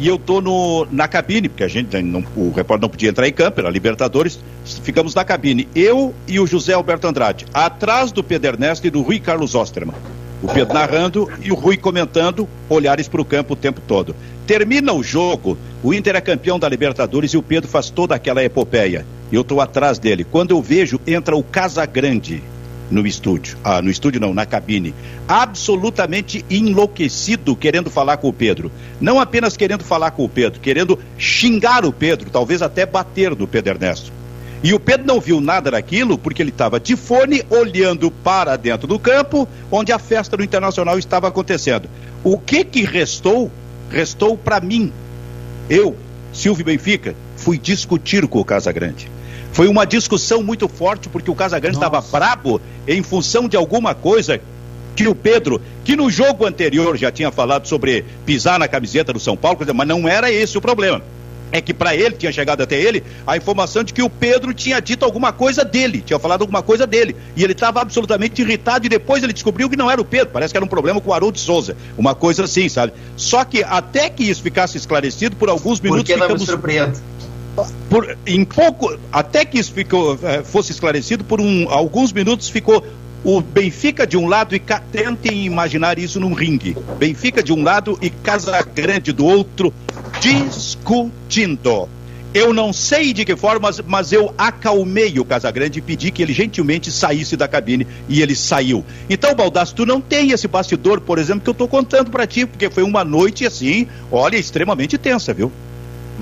e 0.00 0.08
eu 0.08 0.18
tô 0.18 0.40
no, 0.40 0.86
na 0.90 1.06
cabine, 1.06 1.46
porque 1.46 1.62
a 1.62 1.68
gente, 1.68 1.94
não, 2.00 2.24
o 2.34 2.50
repórter 2.50 2.80
não 2.80 2.88
podia 2.88 3.10
entrar 3.10 3.28
em 3.28 3.32
campo, 3.32 3.60
era 3.60 3.68
Libertadores, 3.68 4.40
ficamos 4.82 5.14
na 5.14 5.22
cabine. 5.26 5.68
Eu 5.74 6.14
e 6.26 6.40
o 6.40 6.46
José 6.46 6.72
Alberto 6.72 7.06
Andrade, 7.06 7.44
atrás 7.52 8.10
do 8.10 8.24
Pedro 8.24 8.52
Ernesto 8.52 8.86
e 8.86 8.90
do 8.90 9.02
Rui 9.02 9.20
Carlos 9.20 9.54
Osterman. 9.54 9.94
O 10.42 10.48
Pedro 10.48 10.72
narrando 10.72 11.30
e 11.42 11.52
o 11.52 11.54
Rui 11.54 11.76
comentando, 11.76 12.48
olhares 12.66 13.08
para 13.08 13.20
o 13.20 13.24
campo 13.26 13.52
o 13.52 13.56
tempo 13.56 13.82
todo. 13.86 14.16
Termina 14.46 14.90
o 14.94 15.02
jogo, 15.02 15.58
o 15.82 15.92
Inter 15.92 16.16
é 16.16 16.20
campeão 16.22 16.58
da 16.58 16.66
Libertadores 16.66 17.34
e 17.34 17.36
o 17.36 17.42
Pedro 17.42 17.68
faz 17.68 17.90
toda 17.90 18.14
aquela 18.14 18.42
epopeia. 18.42 19.04
Eu 19.30 19.42
estou 19.42 19.60
atrás 19.60 19.98
dele. 19.98 20.24
Quando 20.24 20.52
eu 20.52 20.62
vejo, 20.62 20.98
entra 21.06 21.36
o 21.36 21.42
Casagrande 21.42 22.42
no 22.90 23.06
estúdio. 23.06 23.56
Ah, 23.62 23.80
no 23.80 23.90
estúdio 23.90 24.20
não, 24.20 24.34
na 24.34 24.44
cabine. 24.44 24.94
Absolutamente 25.28 26.44
enlouquecido 26.50 27.54
querendo 27.54 27.90
falar 27.90 28.16
com 28.16 28.28
o 28.28 28.32
Pedro. 28.32 28.70
Não 29.00 29.20
apenas 29.20 29.56
querendo 29.56 29.84
falar 29.84 30.10
com 30.10 30.24
o 30.24 30.28
Pedro, 30.28 30.60
querendo 30.60 30.98
xingar 31.16 31.84
o 31.84 31.92
Pedro, 31.92 32.30
talvez 32.30 32.62
até 32.62 32.84
bater 32.84 33.36
no 33.36 33.46
Pedro 33.46 33.74
Ernesto. 33.74 34.12
E 34.62 34.74
o 34.74 34.80
Pedro 34.80 35.06
não 35.06 35.20
viu 35.20 35.40
nada 35.40 35.70
daquilo 35.70 36.18
porque 36.18 36.42
ele 36.42 36.50
estava 36.50 36.78
de 36.78 36.94
fone 36.94 37.42
olhando 37.48 38.10
para 38.10 38.56
dentro 38.56 38.86
do 38.86 38.98
campo 38.98 39.48
onde 39.70 39.90
a 39.90 39.98
festa 39.98 40.36
do 40.36 40.44
Internacional 40.44 40.98
estava 40.98 41.28
acontecendo. 41.28 41.88
O 42.22 42.38
que 42.38 42.62
que 42.64 42.82
restou? 42.82 43.50
Restou 43.90 44.36
para 44.36 44.60
mim. 44.60 44.92
Eu, 45.68 45.96
Silvio 46.32 46.64
Benfica, 46.64 47.16
fui 47.36 47.56
discutir 47.56 48.26
com 48.26 48.38
o 48.38 48.44
Casagrande. 48.44 49.10
Foi 49.52 49.68
uma 49.68 49.84
discussão 49.84 50.42
muito 50.42 50.68
forte 50.68 51.08
porque 51.08 51.30
o 51.30 51.34
Casagrande 51.34 51.76
estava 51.76 52.00
brabo 52.00 52.60
em 52.86 53.02
função 53.02 53.48
de 53.48 53.56
alguma 53.56 53.94
coisa 53.94 54.40
que 54.94 55.08
o 55.08 55.14
Pedro, 55.14 55.60
que 55.84 55.96
no 55.96 56.10
jogo 56.10 56.46
anterior 56.46 56.96
já 56.96 57.10
tinha 57.10 57.30
falado 57.30 57.66
sobre 57.66 58.04
pisar 58.24 58.58
na 58.58 58.68
camiseta 58.68 59.12
do 59.12 59.20
São 59.20 59.36
Paulo, 59.36 59.58
mas 59.74 59.88
não 59.88 60.08
era 60.08 60.30
esse 60.30 60.56
o 60.56 60.60
problema 60.60 61.02
é 61.52 61.60
que 61.60 61.74
para 61.74 61.94
ele 61.94 62.14
tinha 62.14 62.32
chegado 62.32 62.62
até 62.62 62.76
ele 62.76 63.02
a 63.26 63.36
informação 63.36 63.82
de 63.82 63.92
que 63.92 64.02
o 64.02 64.08
Pedro 64.08 64.54
tinha 64.54 64.80
dito 64.80 65.04
alguma 65.04 65.32
coisa 65.32 65.64
dele, 65.64 66.02
tinha 66.04 66.18
falado 66.18 66.42
alguma 66.42 66.62
coisa 66.62 66.86
dele. 66.86 67.16
E 67.36 67.42
ele 67.42 67.52
estava 67.52 67.80
absolutamente 67.80 68.40
irritado 68.42 68.86
e 68.86 68.88
depois 68.88 69.22
ele 69.22 69.32
descobriu 69.32 69.68
que 69.68 69.76
não 69.76 69.90
era 69.90 70.00
o 70.00 70.04
Pedro, 70.04 70.30
parece 70.32 70.52
que 70.52 70.58
era 70.58 70.64
um 70.64 70.68
problema 70.68 71.00
com 71.00 71.10
o 71.10 71.14
Haroldo 71.14 71.38
Souza, 71.38 71.76
uma 71.98 72.14
coisa 72.14 72.44
assim, 72.44 72.68
sabe? 72.68 72.92
Só 73.16 73.44
que 73.44 73.64
até 73.64 74.08
que 74.08 74.24
isso 74.24 74.42
ficasse 74.42 74.76
esclarecido 74.76 75.36
por 75.36 75.48
alguns 75.48 75.80
minutos. 75.80 76.04
Por 76.04 76.06
que 76.06 76.14
ficamos... 76.14 76.40
não 76.40 76.40
me 76.40 76.46
surpreende? 76.46 77.00
Por, 77.88 78.16
em 78.26 78.44
pouco, 78.44 78.98
até 79.12 79.44
que 79.44 79.58
isso 79.58 79.72
ficou, 79.72 80.18
eh, 80.22 80.42
fosse 80.42 80.72
esclarecido, 80.72 81.24
por 81.24 81.40
um, 81.40 81.68
alguns 81.68 82.12
minutos 82.12 82.48
ficou 82.48 82.84
o 83.22 83.40
Benfica 83.40 84.06
de 84.06 84.16
um 84.16 84.26
lado 84.26 84.54
e 84.54 84.62
tentem 84.90 85.44
imaginar 85.44 85.98
isso 85.98 86.18
num 86.18 86.32
ringue. 86.32 86.76
Benfica 86.98 87.42
de 87.42 87.52
um 87.52 87.62
lado 87.62 87.98
e 88.00 88.08
Casa 88.08 88.62
Grande 88.62 89.12
do 89.12 89.26
outro, 89.26 89.72
discutindo. 90.20 91.88
Eu 92.32 92.54
não 92.54 92.72
sei 92.72 93.12
de 93.12 93.24
que 93.24 93.34
forma, 93.34 93.68
mas 93.88 94.12
eu 94.12 94.32
acalmei 94.38 95.18
o 95.18 95.24
Casagrande 95.24 95.80
e 95.80 95.82
pedi 95.82 96.12
que 96.12 96.22
ele 96.22 96.32
gentilmente 96.32 96.90
saísse 96.92 97.36
da 97.36 97.48
cabine 97.48 97.84
e 98.08 98.22
ele 98.22 98.36
saiu. 98.36 98.84
Então, 99.08 99.34
Baldasso, 99.34 99.74
tu 99.74 99.84
não 99.84 100.00
tem 100.00 100.30
esse 100.30 100.46
bastidor, 100.46 101.00
por 101.00 101.18
exemplo, 101.18 101.40
que 101.40 101.50
eu 101.50 101.52
estou 101.52 101.66
contando 101.66 102.08
para 102.08 102.28
ti, 102.28 102.46
porque 102.46 102.70
foi 102.70 102.84
uma 102.84 103.02
noite 103.02 103.44
assim, 103.44 103.88
olha, 104.12 104.36
extremamente 104.36 104.96
tensa, 104.96 105.34
viu? 105.34 105.50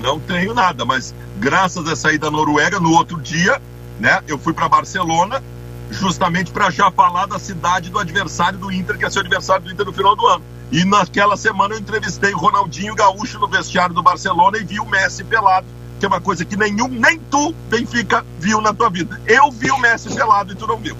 Não 0.01 0.19
tenho 0.19 0.53
nada, 0.53 0.85
mas 0.85 1.13
graças 1.37 1.87
a 1.87 1.95
sair 1.95 2.17
da 2.17 2.31
Noruega, 2.31 2.79
no 2.79 2.91
outro 2.91 3.19
dia, 3.19 3.61
né, 3.99 4.21
eu 4.27 4.37
fui 4.37 4.53
para 4.53 4.69
Barcelona, 4.69 5.43
justamente 5.91 6.51
para 6.51 6.69
já 6.69 6.89
falar 6.89 7.25
da 7.25 7.37
cidade 7.37 7.89
do 7.89 7.99
adversário 7.99 8.57
do 8.57 8.71
Inter, 8.71 8.97
que 8.97 9.05
é 9.05 9.09
seu 9.09 9.21
adversário 9.21 9.65
do 9.65 9.71
Inter 9.71 9.85
no 9.85 9.93
final 9.93 10.15
do 10.15 10.25
ano. 10.25 10.43
E 10.71 10.85
naquela 10.85 11.35
semana 11.35 11.73
eu 11.73 11.79
entrevistei 11.79 12.31
Ronaldinho 12.31 12.95
Gaúcho 12.95 13.39
no 13.39 13.47
vestiário 13.47 13.93
do 13.93 14.03
Barcelona 14.03 14.57
e 14.57 14.63
vi 14.63 14.79
o 14.79 14.85
Messi 14.85 15.23
pelado, 15.23 15.65
que 15.99 16.05
é 16.05 16.07
uma 16.07 16.21
coisa 16.21 16.45
que 16.45 16.55
nenhum, 16.55 16.87
nem 16.87 17.19
tu, 17.19 17.53
Benfica, 17.69 18.25
viu 18.39 18.61
na 18.61 18.73
tua 18.73 18.89
vida. 18.89 19.19
Eu 19.27 19.51
vi 19.51 19.71
o 19.71 19.79
Messi 19.79 20.13
pelado 20.13 20.53
e 20.53 20.55
tu 20.55 20.65
não 20.65 20.77
viu. 20.77 20.95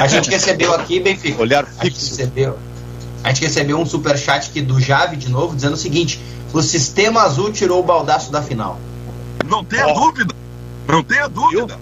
A 0.00 0.06
gente 0.06 0.30
recebeu 0.30 0.72
aqui, 0.72 1.00
Benfica. 1.00 1.42
Olhar 1.42 1.66
fixo. 1.66 1.80
A 1.80 1.84
gente 1.84 2.10
recebeu, 2.10 2.58
a 3.22 3.28
gente 3.28 3.42
recebeu 3.42 3.78
um 3.78 3.86
superchat 3.86 4.50
aqui 4.50 4.60
do 4.60 4.80
Jave 4.80 5.16
de 5.16 5.30
novo, 5.30 5.54
dizendo 5.54 5.74
o 5.74 5.78
seguinte: 5.78 6.20
o 6.52 6.62
sistema 6.62 7.22
azul 7.22 7.52
tirou 7.52 7.80
o 7.80 7.82
baldaço 7.82 8.30
da 8.32 8.42
final. 8.42 8.78
Não 9.44 9.64
tenha 9.64 9.88
oh. 9.88 9.94
dúvida. 9.94 10.34
Não 10.88 11.02
tenha 11.02 11.28
dúvida. 11.28 11.78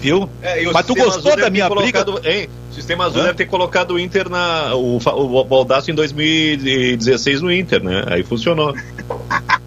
Viu? 0.00 0.20
viu? 0.20 0.30
É, 0.42 0.62
Mas 0.70 0.86
tu 0.86 0.94
gostou 0.94 1.36
da 1.36 1.50
minha 1.50 1.68
colocado, 1.68 2.12
briga? 2.12 2.30
Hein, 2.30 2.48
o 2.70 2.74
Sistema 2.74 3.04
Azul 3.04 3.20
Hã? 3.20 3.24
deve 3.26 3.36
ter 3.36 3.46
colocado 3.46 3.94
o 3.94 3.98
Inter 3.98 4.28
na. 4.28 4.74
O, 4.74 4.98
o 4.98 5.44
Baldaço 5.44 5.90
em 5.90 5.94
2016 5.94 7.42
no 7.42 7.52
Inter, 7.52 7.82
né? 7.82 8.04
Aí 8.06 8.22
funcionou. 8.22 8.74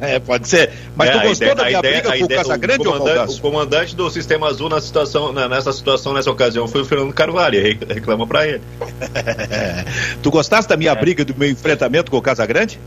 é, 0.00 0.18
pode 0.18 0.48
ser. 0.48 0.70
Mas 0.96 1.08
é, 1.08 1.12
tu 1.12 1.28
gostou 1.28 1.48
ideia, 1.48 1.54
da 1.54 1.64
minha 1.64 1.78
ideia, 1.78 1.94
briga 1.94 2.08
com 2.10 2.24
ideia, 2.24 2.40
o 2.40 2.44
Casagrande 2.44 2.88
o 2.88 2.92
comandante, 2.92 3.38
o 3.38 3.40
comandante 3.40 3.96
do 3.96 4.10
Sistema 4.10 4.48
Azul 4.48 4.68
na 4.68 4.80
situação, 4.80 5.32
nessa 5.32 5.72
situação, 5.72 6.12
nessa 6.12 6.30
ocasião, 6.30 6.68
foi 6.68 6.82
o 6.82 6.84
Fernando 6.84 7.12
Carvalho. 7.12 7.60
Reclama 7.62 8.26
pra 8.26 8.46
ele. 8.46 8.62
tu 10.22 10.30
gostaste 10.30 10.68
da 10.68 10.76
minha 10.76 10.92
é. 10.92 10.96
briga, 10.96 11.24
do 11.24 11.34
meu 11.34 11.50
enfrentamento 11.50 12.10
com 12.10 12.16
o 12.16 12.22
Casagrande? 12.22 12.78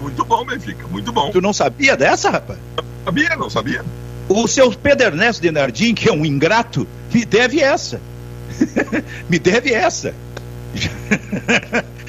Muito 0.00 0.24
bom, 0.24 0.44
Benfica, 0.44 0.86
muito 0.86 1.12
bom. 1.12 1.30
Tu 1.30 1.40
não 1.40 1.52
sabia 1.52 1.96
dessa, 1.96 2.30
rapaz? 2.30 2.58
Sabia, 3.04 3.36
não 3.36 3.50
sabia. 3.50 3.84
O 4.28 4.46
seu 4.46 4.70
Pedro 4.70 5.06
Ernesto 5.06 5.42
de 5.42 5.50
Nardim, 5.50 5.94
que 5.94 6.08
é 6.08 6.12
um 6.12 6.24
ingrato, 6.24 6.86
me 7.12 7.24
deve 7.24 7.60
essa. 7.60 8.00
me 9.28 9.38
deve 9.38 9.72
essa. 9.72 10.14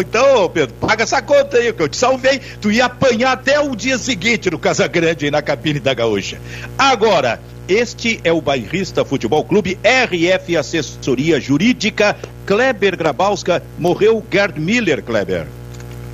então, 0.00 0.48
Pedro, 0.48 0.74
paga 0.80 1.02
essa 1.02 1.20
conta 1.20 1.58
aí, 1.58 1.72
que 1.72 1.82
eu 1.82 1.88
te 1.88 1.96
salvei. 1.96 2.40
Tu 2.60 2.70
ia 2.70 2.86
apanhar 2.86 3.32
até 3.32 3.60
o 3.60 3.76
dia 3.76 3.98
seguinte 3.98 4.50
no 4.50 4.58
Casa 4.58 4.86
Grande, 4.86 5.30
na 5.30 5.42
cabine 5.42 5.80
da 5.80 5.92
Gaúcha. 5.92 6.38
Agora, 6.78 7.40
este 7.68 8.20
é 8.24 8.32
o 8.32 8.40
Bairrista 8.40 9.04
Futebol 9.04 9.44
Clube, 9.44 9.78
RF 9.84 10.56
Assessoria 10.56 11.40
Jurídica, 11.40 12.16
Kleber 12.46 12.96
Grabowska, 12.96 13.62
morreu 13.78 14.24
Gerd 14.30 14.58
Miller, 14.60 15.02
Kleber. 15.02 15.46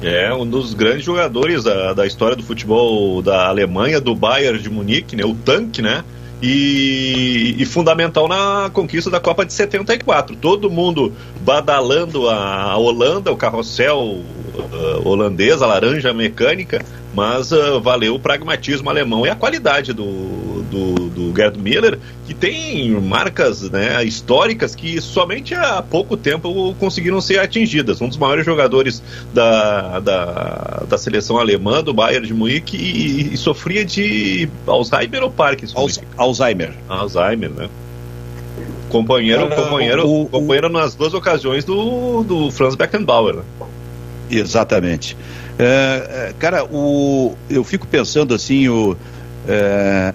É, 0.02 0.34
um 0.34 0.44
dos 0.44 0.74
grandes 0.74 1.04
jogadores 1.04 1.62
da, 1.62 1.92
da 1.92 2.06
história 2.06 2.34
do 2.34 2.42
futebol 2.42 3.22
da 3.22 3.46
Alemanha, 3.46 4.00
do 4.00 4.16
Bayern 4.16 4.58
de 4.58 4.68
Munique, 4.68 5.14
né? 5.14 5.24
O 5.24 5.34
tanque, 5.34 5.80
né? 5.80 6.02
E, 6.42 7.54
e, 7.56 7.64
fundamental 7.64 8.26
na 8.26 8.68
conquista 8.72 9.08
da 9.08 9.20
Copa 9.20 9.46
de 9.46 9.52
74. 9.52 10.34
Todo 10.34 10.68
mundo 10.68 11.12
badalando 11.40 12.28
a, 12.28 12.62
a 12.72 12.76
Holanda, 12.76 13.30
o 13.30 13.36
carrossel 13.36 14.24
uh, 14.54 15.08
holandês, 15.08 15.62
a 15.62 15.66
laranja 15.66 16.12
mecânica, 16.12 16.84
mas 17.14 17.52
uh, 17.52 17.80
valeu 17.80 18.14
o 18.14 18.18
pragmatismo 18.18 18.88
alemão 18.88 19.26
e 19.26 19.30
a 19.30 19.34
qualidade 19.34 19.92
do, 19.92 20.62
do, 20.62 20.94
do 21.10 21.34
Gerd 21.36 21.58
Miller, 21.58 21.98
que 22.26 22.34
tem 22.34 22.90
marcas 22.90 23.70
né, 23.70 24.02
históricas 24.04 24.74
que 24.74 25.00
somente 25.00 25.54
há 25.54 25.82
pouco 25.82 26.16
tempo 26.16 26.74
conseguiram 26.78 27.20
ser 27.20 27.38
atingidas. 27.38 28.00
Um 28.00 28.08
dos 28.08 28.16
maiores 28.16 28.44
jogadores 28.44 29.02
da, 29.32 30.00
da, 30.00 30.84
da 30.88 30.98
seleção 30.98 31.38
alemã, 31.38 31.82
do 31.82 31.92
Bayern 31.92 32.26
de 32.26 32.34
Munique, 32.34 32.76
e, 32.76 33.34
e 33.34 33.36
sofria 33.36 33.84
de 33.84 34.48
Alzheimer 34.66 35.22
ou 35.22 35.30
Parkinson? 35.30 35.86
Alzheimer. 36.16 36.72
Alzheimer, 36.88 37.50
né? 37.50 37.68
Companheiro, 38.88 39.48
companheiro, 39.48 40.06
o, 40.06 40.28
companheiro 40.28 40.68
o, 40.68 40.70
nas 40.70 40.94
duas 40.94 41.14
ocasiões 41.14 41.64
do, 41.64 42.22
do 42.22 42.50
Franz 42.50 42.74
Beckenbauer. 42.74 43.36
Né? 43.36 43.42
Exatamente. 44.32 45.16
É, 45.58 46.28
é, 46.30 46.34
cara, 46.38 46.64
o, 46.64 47.34
eu 47.50 47.62
fico 47.62 47.86
pensando 47.86 48.34
assim, 48.34 48.68
o, 48.68 48.96
é, 49.46 50.14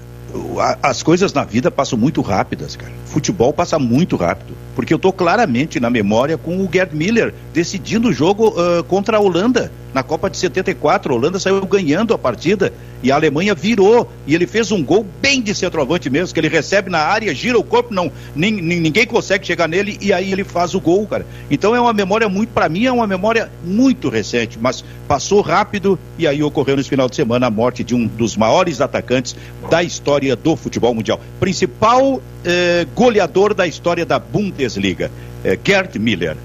as 0.82 1.04
coisas 1.04 1.34
na 1.34 1.44
vida 1.44 1.70
passam 1.72 1.98
muito 1.98 2.22
rápidas, 2.22 2.76
cara. 2.76 2.92
Futebol 3.06 3.54
passa 3.54 3.80
muito 3.80 4.16
rápido. 4.16 4.56
Porque 4.76 4.94
eu 4.94 4.98
estou 4.98 5.14
claramente 5.14 5.80
na 5.80 5.90
memória 5.90 6.38
com 6.38 6.58
o 6.58 6.70
Gerd 6.72 6.96
Miller 6.96 7.34
decidindo 7.54 8.10
o 8.10 8.14
jogo 8.14 8.50
uh, 8.50 8.84
contra 8.84 9.18
a 9.18 9.20
Holanda 9.20 9.72
na 9.98 10.04
Copa 10.04 10.30
de 10.30 10.38
74. 10.38 11.12
A 11.12 11.16
Holanda 11.16 11.40
saiu 11.40 11.66
ganhando 11.66 12.14
a 12.14 12.20
partida 12.20 12.72
e 13.02 13.12
a 13.12 13.16
Alemanha 13.16 13.56
virou. 13.56 14.08
E 14.28 14.36
ele 14.36 14.46
fez 14.46 14.72
um 14.72 14.84
gol 14.84 15.04
bem 15.20 15.42
de 15.42 15.56
centroavante 15.56 16.08
mesmo, 16.08 16.36
que 16.36 16.40
ele 16.40 16.48
recebe 16.48 16.88
na 16.88 17.00
área, 17.00 17.34
gira 17.34 17.58
o 17.58 17.64
corpo, 17.64 17.92
não, 17.92 18.12
ninguém 18.36 19.08
consegue 19.08 19.48
chegar 19.48 19.68
nele 19.68 19.98
e 20.00 20.14
aí 20.14 20.32
ele 20.32 20.44
faz 20.44 20.76
o 20.76 20.80
gol, 20.80 21.08
cara. 21.08 21.26
Então 21.50 21.76
é 21.76 21.82
uma 21.82 21.94
memória 21.94 22.30
muito, 22.30 22.50
para 22.50 22.70
mim, 22.70 22.86
é 22.86 22.92
uma 22.92 23.08
memória 23.08 23.50
muito 23.66 24.08
recente, 24.08 24.60
mas 24.62 24.86
passou 25.08 25.42
rápido 25.42 25.98
e 26.16 26.28
aí 26.28 26.44
ocorreu 26.44 26.78
nesse 26.78 26.90
final 26.90 27.10
de 27.10 27.16
semana 27.16 27.48
a 27.48 27.50
morte 27.50 27.84
de 27.84 27.96
um 27.96 28.06
dos 28.06 28.38
maiores 28.38 28.80
atacantes 28.80 29.36
da 29.68 29.82
história 29.82 30.36
do 30.36 30.56
futebol 30.56 30.94
mundial. 30.94 31.20
Principal 31.40 32.22
eh, 32.46 32.86
goleador 32.94 33.56
da 33.56 33.66
história 33.66 34.06
da 34.06 34.20
Bundesliga, 34.20 35.10
eh, 35.44 35.58
Gerd 35.64 35.98
Miller. 35.98 36.38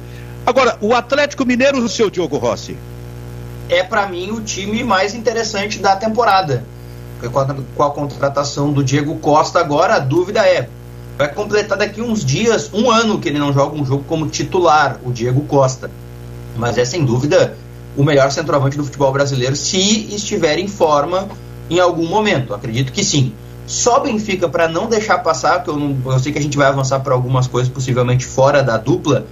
Agora, 0.46 0.78
o 0.80 0.94
Atlético 0.94 1.44
Mineiro, 1.44 1.78
o 1.78 1.88
seu 1.88 2.08
Diogo 2.08 2.38
Rossi 2.38 2.76
é 3.68 3.82
para 3.82 4.06
mim 4.06 4.30
o 4.30 4.40
time 4.40 4.82
mais 4.84 5.14
interessante 5.14 5.78
da 5.78 5.96
temporada. 5.96 6.64
Com 7.32 7.38
a, 7.38 7.56
com 7.76 7.82
a 7.82 7.90
contratação 7.90 8.72
do 8.72 8.82
Diego 8.82 9.16
Costa 9.16 9.60
agora, 9.60 9.94
a 9.94 9.98
dúvida 10.00 10.40
é, 10.46 10.68
vai 11.16 11.32
completar 11.32 11.78
daqui 11.78 12.00
uns 12.00 12.24
dias, 12.24 12.70
um 12.72 12.90
ano 12.90 13.20
que 13.20 13.28
ele 13.28 13.38
não 13.38 13.52
joga 13.52 13.76
um 13.76 13.86
jogo 13.86 14.04
como 14.08 14.28
titular, 14.28 14.98
o 15.04 15.12
Diego 15.12 15.42
Costa. 15.42 15.90
Mas 16.56 16.76
é 16.78 16.84
sem 16.84 17.04
dúvida 17.04 17.56
o 17.96 18.02
melhor 18.02 18.30
centroavante 18.30 18.76
do 18.76 18.84
futebol 18.84 19.12
brasileiro 19.12 19.54
se 19.54 20.14
estiver 20.14 20.58
em 20.58 20.66
forma 20.66 21.28
em 21.70 21.78
algum 21.78 22.06
momento. 22.06 22.54
Acredito 22.54 22.92
que 22.92 23.04
sim. 23.04 23.32
Só 23.66 24.00
Benfica 24.00 24.48
para 24.48 24.68
não 24.68 24.86
deixar 24.86 25.18
passar, 25.18 25.62
que 25.62 25.70
eu, 25.70 25.76
não, 25.76 25.96
eu 26.12 26.18
sei 26.18 26.32
que 26.32 26.38
a 26.38 26.42
gente 26.42 26.56
vai 26.56 26.66
avançar 26.66 27.00
para 27.00 27.14
algumas 27.14 27.46
coisas 27.46 27.72
possivelmente 27.72 28.26
fora 28.26 28.62
da 28.62 28.76
dupla, 28.76 29.26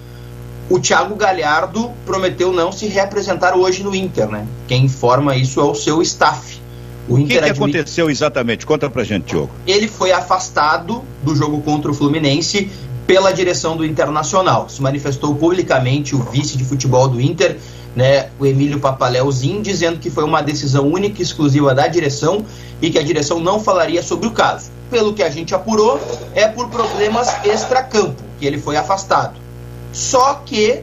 o 0.70 0.78
Thiago 0.78 1.16
Galhardo 1.16 1.90
prometeu 2.06 2.52
não 2.52 2.70
se 2.70 2.86
representar 2.86 3.56
hoje 3.56 3.82
no 3.82 3.92
Inter, 3.92 4.28
né? 4.28 4.46
Quem 4.68 4.84
informa 4.84 5.34
isso 5.34 5.60
é 5.60 5.64
o 5.64 5.74
seu 5.74 6.00
staff. 6.00 6.60
O, 7.08 7.14
o 7.14 7.26
que, 7.26 7.40
que 7.40 7.50
aconteceu 7.50 8.08
exatamente? 8.08 8.64
Conta 8.64 8.88
pra 8.88 9.02
gente, 9.02 9.26
Diogo. 9.26 9.50
Ele 9.66 9.88
foi 9.88 10.12
afastado 10.12 11.02
do 11.24 11.34
jogo 11.34 11.60
contra 11.62 11.90
o 11.90 11.94
Fluminense 11.94 12.70
pela 13.04 13.32
direção 13.32 13.76
do 13.76 13.84
Internacional. 13.84 14.68
Se 14.68 14.80
manifestou 14.80 15.34
publicamente 15.34 16.14
o 16.14 16.20
vice 16.22 16.56
de 16.56 16.64
futebol 16.64 17.08
do 17.08 17.20
Inter, 17.20 17.56
né, 17.96 18.28
o 18.38 18.46
Emílio 18.46 18.78
Papaleuzinho, 18.78 19.60
dizendo 19.60 19.98
que 19.98 20.08
foi 20.08 20.22
uma 20.22 20.40
decisão 20.40 20.86
única 20.86 21.20
e 21.20 21.24
exclusiva 21.24 21.74
da 21.74 21.88
direção 21.88 22.44
e 22.80 22.90
que 22.90 22.98
a 22.98 23.02
direção 23.02 23.40
não 23.40 23.58
falaria 23.58 24.04
sobre 24.04 24.28
o 24.28 24.30
caso. 24.30 24.70
Pelo 24.88 25.12
que 25.12 25.24
a 25.24 25.30
gente 25.30 25.52
apurou, 25.52 26.00
é 26.32 26.46
por 26.46 26.68
problemas 26.68 27.28
extracampo 27.44 28.22
que 28.38 28.46
ele 28.46 28.58
foi 28.58 28.76
afastado. 28.76 29.49
Só 29.92 30.34
que 30.44 30.82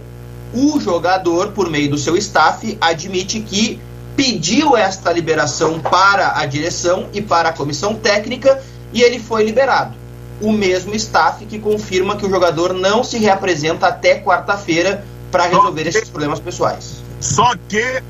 o 0.54 0.80
jogador, 0.80 1.52
por 1.52 1.70
meio 1.70 1.90
do 1.90 1.98
seu 1.98 2.16
staff, 2.18 2.78
admite 2.80 3.40
que 3.42 3.80
pediu 4.16 4.76
esta 4.76 5.12
liberação 5.12 5.80
para 5.80 6.40
a 6.40 6.46
direção 6.46 7.08
e 7.14 7.22
para 7.22 7.50
a 7.50 7.54
comissão 7.54 7.94
técnica 7.94 8.62
e 8.92 9.02
ele 9.02 9.20
foi 9.20 9.44
liberado. 9.44 9.94
O 10.42 10.52
mesmo 10.52 10.96
staff 10.96 11.46
que 11.46 11.60
confirma 11.60 12.16
que 12.16 12.26
o 12.26 12.30
jogador 12.30 12.74
não 12.74 13.04
se 13.04 13.18
reapresenta 13.18 13.88
até 13.88 14.20
quarta-feira 14.20 15.06
para 15.32 15.46
resolver 15.46 15.84
que, 15.84 15.90
esses 15.90 16.10
problemas 16.10 16.40
pessoais. 16.40 17.04
Só 17.20 17.54
que 17.68 18.02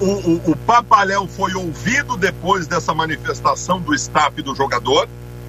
o, 0.00 0.06
o, 0.06 0.50
o 0.50 0.56
Papaléu 0.56 1.26
foi 1.26 1.54
ouvido 1.54 2.16
depois 2.16 2.66
dessa 2.66 2.92
manifestação 2.92 3.80
do 3.80 3.94
staff 3.94 4.40
do 4.42 4.54
jogador 4.54 5.08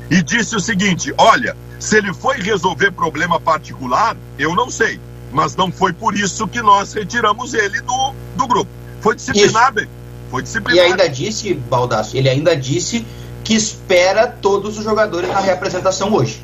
e 0.10 0.22
disse 0.22 0.56
o 0.56 0.60
seguinte: 0.60 1.14
olha, 1.18 1.56
se 1.80 1.98
ele 1.98 2.14
foi 2.14 2.38
resolver 2.38 2.92
problema 2.92 3.40
particular, 3.40 4.16
eu 4.38 4.56
não 4.56 4.70
sei. 4.70 5.00
Mas 5.32 5.56
não 5.56 5.72
foi 5.72 5.92
por 5.92 6.16
isso 6.16 6.48
que 6.48 6.62
nós 6.62 6.94
retiramos 6.94 7.54
ele 7.54 7.82
do, 7.82 8.14
do 8.36 8.48
grupo. 8.48 8.72
Foi 9.02 9.16
disciplinado. 9.16 9.82
Isso. 9.82 9.90
Foi 10.32 10.42
disciplinado. 10.42 10.88
E 10.88 10.92
ainda 10.92 11.10
disse, 11.10 11.54
Baldasso, 11.54 12.16
ele 12.16 12.30
ainda 12.30 12.56
disse 12.56 13.06
que 13.44 13.54
espera 13.54 14.28
todos 14.28 14.78
os 14.78 14.84
jogadores 14.84 15.30
na 15.30 15.40
representação 15.40 16.14
hoje. 16.14 16.44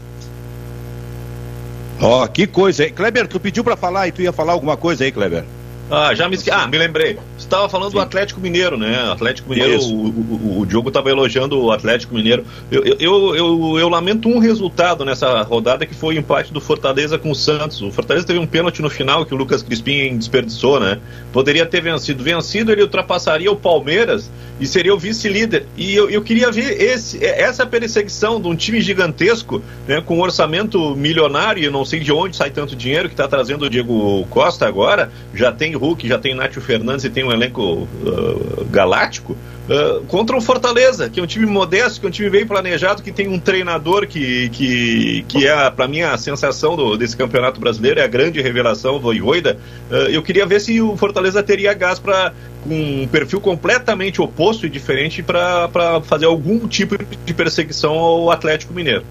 Ó, 2.01 2.23
oh, 2.23 2.27
que 2.27 2.47
coisa, 2.47 2.83
hein? 2.83 2.93
Kleber, 2.93 3.27
tu 3.27 3.39
pediu 3.39 3.63
para 3.63 3.77
falar 3.77 4.07
e 4.07 4.11
tu 4.11 4.21
ia 4.21 4.33
falar 4.33 4.53
alguma 4.53 4.75
coisa 4.75 5.03
aí, 5.03 5.11
Kleber? 5.11 5.45
Ah, 5.91 6.15
já 6.15 6.29
me 6.29 6.35
esque... 6.35 6.49
Ah, 6.49 6.65
me 6.67 6.77
lembrei. 6.77 7.15
Você 7.37 7.45
estava 7.45 7.67
falando 7.67 7.89
Sim. 7.89 7.97
do 7.97 7.99
Atlético 7.99 8.39
Mineiro, 8.39 8.77
né? 8.77 9.11
Atlético 9.11 9.49
Mineiro, 9.49 9.83
o, 9.83 10.07
o, 10.07 10.59
o, 10.59 10.65
Diogo 10.65 10.87
estava 10.87 11.09
elogiando 11.09 11.61
o 11.61 11.69
Atlético 11.69 12.15
Mineiro. 12.15 12.45
Eu, 12.71 12.83
eu, 12.83 13.35
eu, 13.35 13.79
eu, 13.79 13.89
lamento 13.89 14.29
um 14.29 14.39
resultado 14.39 15.03
nessa 15.03 15.41
rodada 15.41 15.85
que 15.85 15.93
foi 15.93 16.15
o 16.15 16.17
empate 16.17 16.53
do 16.53 16.61
Fortaleza 16.61 17.17
com 17.17 17.29
o 17.29 17.35
Santos. 17.35 17.81
O 17.81 17.91
Fortaleza 17.91 18.25
teve 18.25 18.39
um 18.39 18.47
pênalti 18.47 18.81
no 18.81 18.89
final 18.89 19.25
que 19.25 19.33
o 19.33 19.37
Lucas 19.37 19.61
Crispim 19.61 20.17
desperdiçou, 20.17 20.79
né? 20.79 20.97
Poderia 21.33 21.65
ter 21.65 21.81
vencido. 21.81 22.23
Vencido, 22.23 22.71
ele 22.71 22.83
ultrapassaria 22.83 23.51
o 23.51 23.55
Palmeiras 23.57 24.31
e 24.61 24.67
seria 24.67 24.93
o 24.93 24.97
vice-líder. 24.99 25.65
E 25.75 25.93
eu, 25.93 26.09
eu 26.09 26.21
queria 26.21 26.51
ver 26.51 26.79
esse, 26.79 27.23
essa 27.25 27.65
perseguição 27.65 28.39
de 28.39 28.47
um 28.47 28.55
time 28.55 28.79
gigantesco, 28.79 29.61
né, 29.87 29.99
com 30.01 30.17
um 30.17 30.21
orçamento 30.21 30.95
milionário, 30.95 31.63
e 31.63 31.69
não 31.69 31.83
sei 31.83 31.99
de 31.99 32.13
onde 32.13 32.35
sai 32.35 32.51
tanto 32.51 32.75
dinheiro 32.75 33.09
que 33.09 33.13
está 33.13 33.27
trazendo 33.27 33.65
o 33.65 33.69
Diego 33.69 34.23
Costa 34.29 34.67
agora. 34.67 35.11
Já 35.33 35.51
tem 35.51 35.75
Hulk, 35.81 36.07
já 36.07 36.19
tem 36.19 36.35
Nátio 36.35 36.61
Fernandes 36.61 37.03
e 37.03 37.09
tem 37.09 37.23
um 37.23 37.31
elenco 37.31 37.87
uh, 38.03 38.65
galáctico. 38.69 39.35
Uh, 39.67 40.03
contra 40.05 40.35
o 40.37 40.41
Fortaleza, 40.41 41.09
que 41.09 41.19
é 41.19 41.23
um 41.23 41.25
time 41.25 41.45
modesto, 41.45 41.99
que 41.99 42.05
é 42.05 42.09
um 42.09 42.11
time 42.11 42.29
bem 42.29 42.45
planejado, 42.45 43.01
que 43.01 43.11
tem 43.11 43.27
um 43.27 43.39
treinador 43.39 44.05
que, 44.05 44.49
que, 44.49 45.25
que 45.27 45.47
é, 45.47 45.69
para 45.71 45.87
mim, 45.87 46.01
a 46.01 46.17
sensação 46.17 46.75
do, 46.75 46.97
desse 46.97 47.17
campeonato 47.17 47.59
brasileiro, 47.59 47.99
é 47.99 48.03
a 48.03 48.07
grande 48.07 48.41
revelação, 48.41 48.93
do 48.93 49.01
Voivoda. 49.01 49.57
Uh, 49.89 49.95
eu 50.09 50.21
queria 50.21 50.45
ver 50.45 50.61
se 50.61 50.79
o 50.81 50.95
Fortaleza 50.95 51.41
teria 51.41 51.73
gás 51.73 51.99
para 51.99 52.33
com 52.63 53.01
um 53.03 53.07
perfil 53.07 53.41
completamente 53.41 54.21
oposto 54.21 54.67
e 54.67 54.69
diferente 54.69 55.23
para 55.23 55.99
fazer 56.03 56.25
algum 56.25 56.67
tipo 56.67 56.95
de 57.25 57.33
perseguição 57.33 57.93
ao 57.93 58.29
Atlético 58.29 58.71
Mineiro. 58.71 59.03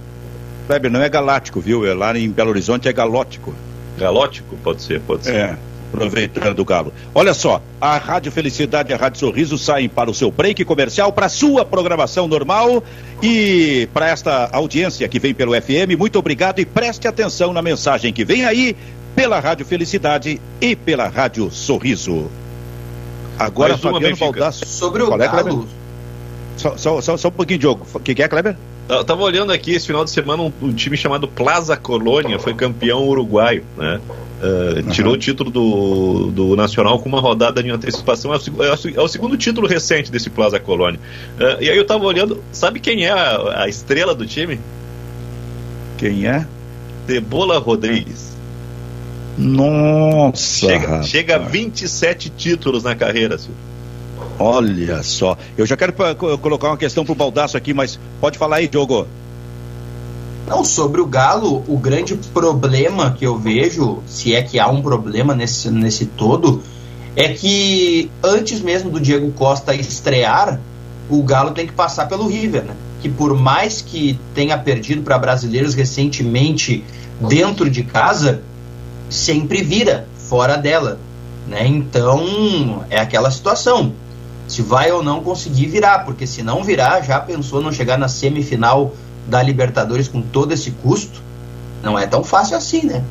Kleber, 0.69 0.89
não 0.89 1.03
é 1.03 1.09
galáctico, 1.09 1.61
viu? 1.61 1.85
É 1.85 1.93
lá 1.93 2.17
em 2.17 2.31
Belo 2.31 2.51
Horizonte 2.51 2.89
é 2.89 2.93
galótico. 2.93 3.53
Galótico? 3.99 4.57
Pode 4.63 4.83
ser, 4.83 5.01
pode 5.01 5.25
ser. 5.25 5.35
É 5.35 5.70
aproveitando 5.93 6.61
o 6.61 6.65
galo. 6.65 6.93
Olha 7.15 7.35
só, 7.35 7.61
a 7.81 7.99
Rádio 7.99 8.31
Felicidade 8.31 8.91
e 8.91 8.95
a 8.95 8.97
Rádio 8.97 9.19
Sorriso 9.19 9.59
saem 9.59 9.89
para 9.89 10.11
o 10.11 10.15
seu 10.15 10.31
break 10.31 10.65
comercial, 10.65 11.13
para 11.13 11.27
a 11.27 11.29
sua 11.29 11.65
programação 11.65 12.29
normal 12.29 12.83
e 13.23 13.89
para 13.93 14.09
esta 14.09 14.49
audiência 14.53 15.09
que 15.09 15.19
vem 15.19 15.35
pelo 15.35 15.53
FM, 15.61 15.99
muito 15.99 16.19
obrigado 16.19 16.61
e 16.61 16.65
preste 16.65 17.07
atenção 17.07 17.53
na 17.53 17.61
mensagem 17.61 18.13
que 18.13 18.25
vem 18.25 18.45
aí 18.45 18.77
pela 19.15 19.41
Rádio 19.41 19.67
Felicidade 19.67 20.41
e 20.61 20.77
pela 20.77 21.09
Rádio 21.09 21.51
Sorriso. 21.51 22.31
Agora, 23.39 23.77
Fabiano 23.77 24.17
Baldasso. 24.17 24.67
Sobre 24.67 25.03
o 25.03 25.15
é, 25.15 25.19
galo. 25.19 25.67
Só, 26.57 26.77
só, 26.77 27.01
só, 27.01 27.17
só, 27.17 27.29
um 27.29 27.33
pouquinho, 27.33 27.59
Diogo. 27.59 27.87
O 27.95 27.99
que, 27.99 28.15
que 28.15 28.23
é, 28.23 28.29
Kleber? 28.29 28.55
Eu 28.87 29.05
tava 29.05 29.23
olhando 29.23 29.53
aqui 29.53 29.73
esse 29.73 29.87
final 29.87 30.05
de 30.05 30.11
semana 30.11 30.43
um, 30.43 30.53
um 30.61 30.73
time 30.73 30.97
chamado 30.97 31.27
Plaza 31.27 31.77
Colônia 31.77 32.39
foi 32.39 32.53
campeão 32.55 33.07
uruguaio, 33.07 33.65
né? 33.77 34.01
Uh, 34.41 34.77
uhum. 34.77 34.91
Tirou 34.91 35.13
o 35.13 35.17
título 35.19 35.51
do, 35.51 36.31
do 36.31 36.57
Nacional 36.57 36.99
com 36.99 37.09
uma 37.09 37.21
rodada 37.21 37.63
de 37.63 37.71
antecipação. 37.71 38.33
É 38.33 38.39
o, 38.39 38.65
é 38.65 38.73
o, 38.73 39.01
é 39.01 39.03
o 39.03 39.09
segundo 39.09 39.37
título 39.37 39.67
recente 39.67 40.11
desse 40.11 40.31
Plaza 40.31 40.59
Colônia. 40.59 40.99
Uh, 41.39 41.63
e 41.63 41.69
aí 41.69 41.77
eu 41.77 41.85
tava 41.85 42.05
olhando, 42.05 42.43
sabe 42.51 42.81
quem 42.81 43.05
é 43.05 43.11
a, 43.11 43.65
a 43.65 43.69
estrela 43.69 44.15
do 44.15 44.27
time? 44.27 44.59
Quem 45.99 46.27
é? 46.27 46.47
Cebola 47.07 47.59
Rodrigues. 47.59 48.31
Nossa! 49.37 50.69
Chega, 50.69 51.03
chega 51.03 51.37
a 51.37 51.39
27 51.39 52.31
títulos 52.31 52.83
na 52.83 52.95
carreira, 52.95 53.37
Silvio. 53.37 53.71
Olha 54.39 55.03
só. 55.03 55.37
Eu 55.57 55.67
já 55.67 55.77
quero 55.77 55.93
colocar 56.39 56.69
uma 56.69 56.77
questão 56.77 57.05
pro 57.05 57.15
Baldaço 57.15 57.59
aqui, 57.59 57.75
mas 57.75 58.01
pode 58.21 58.39
falar 58.39 58.57
aí, 58.57 58.69
Diogo. 58.69 59.07
Não, 60.51 60.65
sobre 60.65 61.01
o 61.01 61.07
Galo, 61.07 61.63
o 61.69 61.79
grande 61.79 62.17
problema 62.17 63.13
que 63.13 63.25
eu 63.25 63.39
vejo, 63.39 64.03
se 64.05 64.35
é 64.35 64.43
que 64.43 64.59
há 64.59 64.67
um 64.67 64.83
problema 64.83 65.33
nesse, 65.33 65.71
nesse 65.71 66.07
todo, 66.07 66.61
é 67.15 67.29
que 67.29 68.11
antes 68.21 68.61
mesmo 68.61 68.91
do 68.91 68.99
Diego 68.99 69.31
Costa 69.31 69.73
estrear, 69.77 70.59
o 71.09 71.23
Galo 71.23 71.53
tem 71.53 71.69
que 71.69 71.73
passar 71.73 72.09
pelo 72.09 72.27
River, 72.27 72.65
né? 72.65 72.75
Que 73.01 73.09
por 73.09 73.39
mais 73.39 73.81
que 73.81 74.19
tenha 74.35 74.59
perdido 74.59 75.03
para 75.03 75.17
brasileiros 75.21 75.75
recentemente 75.75 76.83
dentro 77.21 77.71
de 77.71 77.85
casa, 77.85 78.43
sempre 79.09 79.63
vira 79.63 80.09
fora 80.17 80.57
dela, 80.57 80.99
né? 81.47 81.65
Então 81.65 82.85
é 82.91 82.99
aquela 82.99 83.31
situação. 83.31 83.93
Se 84.49 84.63
vai 84.63 84.91
ou 84.91 85.01
não 85.01 85.23
conseguir 85.23 85.67
virar, 85.67 86.01
porque 86.01 86.27
se 86.27 86.43
não 86.43 86.65
virar, 86.65 87.03
já 87.03 87.21
pensou 87.21 87.63
não 87.63 87.71
chegar 87.71 87.97
na 87.97 88.09
semifinal 88.09 88.93
da 89.31 89.43
Libertadores 89.43 90.09
com 90.09 90.21
todo 90.21 90.53
esse 90.53 90.73
custo, 90.73 91.23
não 91.83 91.99
é 91.99 92.07
tão 92.07 92.23
fácil 92.23 92.57
assim, 92.57 92.85
né? 92.85 93.03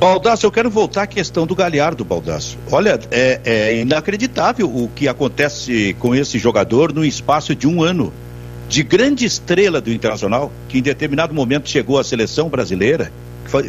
Baldasso, 0.00 0.46
eu 0.46 0.50
quero 0.50 0.70
voltar 0.70 1.02
à 1.02 1.06
questão 1.06 1.46
do 1.46 1.54
Galhardo, 1.54 2.04
Baldasso. 2.06 2.56
Olha, 2.72 2.98
é, 3.10 3.40
é, 3.44 3.80
inacreditável 3.80 4.66
o 4.66 4.88
que 4.88 5.06
acontece 5.06 5.94
com 5.98 6.14
esse 6.14 6.38
jogador 6.38 6.90
no 6.92 7.04
espaço 7.04 7.54
de 7.54 7.68
um 7.68 7.82
ano. 7.82 8.12
de 8.66 8.84
grande 8.84 9.24
estrela 9.24 9.80
do 9.80 9.92
Internacional, 9.92 10.50
que 10.68 10.78
em 10.78 10.82
determinado 10.82 11.34
momento 11.34 11.68
chegou 11.68 11.98
à 11.98 12.04
seleção 12.04 12.48
brasileira, 12.48 13.10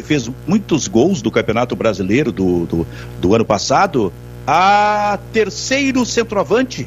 fez 0.04 0.30
muitos 0.46 0.86
gols 0.86 1.20
do 1.20 1.28
Campeonato 1.28 1.74
Brasileiro 1.74 2.30
do, 2.30 2.66
do, 2.66 2.86
do 3.20 3.34
ano 3.34 3.44
passado, 3.44 4.12
a 4.46 5.18
terceiro 5.32 6.06
centroavante 6.06 6.86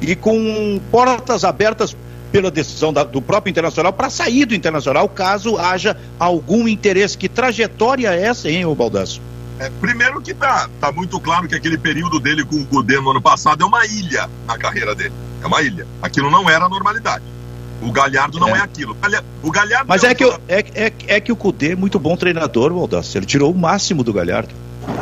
e 0.00 0.16
com 0.16 0.80
portas 0.90 1.44
abertas 1.44 1.94
pela 2.32 2.50
decisão 2.50 2.92
da, 2.92 3.04
do 3.04 3.20
próprio 3.20 3.50
Internacional 3.50 3.92
para 3.92 4.08
sair 4.08 4.46
do 4.46 4.54
Internacional 4.54 5.06
caso 5.08 5.58
haja 5.58 5.96
algum 6.18 6.66
interesse. 6.66 7.16
Que 7.16 7.28
trajetória 7.28 8.08
é 8.08 8.24
essa, 8.24 8.50
hein, 8.50 8.64
ô 8.64 8.74
Baldasso? 8.74 9.20
É, 9.58 9.70
primeiro 9.80 10.20
que 10.22 10.32
tá, 10.32 10.68
tá 10.80 10.90
muito 10.90 11.20
claro 11.20 11.46
que 11.46 11.54
aquele 11.54 11.76
período 11.76 12.18
dele 12.18 12.44
com 12.44 12.56
o 12.56 12.66
Cudê 12.66 12.98
no 12.98 13.10
ano 13.10 13.20
passado 13.20 13.62
é 13.62 13.66
uma 13.66 13.84
ilha 13.86 14.28
na 14.46 14.56
carreira 14.56 14.94
dele. 14.94 15.12
É 15.42 15.46
uma 15.46 15.60
ilha. 15.60 15.86
Aquilo 16.00 16.30
não 16.30 16.48
era 16.48 16.64
a 16.64 16.68
normalidade. 16.68 17.22
O 17.82 17.92
Galhardo 17.92 18.38
não 18.38 18.54
é, 18.54 18.60
é 18.60 18.62
aquilo. 18.62 18.96
O 19.42 19.50
Galhardo 19.50 19.86
Mas 19.88 20.04
é, 20.04 20.10
é, 20.10 20.14
que, 20.14 20.24
é, 20.24 20.38
é, 20.74 20.92
é, 21.08 21.20
que 21.20 21.32
o 21.32 21.36
Cudê 21.36 21.72
é 21.72 21.76
muito 21.76 21.98
bom 21.98 22.16
treinador, 22.16 22.72
Baldasso. 22.72 23.18
Ele 23.18 23.26
tirou 23.26 23.52
o 23.52 23.58
máximo 23.58 24.02
do 24.02 24.12
Galhardo. 24.12 24.54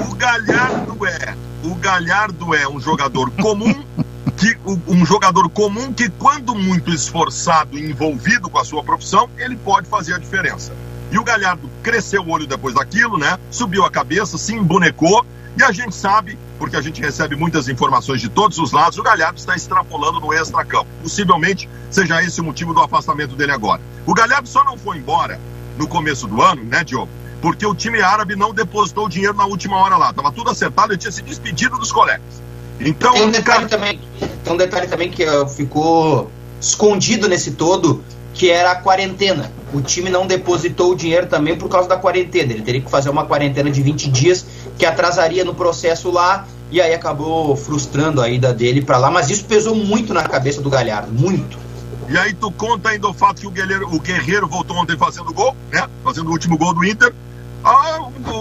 O 0.09 0.15
Galhardo 0.15 1.07
é. 1.07 1.35
O 1.63 1.75
Galhardo 1.75 2.55
é 2.55 2.67
um 2.67 2.81
jogador 2.81 3.31
comum 3.33 3.85
que 4.41 4.57
um 4.89 5.05
jogador 5.05 5.51
comum 5.51 5.93
que, 5.93 6.09
quando 6.09 6.55
muito 6.55 6.91
esforçado 6.91 7.79
e 7.79 7.91
envolvido 7.91 8.49
com 8.49 8.59
a 8.59 8.65
sua 8.65 8.83
profissão, 8.83 9.29
ele 9.37 9.55
pode 9.55 9.87
fazer 9.87 10.15
a 10.15 10.19
diferença. 10.19 10.73
E 11.13 11.19
o 11.19 11.25
Galhardo 11.25 11.69
cresceu 11.83 12.23
o 12.23 12.31
olho 12.31 12.47
depois 12.47 12.75
daquilo, 12.75 13.19
né? 13.19 13.39
Subiu 13.51 13.85
a 13.85 13.91
cabeça, 13.91 14.39
se 14.39 14.55
embonecou, 14.55 15.27
e 15.59 15.63
a 15.63 15.71
gente 15.73 15.95
sabe, 15.95 16.39
porque 16.59 16.75
a 16.75 16.81
gente 16.81 17.03
recebe 17.03 17.37
muitas 17.37 17.69
informações 17.69 18.19
de 18.23 18.31
todos 18.31 18.57
os 18.59 18.73
lados, 18.73 18.97
o 18.97 19.03
Galhardo 19.03 19.39
está 19.39 19.55
extrapolando 19.55 20.21
no 20.21 20.33
extracampo. 20.33 20.89
Possivelmente 21.03 21.69
seja 21.91 22.23
esse 22.23 22.41
o 22.41 22.45
motivo 22.45 22.73
do 22.73 22.81
afastamento 22.81 23.37
dele 23.37 23.53
agora. 23.53 23.83
O 24.07 24.15
Galhardo 24.15 24.49
só 24.49 24.65
não 24.65 24.79
foi 24.79 24.97
embora 24.97 25.39
no 25.77 25.87
começo 25.87 26.27
do 26.27 26.41
ano, 26.41 26.65
né, 26.65 26.83
Diogo? 26.83 27.11
Porque 27.43 27.67
o 27.67 27.75
time 27.75 28.01
árabe 28.01 28.37
não 28.37 28.55
depositou 28.55 29.05
o 29.05 29.09
dinheiro 29.09 29.35
na 29.35 29.45
última 29.45 29.77
hora 29.77 29.99
lá. 29.99 30.15
Tava 30.15 30.33
tudo 30.33 30.49
acertado, 30.49 30.93
ele 30.93 30.99
tinha 30.99 31.13
se 31.13 31.21
despedido 31.21 31.77
dos 31.77 31.93
colegas. 31.93 32.41
Então, 32.81 33.13
tem 33.13 33.23
um 33.23 33.31
detalhe 33.31 33.67
também, 33.67 34.01
tem 34.43 34.53
um 34.53 34.57
detalhe 34.57 34.87
também 34.87 35.11
que 35.11 35.25
uh, 35.25 35.47
ficou 35.49 36.31
escondido 36.61 37.29
nesse 37.29 37.53
todo, 37.53 38.03
que 38.33 38.51
era 38.51 38.73
a 38.73 38.75
quarentena. 38.75 39.53
O 39.73 39.81
time 39.81 40.11
não 40.11 40.27
depositou 40.27 40.93
o 40.93 40.97
dinheiro 40.97 41.27
também 41.27 41.57
por 41.57 41.69
causa 41.69 41.89
da 41.89 41.97
quarentena. 41.97 42.53
Ele 42.53 42.63
teria 42.63 42.81
que 42.81 42.91
fazer 42.91 43.11
uma 43.11 43.25
quarentena 43.25 43.71
de 43.71 43.83
20 43.83 44.11
dias 44.11 44.47
que 44.79 44.87
atrasaria 44.87 45.45
no 45.45 45.55
processo 45.55 46.11
lá 46.11 46.47
e 46.71 46.81
aí 46.81 46.95
acabou 46.95 47.57
frustrando 47.57 48.23
a 48.23 48.29
ida 48.29 48.55
dele 48.55 48.81
para 48.81 48.97
lá, 48.97 49.11
mas 49.11 49.29
isso 49.29 49.45
pesou 49.45 49.75
muito 49.75 50.15
na 50.15 50.23
cabeça 50.23 50.63
do 50.63 50.71
Galhardo, 50.71 51.13
muito. 51.13 51.59
E 52.09 52.17
aí 52.17 52.33
tu 52.33 52.51
conta 52.51 52.91
ainda 52.91 53.09
o 53.09 53.15
fato 53.15 53.41
que 53.41 53.47
o 53.47 53.51
Guerreiro, 53.51 53.93
o 53.93 54.01
Guerreiro 54.01 54.47
voltou 54.47 54.77
ontem 54.77 54.97
fazendo 54.97 55.33
gol, 55.33 55.55
né? 55.71 55.89
Fazendo 56.03 56.29
o 56.29 56.33
último 56.33 56.57
gol 56.57 56.73
do 56.73 56.85
Inter. 56.85 57.13
A, 57.63 58.01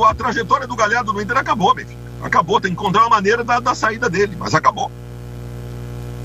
a 0.09 0.15
trajetória 0.15 0.65
do 0.65 0.75
Galhardo 0.75 1.11
no 1.11 1.21
Inter 1.21 1.37
acabou, 1.37 1.75
meu 1.75 1.85
filho. 1.85 2.08
Acabou, 2.21 2.59
tem 2.59 2.73
que 2.73 2.79
encontrar 2.79 3.01
uma 3.01 3.09
maneira 3.09 3.43
da, 3.43 3.59
da 3.59 3.73
saída 3.73 4.09
dele, 4.09 4.35
mas 4.37 4.53
acabou. 4.53 4.91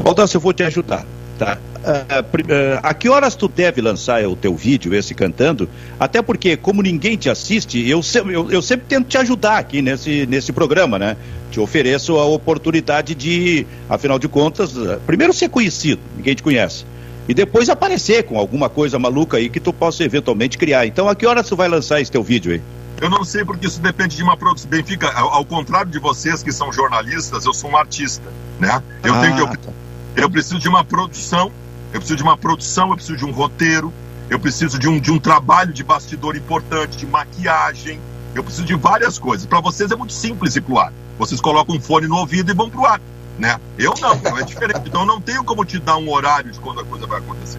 Baldasso, 0.02 0.36
eu 0.36 0.40
vou 0.40 0.52
te 0.52 0.62
ajudar, 0.62 1.06
tá? 1.38 1.58
Uh, 1.84 2.20
uh, 2.20 2.80
a 2.82 2.94
que 2.94 3.08
horas 3.08 3.34
tu 3.34 3.46
deve 3.46 3.80
lançar 3.80 4.26
o 4.26 4.34
teu 4.34 4.56
vídeo, 4.56 4.94
esse 4.94 5.14
cantando? 5.14 5.68
Até 6.00 6.22
porque, 6.22 6.56
como 6.56 6.82
ninguém 6.82 7.16
te 7.16 7.28
assiste, 7.28 7.78
eu, 7.88 8.00
eu, 8.30 8.50
eu 8.50 8.62
sempre 8.62 8.86
tento 8.88 9.06
te 9.06 9.18
ajudar 9.18 9.58
aqui 9.58 9.82
nesse, 9.82 10.26
nesse 10.26 10.52
programa, 10.52 10.98
né? 10.98 11.16
Te 11.50 11.60
ofereço 11.60 12.16
a 12.18 12.24
oportunidade 12.24 13.14
de, 13.14 13.66
afinal 13.88 14.18
de 14.18 14.28
contas, 14.28 14.74
uh, 14.76 14.98
primeiro 15.06 15.32
ser 15.32 15.48
conhecido, 15.50 16.00
ninguém 16.16 16.34
te 16.34 16.42
conhece. 16.42 16.86
E 17.28 17.34
depois 17.34 17.68
aparecer 17.68 18.24
com 18.24 18.38
alguma 18.38 18.68
coisa 18.68 18.98
maluca 18.98 19.36
aí 19.36 19.48
que 19.48 19.60
tu 19.60 19.72
possa 19.72 20.04
eventualmente 20.04 20.58
criar. 20.58 20.86
Então, 20.86 21.08
a 21.08 21.14
que 21.14 21.26
horas 21.26 21.48
tu 21.48 21.56
vai 21.56 21.68
lançar 21.68 22.00
esse 22.00 22.10
teu 22.10 22.22
vídeo 22.22 22.52
aí? 22.52 22.60
Eu 23.00 23.10
não 23.10 23.24
sei 23.24 23.44
porque 23.44 23.66
isso 23.66 23.80
depende 23.80 24.16
de 24.16 24.22
uma 24.22 24.36
produção. 24.36 24.70
Benfica, 24.70 25.10
ao, 25.12 25.28
ao, 25.28 25.44
contrário 25.44 25.90
de 25.90 25.98
vocês 25.98 26.42
que 26.42 26.52
são 26.52 26.72
jornalistas, 26.72 27.44
eu 27.44 27.52
sou 27.52 27.70
um 27.70 27.76
artista, 27.76 28.30
né? 28.58 28.82
Eu 29.02 29.14
ah, 29.14 29.20
tenho 29.20 29.34
que 29.34 29.40
eu, 29.42 29.48
tá. 29.48 29.72
eu 30.16 30.30
preciso 30.30 30.58
de 30.58 30.68
uma 30.68 30.84
produção, 30.84 31.50
eu 31.92 32.00
preciso 32.00 32.16
de 32.16 32.22
uma 32.22 32.36
produção, 32.36 32.90
eu 32.90 32.96
preciso 32.96 33.18
de 33.18 33.24
um 33.24 33.32
roteiro, 33.32 33.92
eu 34.30 34.38
preciso 34.38 34.78
de 34.78 34.88
um, 34.88 34.98
de 34.98 35.10
um 35.10 35.18
trabalho 35.18 35.72
de 35.72 35.82
bastidor 35.82 36.36
importante, 36.36 36.96
de 36.96 37.06
maquiagem, 37.06 38.00
eu 38.34 38.42
preciso 38.42 38.66
de 38.66 38.74
várias 38.74 39.18
coisas. 39.18 39.46
Para 39.46 39.60
vocês 39.60 39.90
é 39.90 39.96
muito 39.96 40.12
simples 40.12 40.56
ir 40.56 40.60
pro 40.60 40.78
ar. 40.78 40.92
Vocês 41.18 41.40
colocam 41.40 41.76
um 41.76 41.80
fone 41.80 42.08
no 42.08 42.16
ouvido 42.16 42.50
e 42.50 42.54
vão 42.54 42.68
pro 42.68 42.84
ar, 42.84 43.00
né? 43.38 43.60
Eu 43.78 43.94
não, 44.00 44.14
então 44.14 44.38
é 44.38 44.42
diferente. 44.42 44.82
Então 44.86 45.02
eu 45.02 45.06
não 45.06 45.20
tenho 45.20 45.44
como 45.44 45.64
te 45.64 45.78
dar 45.78 45.96
um 45.96 46.10
horário 46.10 46.50
de 46.50 46.58
quando 46.58 46.80
a 46.80 46.84
coisa 46.84 47.06
vai 47.06 47.18
acontecer. 47.18 47.58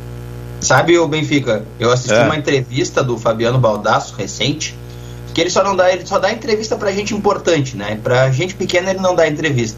Sabe, 0.60 0.98
o 0.98 1.08
Benfica, 1.08 1.66
eu 1.80 1.92
assisti 1.92 2.14
é. 2.14 2.24
uma 2.24 2.36
entrevista 2.36 3.04
do 3.04 3.18
Fabiano 3.18 3.60
Baldasso 3.60 4.16
recente 4.16 4.76
que 5.36 5.42
ele 5.42 5.50
só 5.50 5.62
não 5.62 5.76
dá, 5.76 5.92
ele 5.92 6.06
só 6.06 6.18
dá 6.18 6.32
entrevista 6.32 6.78
pra 6.78 6.94
gente 6.94 7.14
importante, 7.14 7.76
né? 7.76 8.00
Pra 8.02 8.32
gente 8.32 8.56
pequena 8.56 8.92
ele 8.92 9.02
não 9.02 9.14
dá 9.14 9.28
entrevista. 9.28 9.78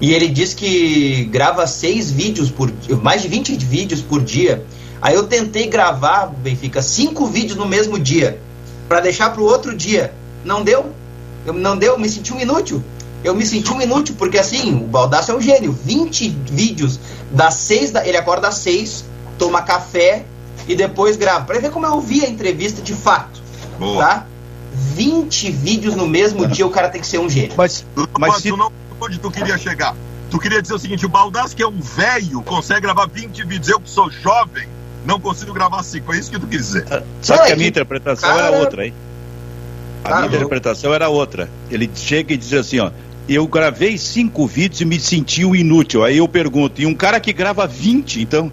E 0.00 0.12
ele 0.12 0.28
diz 0.28 0.54
que 0.54 1.24
grava 1.30 1.68
seis 1.68 2.10
vídeos 2.10 2.50
por 2.50 2.72
mais 3.00 3.22
de 3.22 3.28
20 3.28 3.56
vídeos 3.64 4.02
por 4.02 4.20
dia. 4.20 4.66
Aí 5.00 5.14
eu 5.14 5.28
tentei 5.28 5.68
gravar, 5.68 6.26
Benfica, 6.26 6.82
cinco 6.82 7.26
vídeos 7.26 7.56
no 7.56 7.64
mesmo 7.64 7.96
dia, 7.96 8.40
para 8.88 8.98
deixar 8.98 9.30
pro 9.32 9.44
outro 9.44 9.72
dia. 9.76 10.12
Não 10.44 10.64
deu? 10.64 10.86
Eu, 11.46 11.52
não 11.52 11.76
deu, 11.76 11.96
me 11.96 12.08
senti 12.08 12.34
um 12.34 12.40
inútil. 12.40 12.82
Eu 13.22 13.36
me 13.36 13.46
senti 13.46 13.72
um 13.72 13.80
inútil, 13.80 14.16
porque 14.18 14.36
assim, 14.36 14.74
o 14.82 14.86
Baldaço 14.88 15.30
é 15.30 15.34
um 15.34 15.40
gênio. 15.40 15.78
20 15.84 16.28
vídeos 16.50 16.98
das 17.30 17.54
seis, 17.54 17.92
da, 17.92 18.04
ele 18.04 18.16
acorda 18.16 18.48
às 18.48 18.56
seis, 18.56 19.04
toma 19.38 19.62
café 19.62 20.24
e 20.66 20.74
depois 20.74 21.16
grava. 21.16 21.44
Pra 21.44 21.60
ver 21.60 21.70
como 21.70 21.86
eu 21.86 21.92
ouvi 21.92 22.24
a 22.24 22.28
entrevista 22.28 22.82
de 22.82 22.94
fato. 22.94 23.40
Boa. 23.78 24.04
Tá? 24.04 24.26
20 24.94 25.50
vídeos 25.50 25.94
no 25.94 26.06
mesmo 26.06 26.46
dia, 26.46 26.66
o 26.66 26.70
cara 26.70 26.88
tem 26.88 27.00
que 27.00 27.06
ser 27.06 27.18
um 27.18 27.28
gênio. 27.28 27.52
Mas, 27.56 27.84
mas 28.18 28.36
se... 28.36 28.48
tu 28.48 28.56
não 28.56 28.72
onde 29.00 29.18
tu 29.18 29.30
queria 29.30 29.56
chegar. 29.56 29.94
Tu 30.30 30.38
queria 30.38 30.60
dizer 30.60 30.74
o 30.74 30.78
seguinte, 30.78 31.06
o 31.06 31.08
Baldassi, 31.08 31.56
que 31.56 31.62
é 31.62 31.66
um 31.66 31.80
velho, 31.80 32.42
consegue 32.42 32.82
gravar 32.82 33.06
20 33.06 33.44
vídeos. 33.44 33.68
Eu 33.68 33.80
que 33.80 33.88
sou 33.88 34.10
jovem, 34.10 34.68
não 35.06 35.18
consigo 35.18 35.52
gravar 35.52 35.82
5. 35.82 36.12
É 36.12 36.18
isso 36.18 36.30
que 36.30 36.38
tu 36.38 36.46
quis 36.46 36.66
dizer. 36.66 36.86
Ah, 36.90 37.02
sabe 37.22 37.46
que 37.46 37.52
a 37.52 37.56
minha 37.56 37.68
interpretação 37.68 38.28
cara... 38.28 38.48
era 38.48 38.58
outra, 38.58 38.86
hein? 38.86 38.94
A 40.04 40.08
cara, 40.08 40.20
minha 40.22 40.36
interpretação 40.36 40.92
era 40.92 41.08
outra. 41.08 41.48
Ele 41.70 41.90
chega 41.94 42.34
e 42.34 42.36
diz 42.36 42.52
assim, 42.52 42.78
ó. 42.78 42.90
Eu 43.28 43.46
gravei 43.46 43.98
cinco 43.98 44.46
vídeos 44.46 44.80
e 44.80 44.84
me 44.84 44.98
senti 44.98 45.42
inútil. 45.42 46.02
Aí 46.02 46.16
eu 46.16 46.26
pergunto, 46.26 46.80
e 46.80 46.86
um 46.86 46.94
cara 46.94 47.20
que 47.20 47.32
grava 47.32 47.66
20, 47.66 48.22
então? 48.22 48.50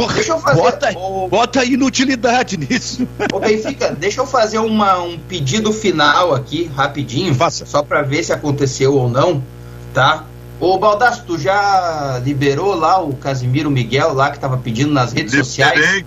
Porra, 0.00 0.14
deixa 0.14 0.32
eu 0.32 0.38
fazer. 0.38 0.60
Bota, 0.62 0.98
o... 0.98 1.28
bota 1.28 1.64
inutilidade 1.64 2.56
nisso. 2.56 3.06
Ô 3.30 3.38
Benfica, 3.38 3.90
deixa 3.90 4.22
eu 4.22 4.26
fazer 4.26 4.58
uma, 4.58 4.98
um 5.02 5.18
pedido 5.18 5.74
final 5.74 6.34
aqui, 6.34 6.70
rapidinho. 6.74 7.34
Faça. 7.34 7.66
Só 7.66 7.82
para 7.82 8.00
ver 8.00 8.24
se 8.24 8.32
aconteceu 8.32 8.94
ou 8.94 9.10
não, 9.10 9.44
tá? 9.92 10.24
Ô 10.58 10.78
Baldasso, 10.78 11.24
tu 11.26 11.38
já 11.38 12.18
liberou 12.24 12.74
lá 12.74 13.02
o 13.02 13.14
Casimiro 13.14 13.70
Miguel 13.70 14.14
lá 14.14 14.30
que 14.30 14.38
tava 14.38 14.56
pedindo 14.56 14.90
nas 14.90 15.12
redes 15.12 15.34
Liberei. 15.34 15.44
sociais? 15.44 16.04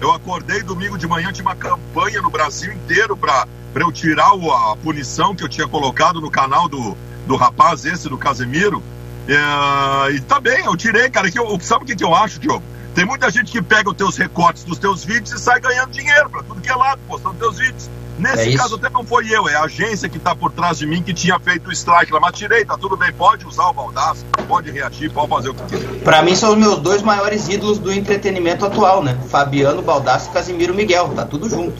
Eu 0.00 0.10
acordei 0.12 0.62
domingo 0.62 0.96
de 0.96 1.06
manhã, 1.06 1.30
tinha 1.30 1.44
uma 1.44 1.54
campanha 1.54 2.22
no 2.22 2.30
Brasil 2.30 2.72
inteiro 2.72 3.14
para 3.14 3.46
eu 3.76 3.92
tirar 3.92 4.34
o, 4.34 4.50
a 4.50 4.76
punição 4.76 5.34
que 5.34 5.44
eu 5.44 5.48
tinha 5.50 5.68
colocado 5.68 6.18
no 6.18 6.30
canal 6.30 6.66
do, 6.66 6.96
do 7.26 7.36
rapaz 7.36 7.84
esse, 7.84 8.08
do 8.08 8.16
Casimiro. 8.16 8.82
É, 9.28 10.10
e 10.12 10.20
tá 10.20 10.40
bem, 10.40 10.64
eu 10.64 10.76
tirei, 10.76 11.08
cara. 11.10 11.30
Que 11.30 11.38
eu, 11.38 11.58
sabe 11.60 11.84
o 11.84 11.86
que, 11.86 11.96
que 11.96 12.04
eu 12.04 12.14
acho, 12.14 12.38
Diogo? 12.38 12.62
Tem 12.94 13.04
muita 13.04 13.28
gente 13.30 13.50
que 13.50 13.60
pega 13.60 13.90
os 13.90 13.96
teus 13.96 14.16
recortes 14.16 14.62
dos 14.64 14.78
teus 14.78 15.04
vídeos 15.04 15.32
e 15.32 15.38
sai 15.38 15.60
ganhando 15.60 15.90
dinheiro 15.90 16.30
para 16.30 16.42
tudo 16.44 16.60
que 16.60 16.70
é 16.70 16.74
lado, 16.74 17.00
postando 17.08 17.34
teus 17.34 17.58
vídeos. 17.58 17.90
Nesse 18.16 18.54
é 18.54 18.56
caso 18.56 18.76
até 18.76 18.88
não 18.88 19.04
foi 19.04 19.28
eu, 19.28 19.48
é 19.48 19.56
a 19.56 19.64
agência 19.64 20.08
que 20.08 20.18
está 20.18 20.36
por 20.36 20.52
trás 20.52 20.78
de 20.78 20.86
mim 20.86 21.02
que 21.02 21.12
tinha 21.12 21.38
feito 21.40 21.68
o 21.68 21.72
strike 21.72 22.12
lá, 22.12 22.20
mas 22.20 22.38
tirei, 22.38 22.64
tá 22.64 22.78
tudo 22.78 22.96
bem, 22.96 23.12
pode 23.12 23.44
usar 23.44 23.66
o 23.66 23.72
baldaço, 23.72 24.24
pode 24.46 24.70
reagir, 24.70 25.10
pode 25.10 25.28
fazer 25.28 25.48
o 25.48 25.54
que 25.54 25.64
quiser. 25.64 26.00
Para 26.04 26.22
mim 26.22 26.36
são 26.36 26.52
os 26.52 26.56
meus 26.56 26.78
dois 26.78 27.02
maiores 27.02 27.48
ídolos 27.48 27.78
do 27.78 27.92
entretenimento 27.92 28.64
atual, 28.64 29.02
né? 29.02 29.18
Fabiano 29.28 29.82
Baldasso 29.82 30.30
e 30.30 30.32
Casimiro 30.32 30.72
Miguel, 30.72 31.08
tá 31.08 31.24
tudo 31.24 31.50
junto. 31.50 31.74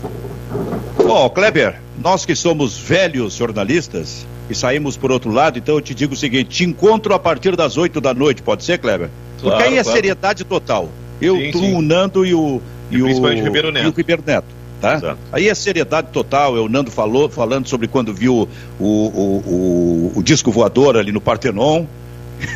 Bom, 0.96 1.30
Kleber, 1.30 1.80
nós 2.04 2.26
que 2.26 2.36
somos 2.36 2.76
velhos 2.76 3.36
jornalistas 3.36 4.26
e 4.50 4.54
saímos 4.54 4.94
por 4.94 5.10
outro 5.10 5.32
lado, 5.32 5.58
então 5.58 5.76
eu 5.76 5.80
te 5.80 5.94
digo 5.94 6.12
o 6.12 6.16
seguinte: 6.16 6.50
te 6.50 6.64
encontro 6.64 7.14
a 7.14 7.18
partir 7.18 7.56
das 7.56 7.78
8 7.78 7.98
da 7.98 8.12
noite, 8.12 8.42
pode 8.42 8.62
ser, 8.62 8.76
Kleber? 8.76 9.08
Porque 9.40 9.62
aí 9.62 9.78
é 9.78 9.82
claro. 9.82 9.96
seriedade 9.96 10.44
total. 10.44 10.90
Eu, 11.20 11.36
sim, 11.36 11.50
tu, 11.50 11.58
sim. 11.60 11.74
o 11.74 11.80
Nando 11.80 12.26
e 12.26 12.34
o, 12.34 12.60
e, 12.90 12.96
e 12.96 13.02
o, 13.02 13.06
Ribeiro 13.06 13.72
Neto. 13.72 13.86
E 13.86 13.88
o 13.88 13.92
Ribeiro 13.92 14.22
Neto. 14.24 14.46
Tá? 14.82 14.96
Exato. 14.96 15.18
Aí 15.32 15.48
é 15.48 15.54
seriedade 15.54 16.08
total, 16.12 16.58
é 16.58 16.60
o 16.60 16.68
Nando 16.68 16.90
falou, 16.90 17.30
falando 17.30 17.66
sobre 17.66 17.88
quando 17.88 18.12
viu 18.12 18.46
o, 18.78 18.84
o, 18.84 20.12
o, 20.12 20.12
o 20.16 20.22
disco 20.22 20.52
voador 20.52 20.98
ali 20.98 21.10
no 21.10 21.22
Partenon. 21.22 21.86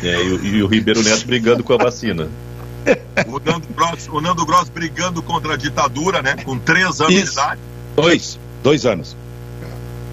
É, 0.03 0.21
e, 0.21 0.57
e, 0.57 0.63
o 0.63 0.67
Ribeiro 0.67 1.01
Neto 1.01 1.25
brigando 1.25 1.63
com 1.63 1.73
a 1.73 1.77
vacina. 1.77 2.27
o, 3.27 3.39
Nando 3.39 3.67
Gross, 3.75 4.07
o 4.11 4.21
Nando 4.21 4.45
Gross 4.45 4.69
brigando 4.69 5.23
contra 5.23 5.55
a 5.55 5.57
ditadura, 5.57 6.21
né? 6.21 6.35
Com 6.43 6.59
três 6.59 7.01
anos 7.01 7.15
Isso. 7.15 7.25
de 7.25 7.31
idade. 7.31 7.61
Dois, 7.95 8.39
dois 8.61 8.85
anos. 8.85 9.17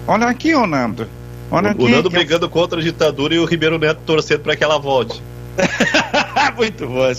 Olha 0.07 0.27
aqui, 0.27 0.55
o 0.55 0.65
Nando. 0.65 1.07
Olha 1.51 1.67
o, 1.67 1.71
aqui, 1.71 1.83
o 1.83 1.89
Nando 1.89 2.09
brigando 2.09 2.49
contra 2.49 2.79
a 2.79 2.83
ditadura 2.83 3.35
e 3.35 3.39
o 3.39 3.45
Ribeiro 3.45 3.77
Neto 3.77 3.99
torcendo 4.05 4.39
para 4.39 4.55
que 4.55 4.63
ela 4.63 4.79
volte. 4.79 5.21
Muito 6.55 6.87
boa. 6.87 7.11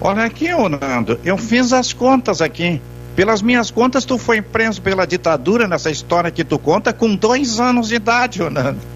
Olha 0.00 0.24
aqui, 0.24 0.48
Nando, 0.50 1.18
eu 1.24 1.36
fiz 1.36 1.72
as 1.72 1.92
contas 1.92 2.40
aqui. 2.40 2.80
Pelas 3.16 3.42
minhas 3.42 3.70
contas, 3.70 4.06
tu 4.06 4.16
foi 4.16 4.40
preso 4.40 4.80
pela 4.80 5.06
ditadura 5.06 5.68
nessa 5.68 5.90
história 5.90 6.30
que 6.30 6.42
tu 6.42 6.58
conta 6.58 6.94
com 6.94 7.14
dois 7.14 7.60
anos 7.60 7.88
de 7.88 7.96
idade, 7.96 8.42
Nando. 8.48 8.80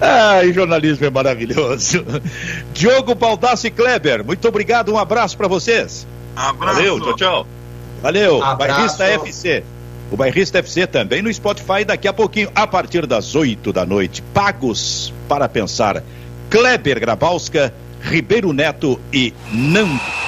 Ai, 0.00 0.52
jornalismo 0.52 1.06
é 1.06 1.10
maravilhoso. 1.10 2.04
Diogo 2.74 3.14
Baldassi 3.14 3.70
Kleber, 3.70 4.24
muito 4.24 4.46
obrigado, 4.46 4.92
um 4.92 4.98
abraço 4.98 5.38
para 5.38 5.48
vocês. 5.48 6.06
Abraço. 6.36 6.76
Valeu, 6.76 7.00
tchau, 7.00 7.16
tchau. 7.16 7.46
Valeu, 8.02 8.42
abraço. 8.42 8.98
Bairrista 8.98 9.04
FC. 9.04 9.64
O 10.12 10.16
Bairrista 10.16 10.58
FC 10.58 10.86
também 10.86 11.22
no 11.22 11.32
Spotify 11.32 11.86
daqui 11.86 12.06
a 12.06 12.12
pouquinho, 12.12 12.52
a 12.54 12.66
partir 12.66 13.06
das 13.06 13.34
8 13.34 13.72
da 13.72 13.86
noite. 13.86 14.20
Pagos 14.34 15.10
para 15.26 15.48
pensar. 15.48 16.04
Kleber 16.50 17.00
Grabowska, 17.00 17.72
Ribeiro 18.02 18.52
Neto 18.52 19.00
e 19.10 19.32
Nando. 19.50 20.21